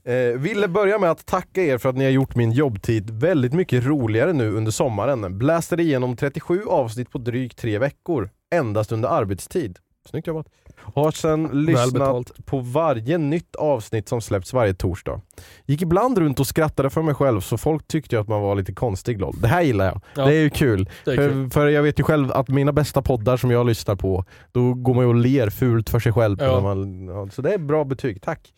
[0.04, 3.52] Eh, ville börja med att tacka er för att ni har gjort min jobbtid väldigt
[3.52, 5.38] mycket roligare nu under sommaren.
[5.38, 9.78] Blästade igenom 37 avsnitt på drygt tre veckor, endast under arbetstid.
[10.10, 10.46] Snyggt jobbat.
[10.80, 15.20] Har sen lyssnat på varje nytt avsnitt som släppts varje torsdag.
[15.66, 18.54] Gick ibland runt och skrattade för mig själv så folk tyckte ju att man var
[18.54, 19.36] lite konstig lol.
[19.40, 20.00] Det här gillar jag.
[20.14, 20.24] Ja.
[20.24, 20.88] Det är ju kul.
[21.06, 21.50] Är för, kul.
[21.50, 24.94] för jag vet ju själv att mina bästa poddar som jag lyssnar på, då går
[24.94, 26.36] man ju och ler fult för sig själv.
[26.40, 26.60] Ja.
[26.60, 28.52] Man, så det är bra betyg, tack.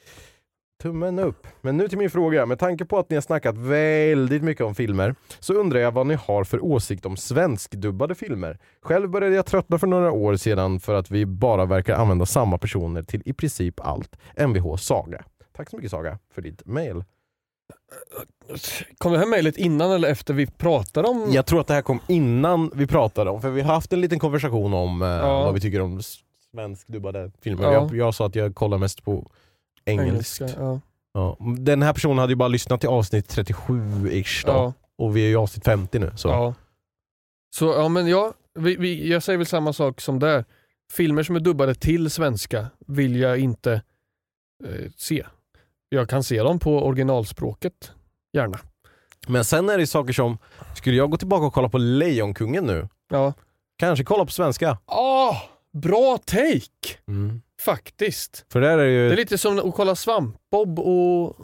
[0.83, 1.47] Tummen upp.
[1.61, 2.47] Men nu till min fråga.
[2.47, 6.07] Med tanke på att ni har snackat väldigt mycket om filmer så undrar jag vad
[6.07, 8.59] ni har för åsikt om svenskdubbade filmer.
[8.83, 12.59] Själv började jag tröttna för några år sedan för att vi bara verkar använda samma
[12.59, 14.17] personer till i princip allt.
[14.37, 15.25] Mvh Saga.
[15.57, 17.05] Tack så mycket Saga för ditt mail.
[18.99, 21.27] Kom det här mejlet innan eller efter vi pratade om...
[21.31, 24.01] Jag tror att det här kom innan vi pratade om, för vi har haft en
[24.01, 25.45] liten konversation om eh, Ja.
[25.45, 26.01] vad vi tycker om
[26.53, 27.65] svenskdubbade filmer.
[27.65, 27.73] Ja.
[27.73, 29.31] Jag, jag sa att jag kollar mest på
[29.85, 30.41] engelskt.
[30.41, 30.63] engelska.
[30.63, 30.81] Ja.
[31.13, 31.37] Ja.
[31.59, 34.53] Den här personen hade ju bara lyssnat till avsnitt 37-ish då.
[34.53, 34.73] Ja.
[34.99, 36.13] Och vi är ju avsnitt 50 nu.
[36.17, 36.29] Så.
[36.29, 36.55] Ja.
[37.55, 40.45] Så ja, men ja, vi, vi, jag säger väl samma sak som där.
[40.93, 43.73] Filmer som är dubbade till svenska vill jag inte
[44.65, 45.27] eh, se.
[45.89, 47.93] Jag kan se dem på originalspråket,
[48.33, 48.59] gärna.
[49.29, 50.39] Men sen är det saker som,
[50.77, 52.89] skulle jag gå tillbaka och kolla på Lejonkungen nu?
[53.09, 53.33] Ja.
[53.79, 54.79] Kanske kolla på svenska.
[54.85, 55.37] Ah,
[55.73, 56.99] bra take!
[57.09, 57.43] Mm.
[57.65, 58.47] Faktiskt.
[58.53, 59.09] För där är det ju...
[59.09, 61.37] Det är lite som att kolla Svampbob och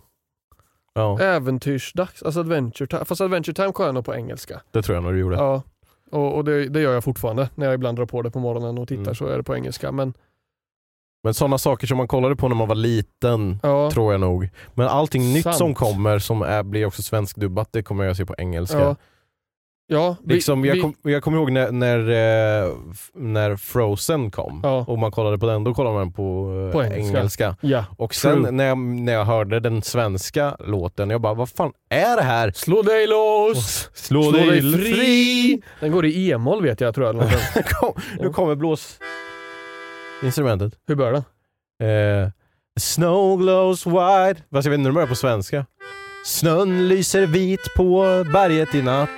[0.95, 3.05] Ja, Äventyrsdags, alltså Adventure Time.
[3.05, 4.61] Fast Adventure Time kollar jag nog på engelska.
[4.71, 5.37] det tror jag nog du gjorde.
[5.37, 5.63] Ja.
[6.11, 7.51] Och, och det, det gör jag fortfarande.
[7.55, 9.15] När jag ibland drar på det på morgonen och tittar Mm.
[9.15, 9.93] så är det på engelska.
[9.93, 10.15] Men
[11.25, 14.49] Men sådana saker som man kollade på när man var liten, ja, tror jag nog.
[14.75, 15.57] Men allting nytt Sant.
[15.57, 18.81] som kommer som är, blir också svenskdubbat, det kommer jag se på engelska.
[18.81, 18.97] ja.
[19.87, 22.73] Ja vi, Liksom, jag, vi, kom, jag kommer ihåg när, när, eh,
[23.15, 24.85] när Frozen kom Ja.
[24.89, 26.23] och man kollade på den, då kollade man på,
[26.67, 27.19] eh, På engelska.
[27.19, 27.57] engelska.
[27.61, 27.85] Ja.
[27.99, 28.51] Och sen True.
[28.51, 32.53] när jag, när jag hörde den svenska låten, jag bara vad fan är det här?
[32.55, 33.91] Slå dig loss!
[33.95, 35.63] Slå, Slå dig fri!
[35.81, 37.17] Den går i e-moll vet jag tror jag.
[37.67, 38.99] Kom, nu kommer blås...
[40.23, 40.73] Instrumentet.
[40.89, 41.25] Hur börjar den?
[42.25, 42.31] Eh,
[42.81, 44.43] snow glows white.
[44.53, 45.67] Fast jag vet inte hur det börjar på svenska.
[46.25, 48.03] Snön lyser vit på
[48.33, 49.11] berget i natt.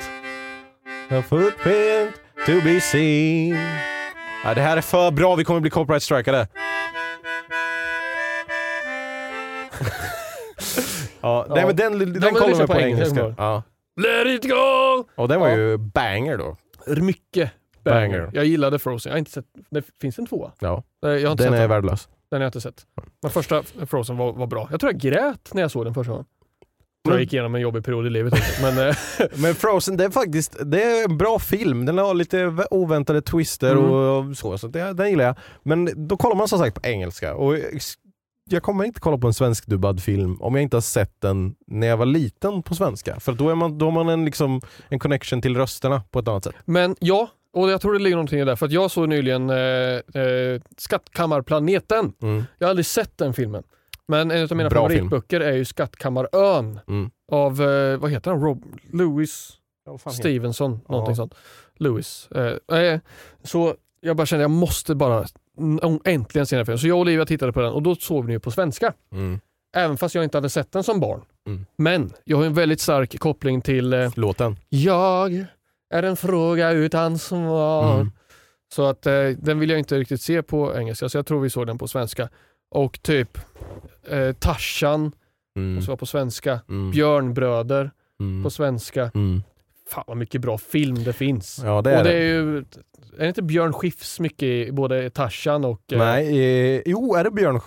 [1.11, 2.15] A footprint
[2.47, 3.57] to be seen.
[4.45, 6.49] Ja, det här är för bra, vi kommer bli copyright strikade.
[11.21, 13.35] ja, nej, men den, den, men kollar vi på på engelska, engelska.
[13.43, 13.63] Ja.
[14.01, 15.05] Let it go!
[15.15, 15.57] Och den var Ja.
[15.57, 16.57] ju banger då.
[16.87, 17.51] Mycket
[17.85, 18.09] banger.
[18.09, 18.31] Banger.
[18.33, 19.11] Jag gillade Frozen.
[19.11, 20.53] Jag har inte sett, det finns en tvåa?
[20.59, 21.69] Ja, den är den.
[21.69, 22.09] värdelös.
[22.31, 22.87] Den har jag inte sett.
[23.23, 24.69] Men första Frozen var, var bra.
[24.71, 26.27] Jag tror jag grät när jag såg den första gången.
[27.09, 28.63] Jag tror jag gick igenom en jobbig period i livet också.
[28.63, 28.97] Men, eh,
[29.43, 31.87] Men Frozen, det är faktiskt det är en bra film.
[31.87, 33.91] Den har lite oväntade twister Mm.
[33.91, 35.37] och så, så det, den gillar jag.
[35.63, 37.35] Men då kollar man som sagt på engelska.
[37.35, 37.57] Och
[38.51, 41.87] jag kommer inte kolla på en svenskdubbad film om jag inte har sett den när
[41.87, 43.21] jag var liten på svenska.
[43.21, 46.29] För då, är man, då har man en, liksom, en connection till rösterna på ett
[46.29, 46.55] annat sätt.
[46.65, 48.57] men ja, och jag tror det ligger någonting i det.
[48.57, 52.13] För att jag såg nyligen eh, eh, Skattkammarplaneten.
[52.23, 52.45] Mm.
[52.59, 53.63] Jag har aldrig sett den filmen.
[54.09, 57.11] Men en av mina Bra favoritböcker är ju Skattkammarön Mm.
[57.33, 59.51] av, eh, vad heter han, Rob Louis
[59.85, 61.17] vad fan heter- Stevenson, någonting Ja.
[61.17, 61.35] sånt.
[61.77, 62.29] Louis.
[62.35, 63.01] Eh, eh,
[63.43, 65.25] så jag bara kände jag måste bara
[66.05, 66.79] äntligen se den här filmen.
[66.79, 68.93] Så jag och Olivia tittade på den och då såg vi ju på svenska.
[69.13, 69.41] Mm.
[69.77, 71.21] Även fast jag inte hade sett den som barn.
[71.47, 71.67] Mm.
[71.77, 74.57] Men jag har en väldigt stark koppling till eh, Låten.
[74.69, 75.45] Jag
[75.95, 77.95] är en fråga utan svar.
[77.95, 78.13] Mm.
[78.75, 81.51] Så att eh, den vill jag inte riktigt se på engelska, så jag tror vi
[81.51, 82.29] såg den på svenska.
[82.71, 83.39] Och typ
[84.09, 85.13] eh, Tarzan,
[85.57, 85.83] Mm.
[85.83, 86.61] som var på svenska.
[86.69, 86.91] Mm.
[86.91, 87.91] Björnbröder
[88.21, 88.43] Mm.
[88.45, 89.11] på svenska.
[89.15, 89.43] Mm.
[89.91, 91.61] Fan vad mycket bra film det finns.
[91.65, 92.65] Ja det är och det är ju, är
[93.19, 95.93] det inte Björn Skifs mycket i både Tarzan och...
[95.93, 96.27] eh, Nej,
[96.77, 97.61] eh, jo är det Björn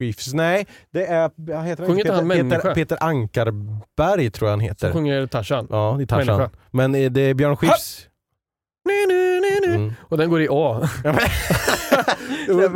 [0.00, 0.32] Skifs?
[0.34, 1.86] Nej, det är, vad heter?
[1.86, 2.50] Sjunger inte han Peter?
[2.56, 4.86] Peter, Peter Ankarberg tror jag han heter.
[4.88, 5.66] Som sjunger Tarzan.
[5.70, 6.36] Ja, det är Tarzan.
[6.36, 6.50] Människa.
[6.70, 8.08] Men eh, det är Björn Skifs.
[8.84, 9.17] Nu, nu.
[9.74, 9.92] Mm.
[10.00, 10.88] Och den går i A.
[12.46, 12.68] Det,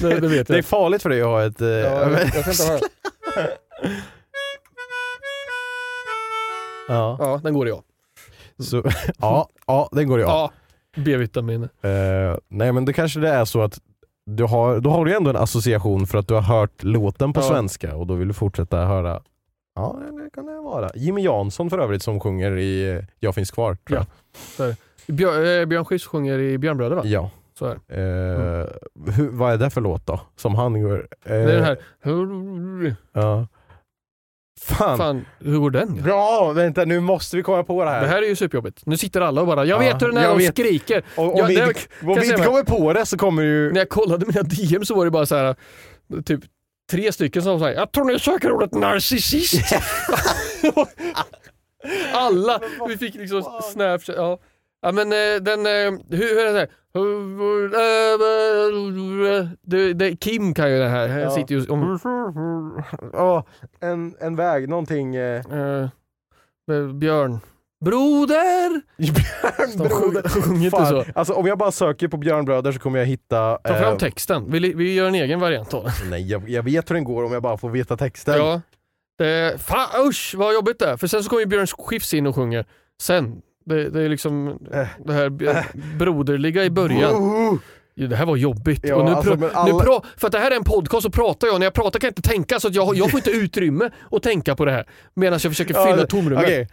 [0.20, 0.64] det vet Det är jag.
[0.64, 1.60] farligt för dig att ha ett...
[1.60, 2.80] eh, Ja, jag, jag kan inte höra.
[6.88, 7.16] ja.
[7.20, 7.82] Ja, den går i A.
[8.58, 8.82] Så,
[9.18, 10.30] ja, ja, den går ju av.
[10.30, 10.52] Ja,
[11.02, 11.62] B-vitamin.
[11.62, 13.80] Eh, nej men det kanske det är så att
[14.26, 17.40] du har, då har du ändå en association för att du har hört låten på
[17.40, 17.44] Ja.
[17.48, 19.20] svenska och då vill du fortsätta höra
[19.74, 20.90] Ja, det kan det vara.
[20.94, 23.74] Jimmy Jansson för övrigt som sjunger i Jag finns kvar.
[23.88, 24.06] Tror
[24.58, 24.74] Ja.
[25.12, 27.02] Björn, eh, Björn Skifs sjunger i Björnbröder va?
[27.04, 27.30] Ja.
[27.58, 27.94] Så är det.
[27.96, 30.20] Eh, hur, vad är det för låt då?
[30.36, 30.98] Som han gör?
[31.24, 31.78] Eh, Det är den här...
[33.12, 33.46] Ja.
[34.62, 34.98] Fan.
[34.98, 35.96] Fan, hur går den?
[35.96, 36.02] Ja?
[36.02, 36.52] Bra!
[36.52, 38.00] Vänta nu måste vi komma på det här.
[38.00, 38.86] Det här är ju superjobbigt.
[38.86, 40.52] Nu sitter alla och bara “Jag Ja, vet hur den är” och vet.
[40.54, 41.02] skriker.
[41.16, 42.66] Och, om Ja, vi, det- inte- kan om jag vi säga inte vad?
[42.66, 43.72] kommer på det så kommer ju...
[43.72, 45.56] När jag kollade mina DM så var det bara så här
[46.24, 46.40] typ
[46.90, 49.74] tre stycken som sa “Jag tror ni söker ordet narcissist”.
[52.12, 53.42] alla, vi fick liksom
[53.72, 54.16] snapchat.
[54.16, 54.38] Ja.
[54.82, 56.68] Ja men eh, den, eh, hur, hur är det här?
[59.62, 61.30] Det, det, Kim kan ju det här, han Ja.
[61.30, 61.98] sitter ju om,
[63.12, 63.44] Ja,
[63.80, 65.14] en, en väg, någonting...
[65.16, 65.88] Eh, eh,
[66.66, 67.38] med Björn.
[67.84, 68.80] Broder!
[68.98, 69.06] De
[69.88, 70.28] Björnbröder.
[70.28, 71.04] sjunger inte så.
[71.14, 73.56] Alltså om jag bara söker på Björnbröder så kommer jag hitta...
[73.64, 76.10] Ta fram eh, texten, vi, vi gör en egen variant av den.
[76.10, 78.34] Nej, jag, jag vet hur den går om jag bara får veta texten.
[78.38, 78.60] Ja.
[79.18, 80.96] Det, fan usch vad jobbigt det är.
[80.96, 82.64] För sen så kommer ju Björn Skifs in och sjunger.
[83.02, 83.42] Sen.
[83.64, 84.86] Det, det är liksom Äh.
[85.04, 85.52] det här b-
[85.98, 87.58] broderliga i början.
[87.94, 88.80] Ja, Det här var jobbigt.
[88.84, 91.46] Ja, och nu alltså, alla- nu för att det här är en podcast så pratar
[91.48, 91.58] jag.
[91.60, 94.22] När jag pratar kan jag inte tänka så att jag, jag får inte utrymme att
[94.22, 94.86] tänka på det här.
[95.14, 96.44] Medan jag försöker fylla tomrummet.
[96.44, 96.68] okej.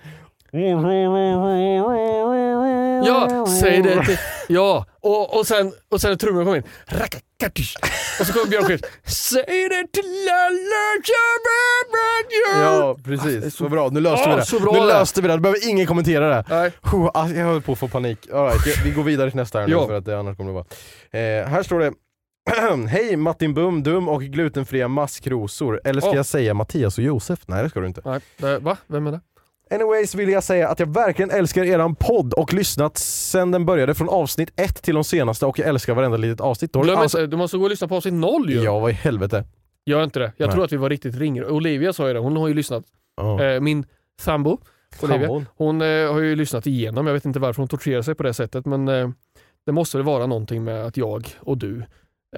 [3.06, 4.18] Ja, säg det till,
[4.48, 6.64] Ja, och, och sen, och sen trummorna kommer in.
[8.20, 8.84] Och så kommer Björn Skifs.
[9.06, 10.88] Säg det till alla
[12.62, 13.90] Ja precis, så bra.
[13.90, 14.46] Nu löste Ja, vi det.
[14.46, 16.44] så bra nu löste vi det, nu behöver ingen kommentera det.
[16.50, 16.72] Nej.
[17.14, 18.30] Alltså, jag höll på att få panik.
[18.34, 19.88] All right, vi går vidare till nästa här nu Ja.
[19.88, 20.64] för att det, annars kommer det
[21.12, 21.42] vara...
[21.42, 21.94] Eh, här står det
[22.90, 25.82] Hej Martin Bum Dum och glutenfria maskrosor.
[25.84, 26.16] Eller ska Ja.
[26.16, 27.40] jag säga Mattias och Josef?
[27.46, 28.02] Nej det ska du inte.
[28.06, 28.78] Nej, det, va?
[28.88, 29.20] Vem är det?
[29.72, 33.94] Anyways vill jag säga att jag verkligen älskar eran podd och lyssnat sen den började
[33.96, 36.74] från avsnitt ett till de senaste och jag älskar varenda litet avsnitt.
[36.74, 38.64] Då Glöm alltså- inte, du måste gå och lyssna på avsnitt noll ju.
[38.64, 39.44] Ja vad i helvete.
[39.86, 40.32] Gör inte det.
[40.38, 40.54] Jag Nej.
[40.54, 41.52] tror att vi var riktigt ringr.
[41.52, 42.84] Olivia sa ju det, hon har ju lyssnat.
[43.18, 43.44] Ja.
[43.44, 43.86] Eh, min
[44.22, 44.58] sambo,
[45.02, 45.46] Olivia, Sambon.
[45.56, 47.08] hon eh, har ju lyssnat igenom.
[47.08, 49.10] Jag vet inte varför hon torterar sig på det sättet men eh,
[49.66, 51.84] det måste väl vara någonting med att jag och du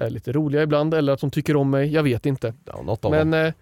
[0.00, 1.92] är lite roliga ibland eller att hon tycker om mig.
[1.92, 2.54] Jag vet inte.
[2.66, 3.52] Ja, Men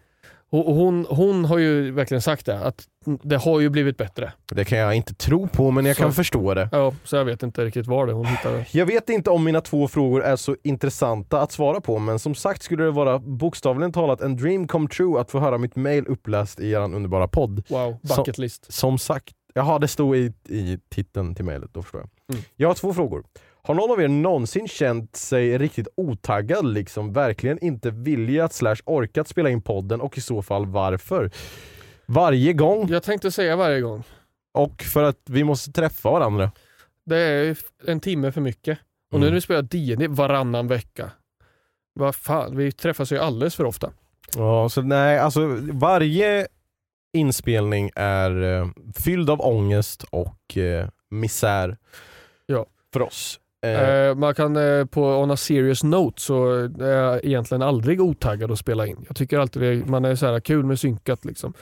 [0.50, 2.84] hon, hon har ju verkligen sagt det, att
[3.22, 4.32] det har ju blivit bättre.
[4.52, 6.02] Det kan jag inte tro på men jag Så.
[6.02, 6.68] kan förstå det.
[6.72, 8.66] Ja, så jag vet inte riktigt var det hon hittade.
[8.70, 12.34] Jag vet inte om mina två frågor är så intressanta att svara på men som
[12.34, 16.06] sagt skulle det vara bokstavligen talat en dream come true att få höra mitt mail
[16.06, 17.62] uppläst i er underbara podd.
[17.68, 18.72] Wow, bucket list.
[18.72, 22.34] Som sagt, jaha det stod i, i titeln till mailet, då förstår jag.
[22.34, 22.44] Mm.
[22.56, 23.24] Jag har två frågor.
[23.68, 29.28] Har någon av er någonsin känt sig riktigt otaggad, liksom verkligen inte viljat slash orkat
[29.28, 31.30] spela in podden och i så fall varför?
[32.06, 34.02] Varje gång Jag tänkte säga varje gång,
[34.54, 36.50] och för att vi måste träffa varandra.
[37.06, 38.78] det är en timme för mycket.
[39.12, 39.28] Och nu Mm.
[39.28, 41.10] när vi spelar D&D varannan vecka,
[41.94, 43.92] vad fan, vi träffas ju alldeles för ofta.
[44.36, 46.46] Ja, så nej, alltså varje
[47.12, 51.76] inspelning är eh, fylld av ångest och eh, misär
[52.46, 52.66] Ja.
[52.92, 53.40] för oss.
[53.64, 58.00] Eh, Eh, man kan eh, på on a serious note så är jag egentligen aldrig
[58.00, 59.04] otaggad att spela in.
[59.08, 61.54] Jag tycker alltid det, man är så här kul med synkat liksom.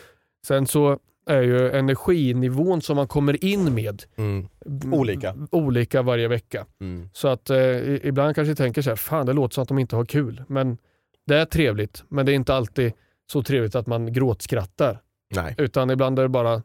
[0.47, 4.49] Sen så är ju energinivån som man kommer in med mm,
[4.93, 5.35] Olika.
[5.51, 6.67] olika varje vecka.
[6.81, 7.09] mm.
[7.13, 9.79] Så att eh, ibland kanske jag tänker så här, fan det låter som att de
[9.79, 10.43] inte har kul.
[10.49, 10.79] Men
[11.27, 12.93] det är trevligt, men det är inte alltid
[13.33, 15.01] så trevligt att man gråtskrattar.
[15.35, 15.55] Nej.
[15.59, 16.63] Utan ibland är det bara,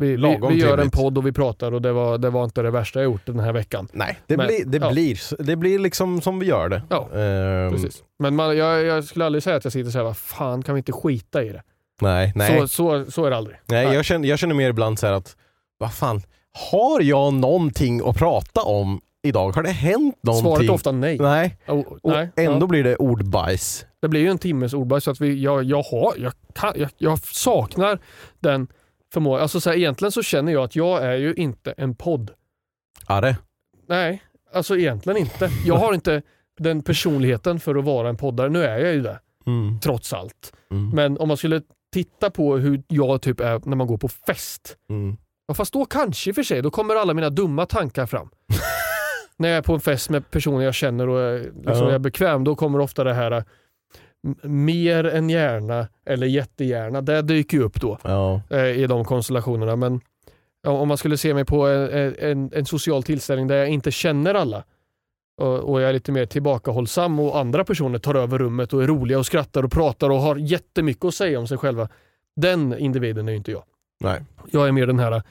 [0.00, 2.62] vi, vi, vi gör en podd och vi pratar och det var, det var inte
[2.62, 3.88] det värsta jag gjort den här veckan.
[3.92, 4.90] Nej, det, Men, blir, det, ja.
[4.90, 6.82] blir, det blir liksom som vi gör det.
[6.88, 8.02] Ja, Ehm, precis.
[8.18, 10.74] Men man, jag, jag skulle aldrig säga att jag sitter så här, vad fan kan
[10.74, 11.62] vi inte skita i det?
[12.02, 12.58] Nej, nej.
[12.60, 13.56] Så, så, så är det aldrig.
[13.66, 15.36] nej jag, känner, jag känner mer ibland så här att,
[15.78, 16.22] vad fan,
[16.70, 19.52] har jag någonting att prata om idag?
[19.52, 20.50] Har det hänt någonting?
[20.50, 21.18] Svaret är ofta nej.
[21.18, 22.30] Nej, Oh, och nej.
[22.36, 22.66] ändå Ja.
[22.66, 23.86] blir det ordbajs.
[24.02, 26.90] Det blir ju en timmes ordbajs så att vi, jag, jag, har, jag, kan, jag,
[26.98, 27.98] jag saknar
[28.40, 28.68] den
[29.12, 29.42] förmågan.
[29.42, 32.30] Alltså så här, egentligen så känner jag att jag är ju inte en podd.
[33.06, 33.36] Arre.
[33.88, 34.22] Nej,
[34.54, 35.50] alltså egentligen inte.
[35.66, 36.22] Jag har inte
[36.58, 38.48] den personligheten för att vara en poddare.
[38.48, 39.80] Nu är jag ju det, Mm.
[39.80, 40.52] trots allt.
[40.70, 40.90] Mm.
[40.90, 41.62] Men om man skulle
[41.92, 44.76] titta på hur jag typ är när man går på fest.
[44.90, 45.16] Mm.
[45.46, 48.28] Ja, fast då kanske i och för sig, då kommer alla mina dumma tankar fram.
[49.36, 51.90] när jag är på en fest med personer jag känner och är, liksom, Ja.
[51.92, 53.44] är bekväm, då kommer ofta det här
[54.42, 57.00] mer än gärna eller jättegärna.
[57.00, 58.40] Det dyker ju upp då Ja.
[58.50, 59.76] eh, i de konstellationerna.
[59.76, 60.00] Men
[60.66, 64.34] om man skulle se mig på en, en, en social tillställning där jag inte känner
[64.34, 64.64] alla
[65.40, 68.86] och, och jag är lite mer tillbakahållsam och andra personer tar över rummet och är
[68.86, 71.88] roliga och skrattar och pratar och har jättemycket att säga om sig själva.
[72.36, 73.62] Den individen är ju inte jag.
[74.00, 74.20] Nej.
[74.50, 75.22] Jag är mer den här,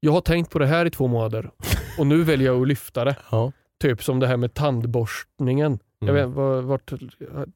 [0.00, 1.50] jag har tänkt på det här i två månader
[1.98, 3.16] och nu väljer jag att lyfta det.
[3.30, 3.52] Ja.
[3.80, 5.78] Typ som det här med tandborstningen.
[6.00, 6.28] Jag Mm.
[6.28, 6.86] vet, var, vart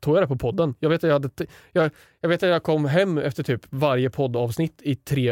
[0.01, 0.75] tog jag det på podden?
[0.79, 1.31] Jag vet, att jag, hade,
[1.73, 1.91] jag,
[2.21, 5.31] jag vet att jag kom hem efter typ varje poddavsnitt i tre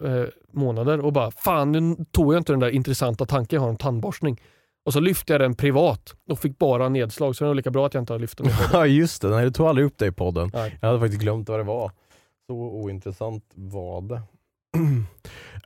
[0.00, 3.68] eh, månader och bara fan nu tog jag inte den där intressanta tanken jag har
[3.68, 4.40] om tandborstning.
[4.86, 7.86] Och så lyfte jag den privat och fick bara nedslag så det var lika bra
[7.86, 8.46] att jag inte har lyft den.
[8.72, 10.50] Ja just det, nej du tog aldrig upp det i podden.
[10.54, 10.78] Nej.
[10.80, 11.90] Jag hade faktiskt glömt vad det var.
[12.46, 14.20] Så ointressant var det.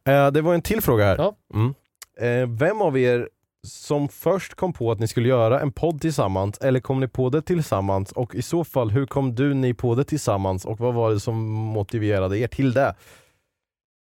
[0.04, 1.16] Eh, det var en till fråga här.
[1.18, 1.36] Ja.
[1.54, 1.74] Mm.
[2.20, 3.28] Eh, Vem av er
[3.66, 7.28] som först kom på att ni skulle göra en podd tillsammans eller kom ni på
[7.30, 10.94] det tillsammans och i så fall hur kom du ni på det tillsammans och vad
[10.94, 12.94] var det som motiverade er till det?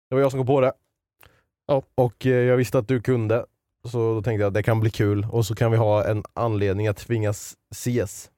[0.08, 0.72] Det var jag som kom på det.
[1.66, 1.82] Ja.
[1.94, 3.46] Och eh, jag visste att du kunde
[3.88, 6.24] Så då tänkte jag att det kan bli kul och så kan vi ha en
[6.34, 8.30] anledning att tvingas ses.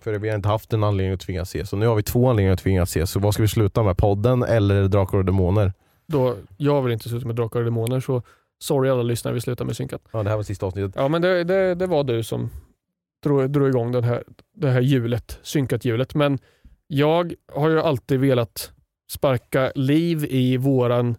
[0.00, 2.28] För vi har inte haft en anledning att tvingas ses, så nu har vi två
[2.28, 3.10] anledningar att tvingas ses.
[3.10, 3.96] Så vad ska vi sluta med?
[3.96, 5.72] Podden eller Drakar och Demoner?
[6.06, 8.22] Då, jag vill inte sluta med Drakar och Demoner så
[8.58, 10.02] sorry alla lyssnare, vi slutar med synkat.
[10.12, 10.92] Ja, det här var sista avsnittet.
[10.96, 12.50] Ja men det, det, det var du som
[13.24, 14.24] drog, drog igång den här,
[14.54, 16.14] det här hjulet, synkat-hjulet.
[16.14, 16.38] Men
[16.86, 18.72] jag har ju alltid velat
[19.10, 21.16] sparka liv i våran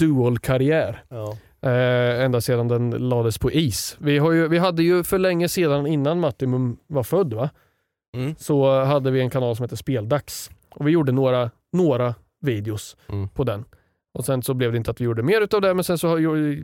[0.00, 1.02] dual-karriär.
[1.08, 1.36] Ja.
[1.70, 3.96] Eh, ända sedan den lades på is.
[4.00, 7.50] Vi, har ju, vi hade ju för länge sedan, innan Mattimum var född, va?
[8.16, 8.34] Mm.
[8.38, 10.50] så hade vi en kanal som hette Speldags.
[10.70, 13.28] Och vi gjorde några, några videos Mm.
[13.28, 13.64] på den.
[14.18, 16.18] Och Sen så blev det inte att vi gjorde mer utav det, men sen så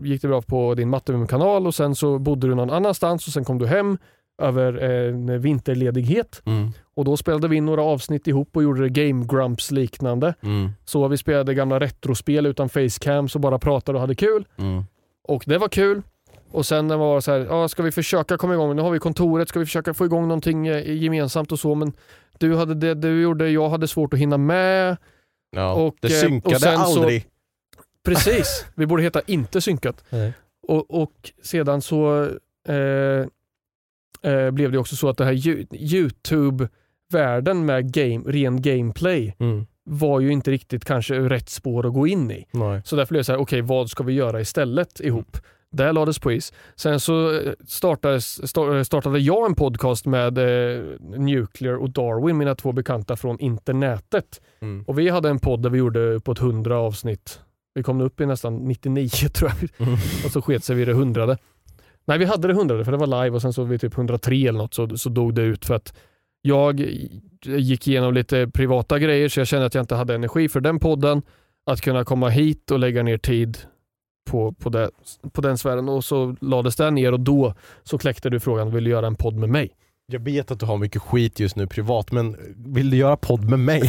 [0.05, 3.45] gick det bra på din Mattimum-kanal och sen så bodde du någon annanstans och sen
[3.45, 3.99] kom du hem
[4.43, 6.43] över en vinterledighet.
[6.45, 6.71] Mm.
[6.95, 10.35] Och Då spelade vi in några avsnitt ihop och gjorde det Game Grumps liknande.
[10.41, 10.71] Mm.
[10.85, 14.45] Så vi spelade gamla retrospel utan facecams och bara pratade och hade kul.
[14.59, 14.85] Mm.
[15.29, 16.03] Och det var kul.
[16.51, 18.77] Och sen var det så här, ja, ska vi försöka komma igång?
[18.77, 21.75] Nu har vi kontoret, ska vi försöka få igång någonting eh, gemensamt och så.
[21.75, 21.93] Men
[22.39, 24.97] du hade det du gjorde, jag hade svårt att hinna med.
[25.57, 27.25] Ja, Och, det eh, synkade och sen så- aldrig.
[28.07, 30.05] Precis, vi borde heta inte synkat.
[30.11, 30.33] Nej.
[30.69, 31.13] Och, och
[31.43, 32.25] sedan så
[32.69, 33.27] eh,
[34.33, 35.33] eh, blev det också så att det här
[36.53, 39.67] YouTube-världen med game, ren gameplay Mm.
[39.85, 42.47] var ju inte riktigt kanske rätt spår att gå in i.
[42.51, 42.83] Nej.
[42.85, 45.37] Så därför blev det så här, okej vad ska vi göra istället ihop?
[45.71, 46.53] Där lades på is.
[46.77, 52.55] Sen så eh, startades, sta- startade jag en podcast med eh, Nuclear och Darwin, mina
[52.55, 54.41] två bekanta från internetet.
[54.61, 54.85] Mm.
[54.87, 57.41] Och vi hade en podd där vi gjorde på ett 100 avsnitt.
[57.77, 59.89] Vi kom upp i nästan 99 tror jag.
[59.89, 59.99] Mm.
[60.25, 61.39] Och så sket sig vid det hundrade.
[62.05, 64.37] Nej, vi hade det hundrade för det var live och sen så vid typ 103
[64.37, 65.95] eller något så, så dog det ut för att
[66.43, 66.81] jag
[67.45, 70.79] gick igenom lite privata grejer så jag kände att jag inte hade energi för den
[70.79, 71.23] podden.
[71.67, 73.59] Att kunna komma hit och lägga ner tid
[74.31, 74.91] på, på, det,
[75.33, 78.85] på den sfären och så lades den ner och då så kläckte du frågan, vill
[78.85, 79.71] du göra en podd med mig?
[80.13, 83.51] Jag vet att du har mycket skit just nu privat, men vill du göra podd
[83.51, 83.83] med mig?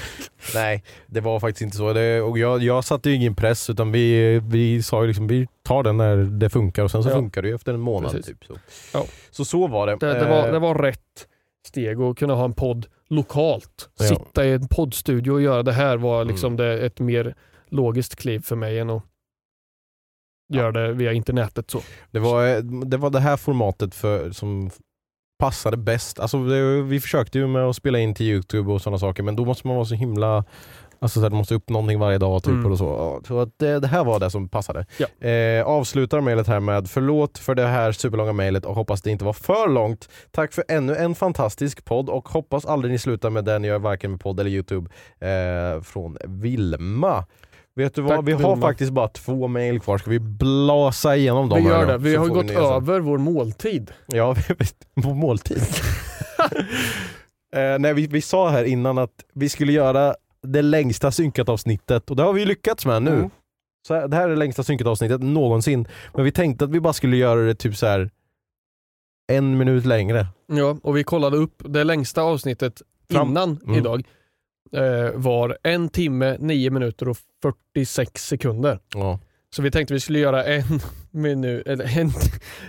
[0.54, 1.92] Nej, det var faktiskt inte så.
[1.92, 5.48] Det, och jag, jag satte ju ingen press utan vi, vi sa ju liksom vi
[5.62, 7.14] tar den när det funkar och sen så Ja.
[7.14, 8.10] funkar det ju efter en månad.
[8.10, 8.26] Precis.
[8.26, 8.58] Typ, så.
[8.92, 9.04] Ja.
[9.30, 9.96] så så var det.
[9.96, 11.26] Det, det, var, Eh, det var rätt
[11.66, 13.88] steg att kunna ha en podd lokalt.
[13.98, 14.04] Ja.
[14.04, 14.16] Mm.
[14.16, 17.34] Sitta i en poddstudio och göra det här var liksom det, ett mer
[17.68, 19.02] logiskt kliv för mig än att
[20.52, 21.70] göra det via internetet.
[21.70, 21.80] Så.
[22.10, 24.70] Det var, det var det här formatet för, som
[25.38, 26.20] passade bäst.
[26.20, 29.36] Alltså det, vi försökte ju med att spela in till Youtube och sådana saker men
[29.36, 30.44] då måste man vara så himla
[30.98, 32.72] Alltså så här, du måste upp någonting varje dag typ Mm.
[32.72, 33.20] och så.
[33.28, 34.86] Så att det, det här var det som passade.
[34.98, 35.28] Ja.
[35.28, 39.24] Eh, avslutar mejlet här med förlåt för det här superlånga mejlet och hoppas det inte
[39.24, 40.08] var för långt.
[40.30, 43.78] Tack för ännu en fantastisk podd och hoppas aldrig ni slutar med det ni gör
[43.78, 44.90] varken med podd eller Youtube.
[45.20, 47.24] Eh, från Vilma.
[47.76, 48.56] Vet du vad, Tack, vi har Vilma.
[48.68, 49.98] faktiskt bara två mejl kvar.
[49.98, 51.98] Ska vi blasa igenom dem Vi gör det.
[51.98, 52.56] Vi har gått sen.
[52.56, 53.92] över vår måltid.
[54.06, 54.36] Ja,
[55.02, 55.58] på måltid.
[57.56, 62.10] eh, nej, vi, vi sa här innan att vi skulle göra det längsta synkat avsnittet
[62.10, 63.10] och det har vi lyckats med nu.
[63.10, 63.30] Mm.
[63.88, 65.88] Så här, det här är det längsta synkat avsnittet någonsin.
[66.14, 68.10] Men vi tänkte att vi bara skulle göra det typ så här
[69.32, 70.26] en minut längre.
[70.52, 73.78] Ja, och vi kollade upp det längsta avsnittet Fram- innan Mm.
[73.78, 74.02] idag
[75.14, 78.78] var en timme, nio minuter och 46 sekunder.
[78.94, 79.18] Ja.
[79.56, 80.80] Så vi tänkte vi skulle göra en
[81.10, 82.10] minut, eller en,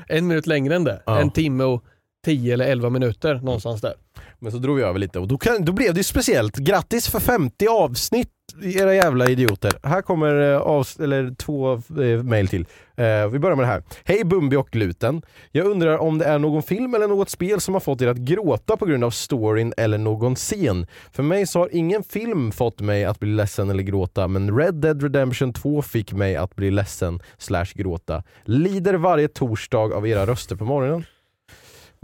[0.07, 1.03] en minut längre än det.
[1.05, 1.21] Ja.
[1.21, 1.83] En timme och
[2.25, 3.93] 10 eller 11 minuter någonstans där.
[4.39, 6.57] Men så drog vi över lite och då, kan, då blev det ju speciellt.
[6.57, 9.71] Grattis för 50 avsnitt era jävla idioter.
[9.83, 12.65] Här kommer eh, eller två eh, mail till.
[12.95, 13.83] Eh, vi börjar med det här.
[14.05, 15.21] Hej Bumbi och Gluten.
[15.51, 18.17] Jag undrar om det är någon film eller något spel som har fått er att
[18.17, 20.87] gråta på grund av storyn eller någon scen.
[21.11, 24.75] För mig så har ingen film fått mig att bli ledsen eller gråta men Red
[24.75, 28.23] Dead Redemption 2 fick mig att bli ledsen slash gråta.
[28.43, 31.05] Lider varje torsdag av era röster på morgonen.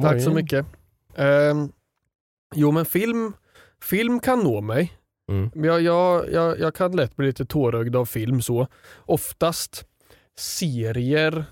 [0.01, 0.35] Tack så Morgonen.
[0.35, 0.65] mycket.
[1.15, 1.71] Ehm,
[2.55, 3.33] jo men film,
[3.81, 4.91] film kan nå mig.
[5.31, 5.51] Mm.
[5.53, 8.67] Jag, jag, jag, jag kan lätt bli lite tårögd av film så.
[9.05, 9.85] Oftast
[10.39, 11.45] serier,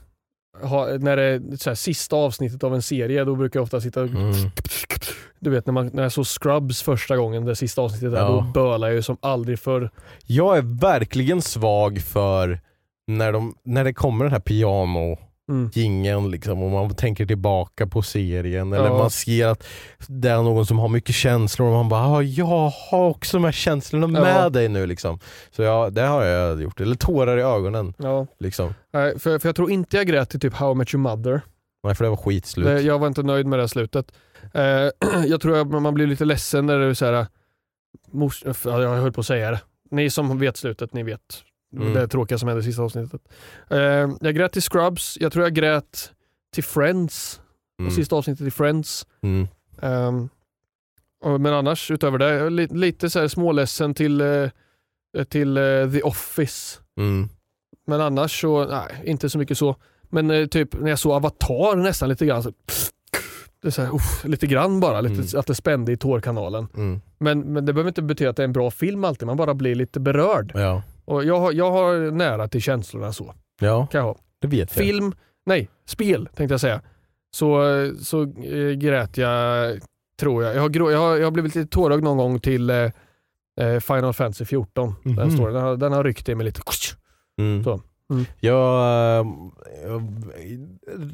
[0.62, 4.02] ha, när det är här, sista avsnittet av en serie, då brukar jag ofta sitta
[4.02, 4.34] Mm.
[5.40, 8.28] Du vet när, man, när jag såg Scrubs första gången, det sista avsnittet där, Ja.
[8.30, 9.90] då bölar jag ju som aldrig förr.
[10.26, 12.60] Jag är verkligen svag för
[13.08, 15.18] när, de, när det kommer den här piano
[15.52, 15.70] Mm.
[15.74, 18.98] jingeln liksom och man tänker tillbaka på serien eller Ja.
[18.98, 19.68] man ser att
[20.08, 22.46] det är någon som har mycket känslor och man bara ah, jag
[22.92, 24.50] har också de här känslorna med Ja.
[24.50, 25.20] dig nu liksom.
[25.52, 26.80] Så ja, det har jag gjort.
[26.82, 27.94] Eller tårar i ögonen.
[27.98, 28.28] Ja.
[28.40, 28.74] Liksom.
[28.94, 31.42] Nej, för, för jag tror inte jag grät i typ How I Met Your Mother.
[31.84, 32.66] Nej för det var skitslut.
[32.68, 34.12] Det, jag var inte nöjd med det slutet.
[34.54, 34.62] Eh,
[35.28, 37.26] jag tror att man blir lite ledsen när det är så här,
[38.12, 39.60] mors, ja, jag höll på att säga det.
[39.92, 41.22] Ni som vet slutet, ni vet
[41.76, 41.94] Mm.
[41.94, 43.22] det tråkiga som hände i sista avsnittet.
[43.70, 43.78] Eh,
[44.22, 46.12] jag grät till Scrubs, jag tror jag grät
[46.54, 47.42] till Friends,
[47.80, 47.92] Mm.
[47.92, 49.06] sista avsnittet i Friends.
[49.24, 49.48] Mm.
[51.24, 54.50] Och, men annars utöver det, li, lite så här småledsen till, eh,
[55.30, 56.80] till eh, The Office.
[56.98, 57.30] Mm.
[57.88, 59.76] Men annars så, nej, inte så mycket så.
[60.10, 62.52] Men eh, typ när jag såg Avatar nästan lite grann, så,
[63.62, 65.40] det är så här, uff, lite grann bara, lite, Mm.
[65.40, 66.68] att det spände i tårkanalen.
[66.76, 67.02] Mm.
[67.18, 69.54] Men, men det behöver inte betyda att det är en bra film alltid, man bara
[69.54, 70.52] blir lite berörd.
[70.56, 70.84] Ja.
[71.06, 74.16] Och jag, har- jag har nära till känslorna så, ja, kan jag ha.
[74.42, 74.86] det vet jag.
[74.86, 75.14] Film,
[75.46, 76.82] nej, spel tänkte jag säga.
[77.36, 77.62] Så,
[78.00, 79.80] så äh, grät jag,
[80.20, 80.56] tror jag.
[80.56, 82.90] Jag har, jag, har, jag har blivit lite tårögd någon gång till eh,
[83.62, 84.94] eh, Final Fantasy 14.
[85.04, 85.32] Den, Mhm.
[85.32, 86.62] står, den, har, den har ryckt i mig lite.
[87.40, 87.64] Mm.
[87.64, 87.82] Så.
[88.12, 88.26] Mm.
[88.40, 89.26] Jag, eh,
[89.84, 90.04] jag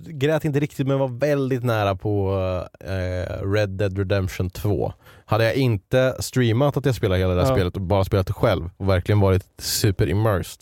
[0.08, 2.32] grät inte riktigt men var väldigt nära på
[2.80, 4.94] eh, Red Dead Redemption 2.
[5.26, 7.56] Hade jag inte streamat att jag spelar hela det här Ja.
[7.56, 10.62] spelet och bara spelat det själv och verkligen varit super immersed,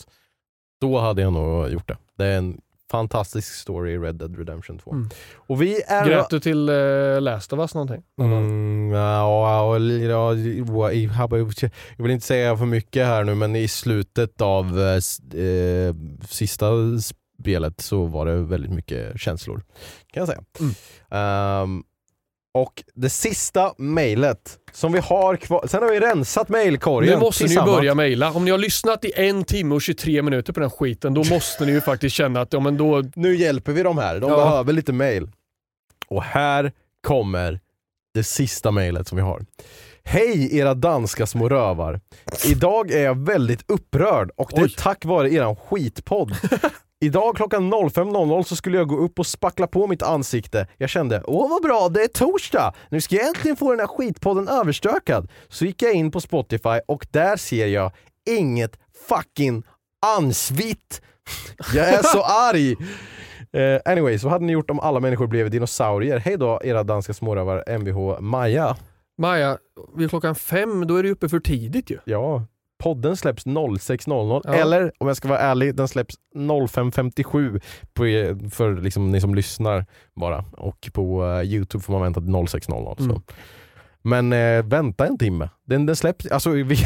[0.80, 1.96] då hade jag nog gjort det.
[2.18, 2.60] Det är en
[2.96, 4.90] fantastisk story i Red Dead Redemption 2.
[4.92, 5.08] Mm.
[5.36, 6.06] Och vi är...
[6.06, 8.02] Grät du till eh, Last of Us någonting?
[8.20, 9.78] Mm, ja, ja,
[10.08, 10.34] ja,
[11.96, 15.94] jag vill inte säga för mycket här nu men i slutet av eh, eh,
[16.28, 16.66] sista
[17.38, 19.62] spelet så var det väldigt mycket känslor.
[20.12, 20.42] Kan jag säga.
[20.60, 20.74] Mm.
[21.10, 21.82] Ehm,
[22.56, 27.44] och det sista mejlet som vi har kvar, sen har vi rensat mejlkorgen Nu måste
[27.44, 28.32] ni ju börja mejla.
[28.32, 31.66] Om ni har lyssnat i en timme och 23 minuter på den skiten, då måste
[31.66, 34.36] ni ju faktiskt känna att ja, men då, Nu hjälper vi dem här, de Ja.
[34.36, 35.28] behöver lite mejl.
[36.08, 36.72] Och här
[37.06, 37.60] kommer
[38.14, 39.44] det sista mejlet som vi har.
[40.08, 42.00] Hej era danska små rövar.
[42.46, 44.74] Idag är jag väldigt upprörd och det är Oj.
[44.78, 46.36] tack vare eran skitpodd.
[47.00, 50.66] Idag klockan 05.00 så skulle jag gå upp och spackla på mitt ansikte.
[50.78, 52.72] Jag kände, åh vad bra, det är torsdag!
[52.90, 55.30] Nu ska jag äntligen få den här skitpodden överstökad.
[55.48, 57.92] Så gick jag in på Spotify och där ser jag
[58.30, 58.78] inget
[59.08, 59.62] fucking
[60.06, 61.02] ansvitt.
[61.74, 62.76] Jag är så arg!
[63.52, 66.18] Eh, anyway, så hade ni gjort om alla människor blev dinosaurier.
[66.18, 68.76] Hej då era danska smårövar Mvh Maja.
[69.18, 69.58] Maja,
[69.96, 71.98] vid klockan fem, då är det uppe för tidigt ju.
[72.04, 72.42] Ja,
[72.78, 74.54] podden släpps 06.00 Ja.
[74.54, 77.60] eller om jag ska vara ärlig, den släpps 05.57
[77.94, 80.44] på er, för liksom ni som lyssnar bara.
[80.52, 83.00] Och på eh, Youtube får man vänta till 06.00.
[83.00, 83.14] Mm.
[83.16, 83.22] Så.
[84.02, 85.50] Men eh, vänta en timme.
[85.64, 86.64] Den, den släpps, alltså, vi,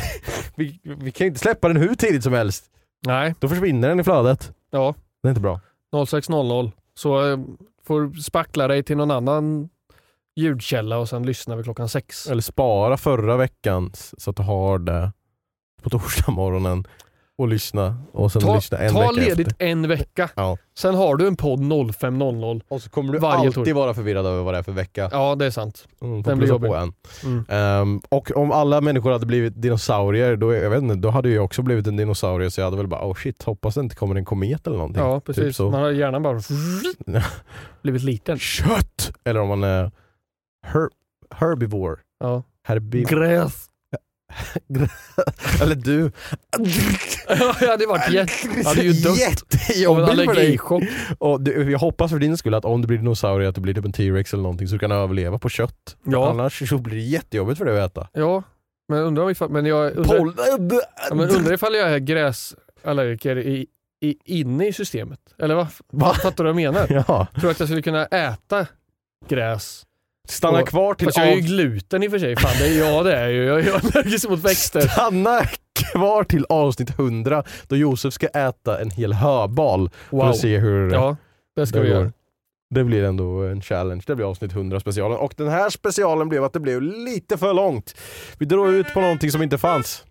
[0.57, 2.65] vi, vi kan inte släppa den hur tidigt som helst.
[3.07, 4.52] Nej, Då försvinner den i flödet.
[4.70, 5.61] ja, Det är inte bra.
[5.93, 6.70] 06.00.
[6.94, 7.39] Så eh,
[7.86, 9.69] får spackla dig till någon annan
[10.40, 12.26] ljudkälla och sen lyssnar vi klockan sex.
[12.26, 15.12] Eller spara förra veckans så att du har det
[15.82, 16.84] på torsdag morgonen
[17.38, 19.66] och lyssna och sen Ta, lyssna en ta vecka ledigt efter.
[19.66, 20.28] en vecka.
[20.34, 20.56] Ja.
[20.78, 22.62] Sen har du en podd 05.00.
[22.68, 23.74] Och så kommer du alltid torsdag.
[23.74, 25.08] vara förvirrad över vad det är för vecka.
[25.12, 25.86] Ja, det är sant.
[26.02, 26.68] Mm, Den blir på jobbig.
[26.70, 26.92] en.
[27.24, 27.44] Mm.
[27.48, 31.44] Ehm, och om alla människor hade blivit dinosaurier, då, jag vet inte, då hade jag
[31.44, 34.14] också blivit en dinosaurie så jag hade väl bara oh shit, hoppas det inte kommer
[34.14, 35.02] en komet eller någonting.
[35.02, 35.56] Ja, Typ precis.
[35.56, 35.70] så.
[35.70, 36.40] Man har gärna bara
[37.82, 38.38] blivit liten.
[38.38, 39.12] Kött!
[39.24, 39.90] Eller om man är
[40.66, 40.88] her,
[41.34, 41.96] herbivore.
[42.20, 42.42] Ja.
[42.62, 43.66] Herbi Gräs.
[45.62, 46.10] eller du.
[47.60, 48.32] jag hade varit jätte...
[48.56, 50.58] Jag hade ju dött Jättejobbigt för dig.
[51.18, 53.74] Och du, jag hoppas för din skull att om du blir dinosaurie att du blir
[53.74, 55.96] typ en T-rex eller någonting så du kan överleva på kött.
[56.04, 56.30] Ja.
[56.30, 58.08] Annars så blir det jättejobbigt för dig att äta.
[58.12, 58.42] Ja,
[58.88, 60.34] men undrar ifall, men jag undrar, Pol-
[61.08, 63.66] ja, men undrar ifall jag är gräsallergiker i,
[64.04, 65.20] i, inne i systemet.
[65.38, 65.66] Eller vad?
[65.92, 66.14] Va?
[66.14, 67.04] Fattar du vad jag menar?
[67.08, 67.26] Ja.
[67.32, 68.66] Tror du att jag skulle kunna äta
[69.28, 69.86] gräs?
[70.31, 72.36] Stanna Och- kvar till Fast jag är ju gluten i och för sig.
[72.36, 73.44] Fan, det är, ja det är jag ju.
[73.44, 74.81] Jag är allergisk mot växter.
[74.81, 75.40] Stanna
[75.93, 80.27] kvar till avsnitt 100 då Josef ska äta en hel höbal för Wow.
[80.27, 81.16] att se hur Ja,
[81.57, 81.98] det ska det vi går.
[82.01, 82.12] göra.
[82.74, 84.02] Det blir ändå en challenge.
[84.07, 85.19] Det blir avsnitt 100 specialen.
[85.19, 87.94] Och den här specialen blev att det blev lite för långt.
[88.39, 90.05] Vi drog ut på någonting som inte fanns.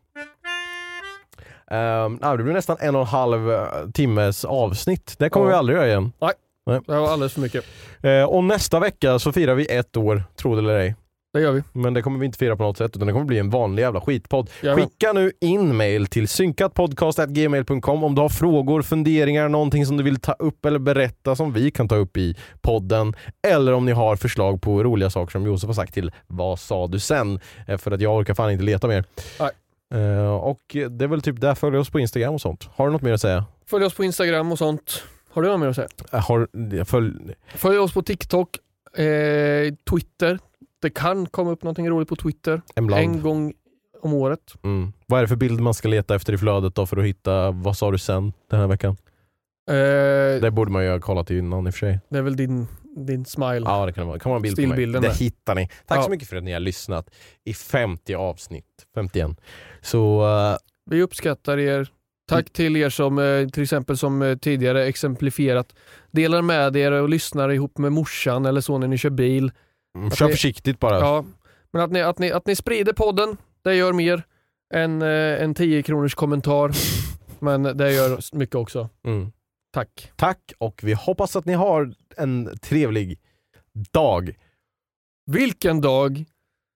[1.72, 5.16] Um, det blir nästan en och en halv eh, timmes avsnitt.
[5.20, 5.50] Det kommer Ja.
[5.50, 6.12] vi aldrig göra igen.
[6.70, 7.66] Det var alldeles för mycket.
[8.02, 10.96] Eh, och nästa vecka så firar vi ett år, tro det eller ej.
[11.34, 11.64] Det gör vi.
[11.74, 13.84] Men det kommer vi inte fira på något sätt utan det kommer bli en vanlig
[13.84, 14.50] jävla skitpodd.
[14.62, 14.86] Jajamän.
[14.86, 20.20] Skicka nu in mail till synkatpodcast.gmail.com om du har frågor, funderingar, någonting som du vill
[20.20, 23.14] ta upp eller berätta som vi kan ta upp i podden.
[23.48, 26.88] Eller om ni har förslag på roliga saker som Josef har sagt till Vad sa
[26.88, 27.40] du sen?
[27.68, 29.04] Eh, För att jag orkar fan inte leta mer.
[29.40, 29.52] Nej.
[29.94, 32.70] Eh, och det är väl typ där, följ oss på Instagram och sånt.
[32.76, 33.46] Har du något mer att säga?
[33.70, 35.04] Följ oss på Instagram och sånt.
[35.40, 35.88] Har du något mer att säga?
[36.14, 37.14] Eh, Har, följ,
[37.56, 38.50] Följ oss på TikTok,
[38.98, 40.40] eh, Twitter.
[40.82, 42.62] Det kan komma upp någonting roligt på Twitter.
[42.76, 43.04] ibland.
[43.04, 43.54] En gång
[44.02, 44.54] om året.
[44.64, 44.94] Mm.
[45.08, 47.52] Vad är det för bild man ska leta efter i flödet då för att hitta
[47.52, 48.98] Vad sa du sen den här veckan?
[49.70, 52.00] Eh, Det borde man ju ha kollat innan i och för sig.
[52.10, 52.68] det är väl din,
[52.98, 53.62] din smile.
[53.66, 54.18] Ja det kan vara.
[54.18, 54.68] Det kan vara en bild på mig.
[54.70, 55.16] Stillbilden Det där.
[55.16, 55.68] hittar ni.
[55.86, 56.04] Tack Ja.
[56.04, 57.10] så mycket för att ni har lyssnat
[57.46, 58.66] i 50 avsnitt.
[58.96, 59.32] 51.
[59.82, 60.58] Så eh,
[60.90, 61.90] Vi uppskattar er
[62.30, 65.76] Tack till er som eh, till exempel som eh, tidigare exemplifierat
[66.12, 69.52] delar med er och lyssnar ihop med morsan eller så när ni kör bil.
[69.98, 71.00] Mm, Kör ni- försiktigt bara.
[71.00, 71.26] Ja,
[71.72, 74.24] men att ni, att, ni, att ni sprider podden, det gör mer
[74.74, 76.72] än eh, en 10 kronors kommentar.
[77.40, 78.90] men det gör mycket också.
[79.06, 79.32] Mm.
[79.74, 80.12] Tack.
[80.16, 83.20] Tack och vi hoppas att ni har en trevlig
[83.92, 84.36] dag.
[85.32, 86.26] Vilken dag!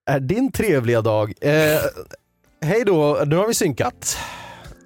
[0.10, 1.34] Är din trevliga dag?
[1.42, 1.80] Eh,
[2.62, 4.18] hej då, nu har vi synkat.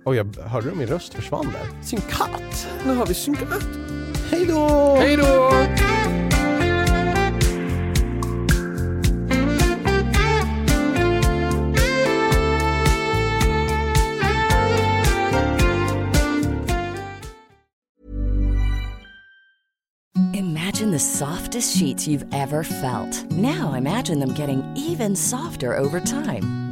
[0.08, 1.84] Oj, jag hörde min röst försvann där.
[1.84, 2.68] Synkat!
[2.86, 3.64] Nu har vi synkat.
[4.32, 4.96] Hej då!
[5.00, 5.52] Hej då!
[20.34, 23.32] Imagine the softest sheets you've ever felt.
[23.32, 26.67] Now imagine them getting even softer over time.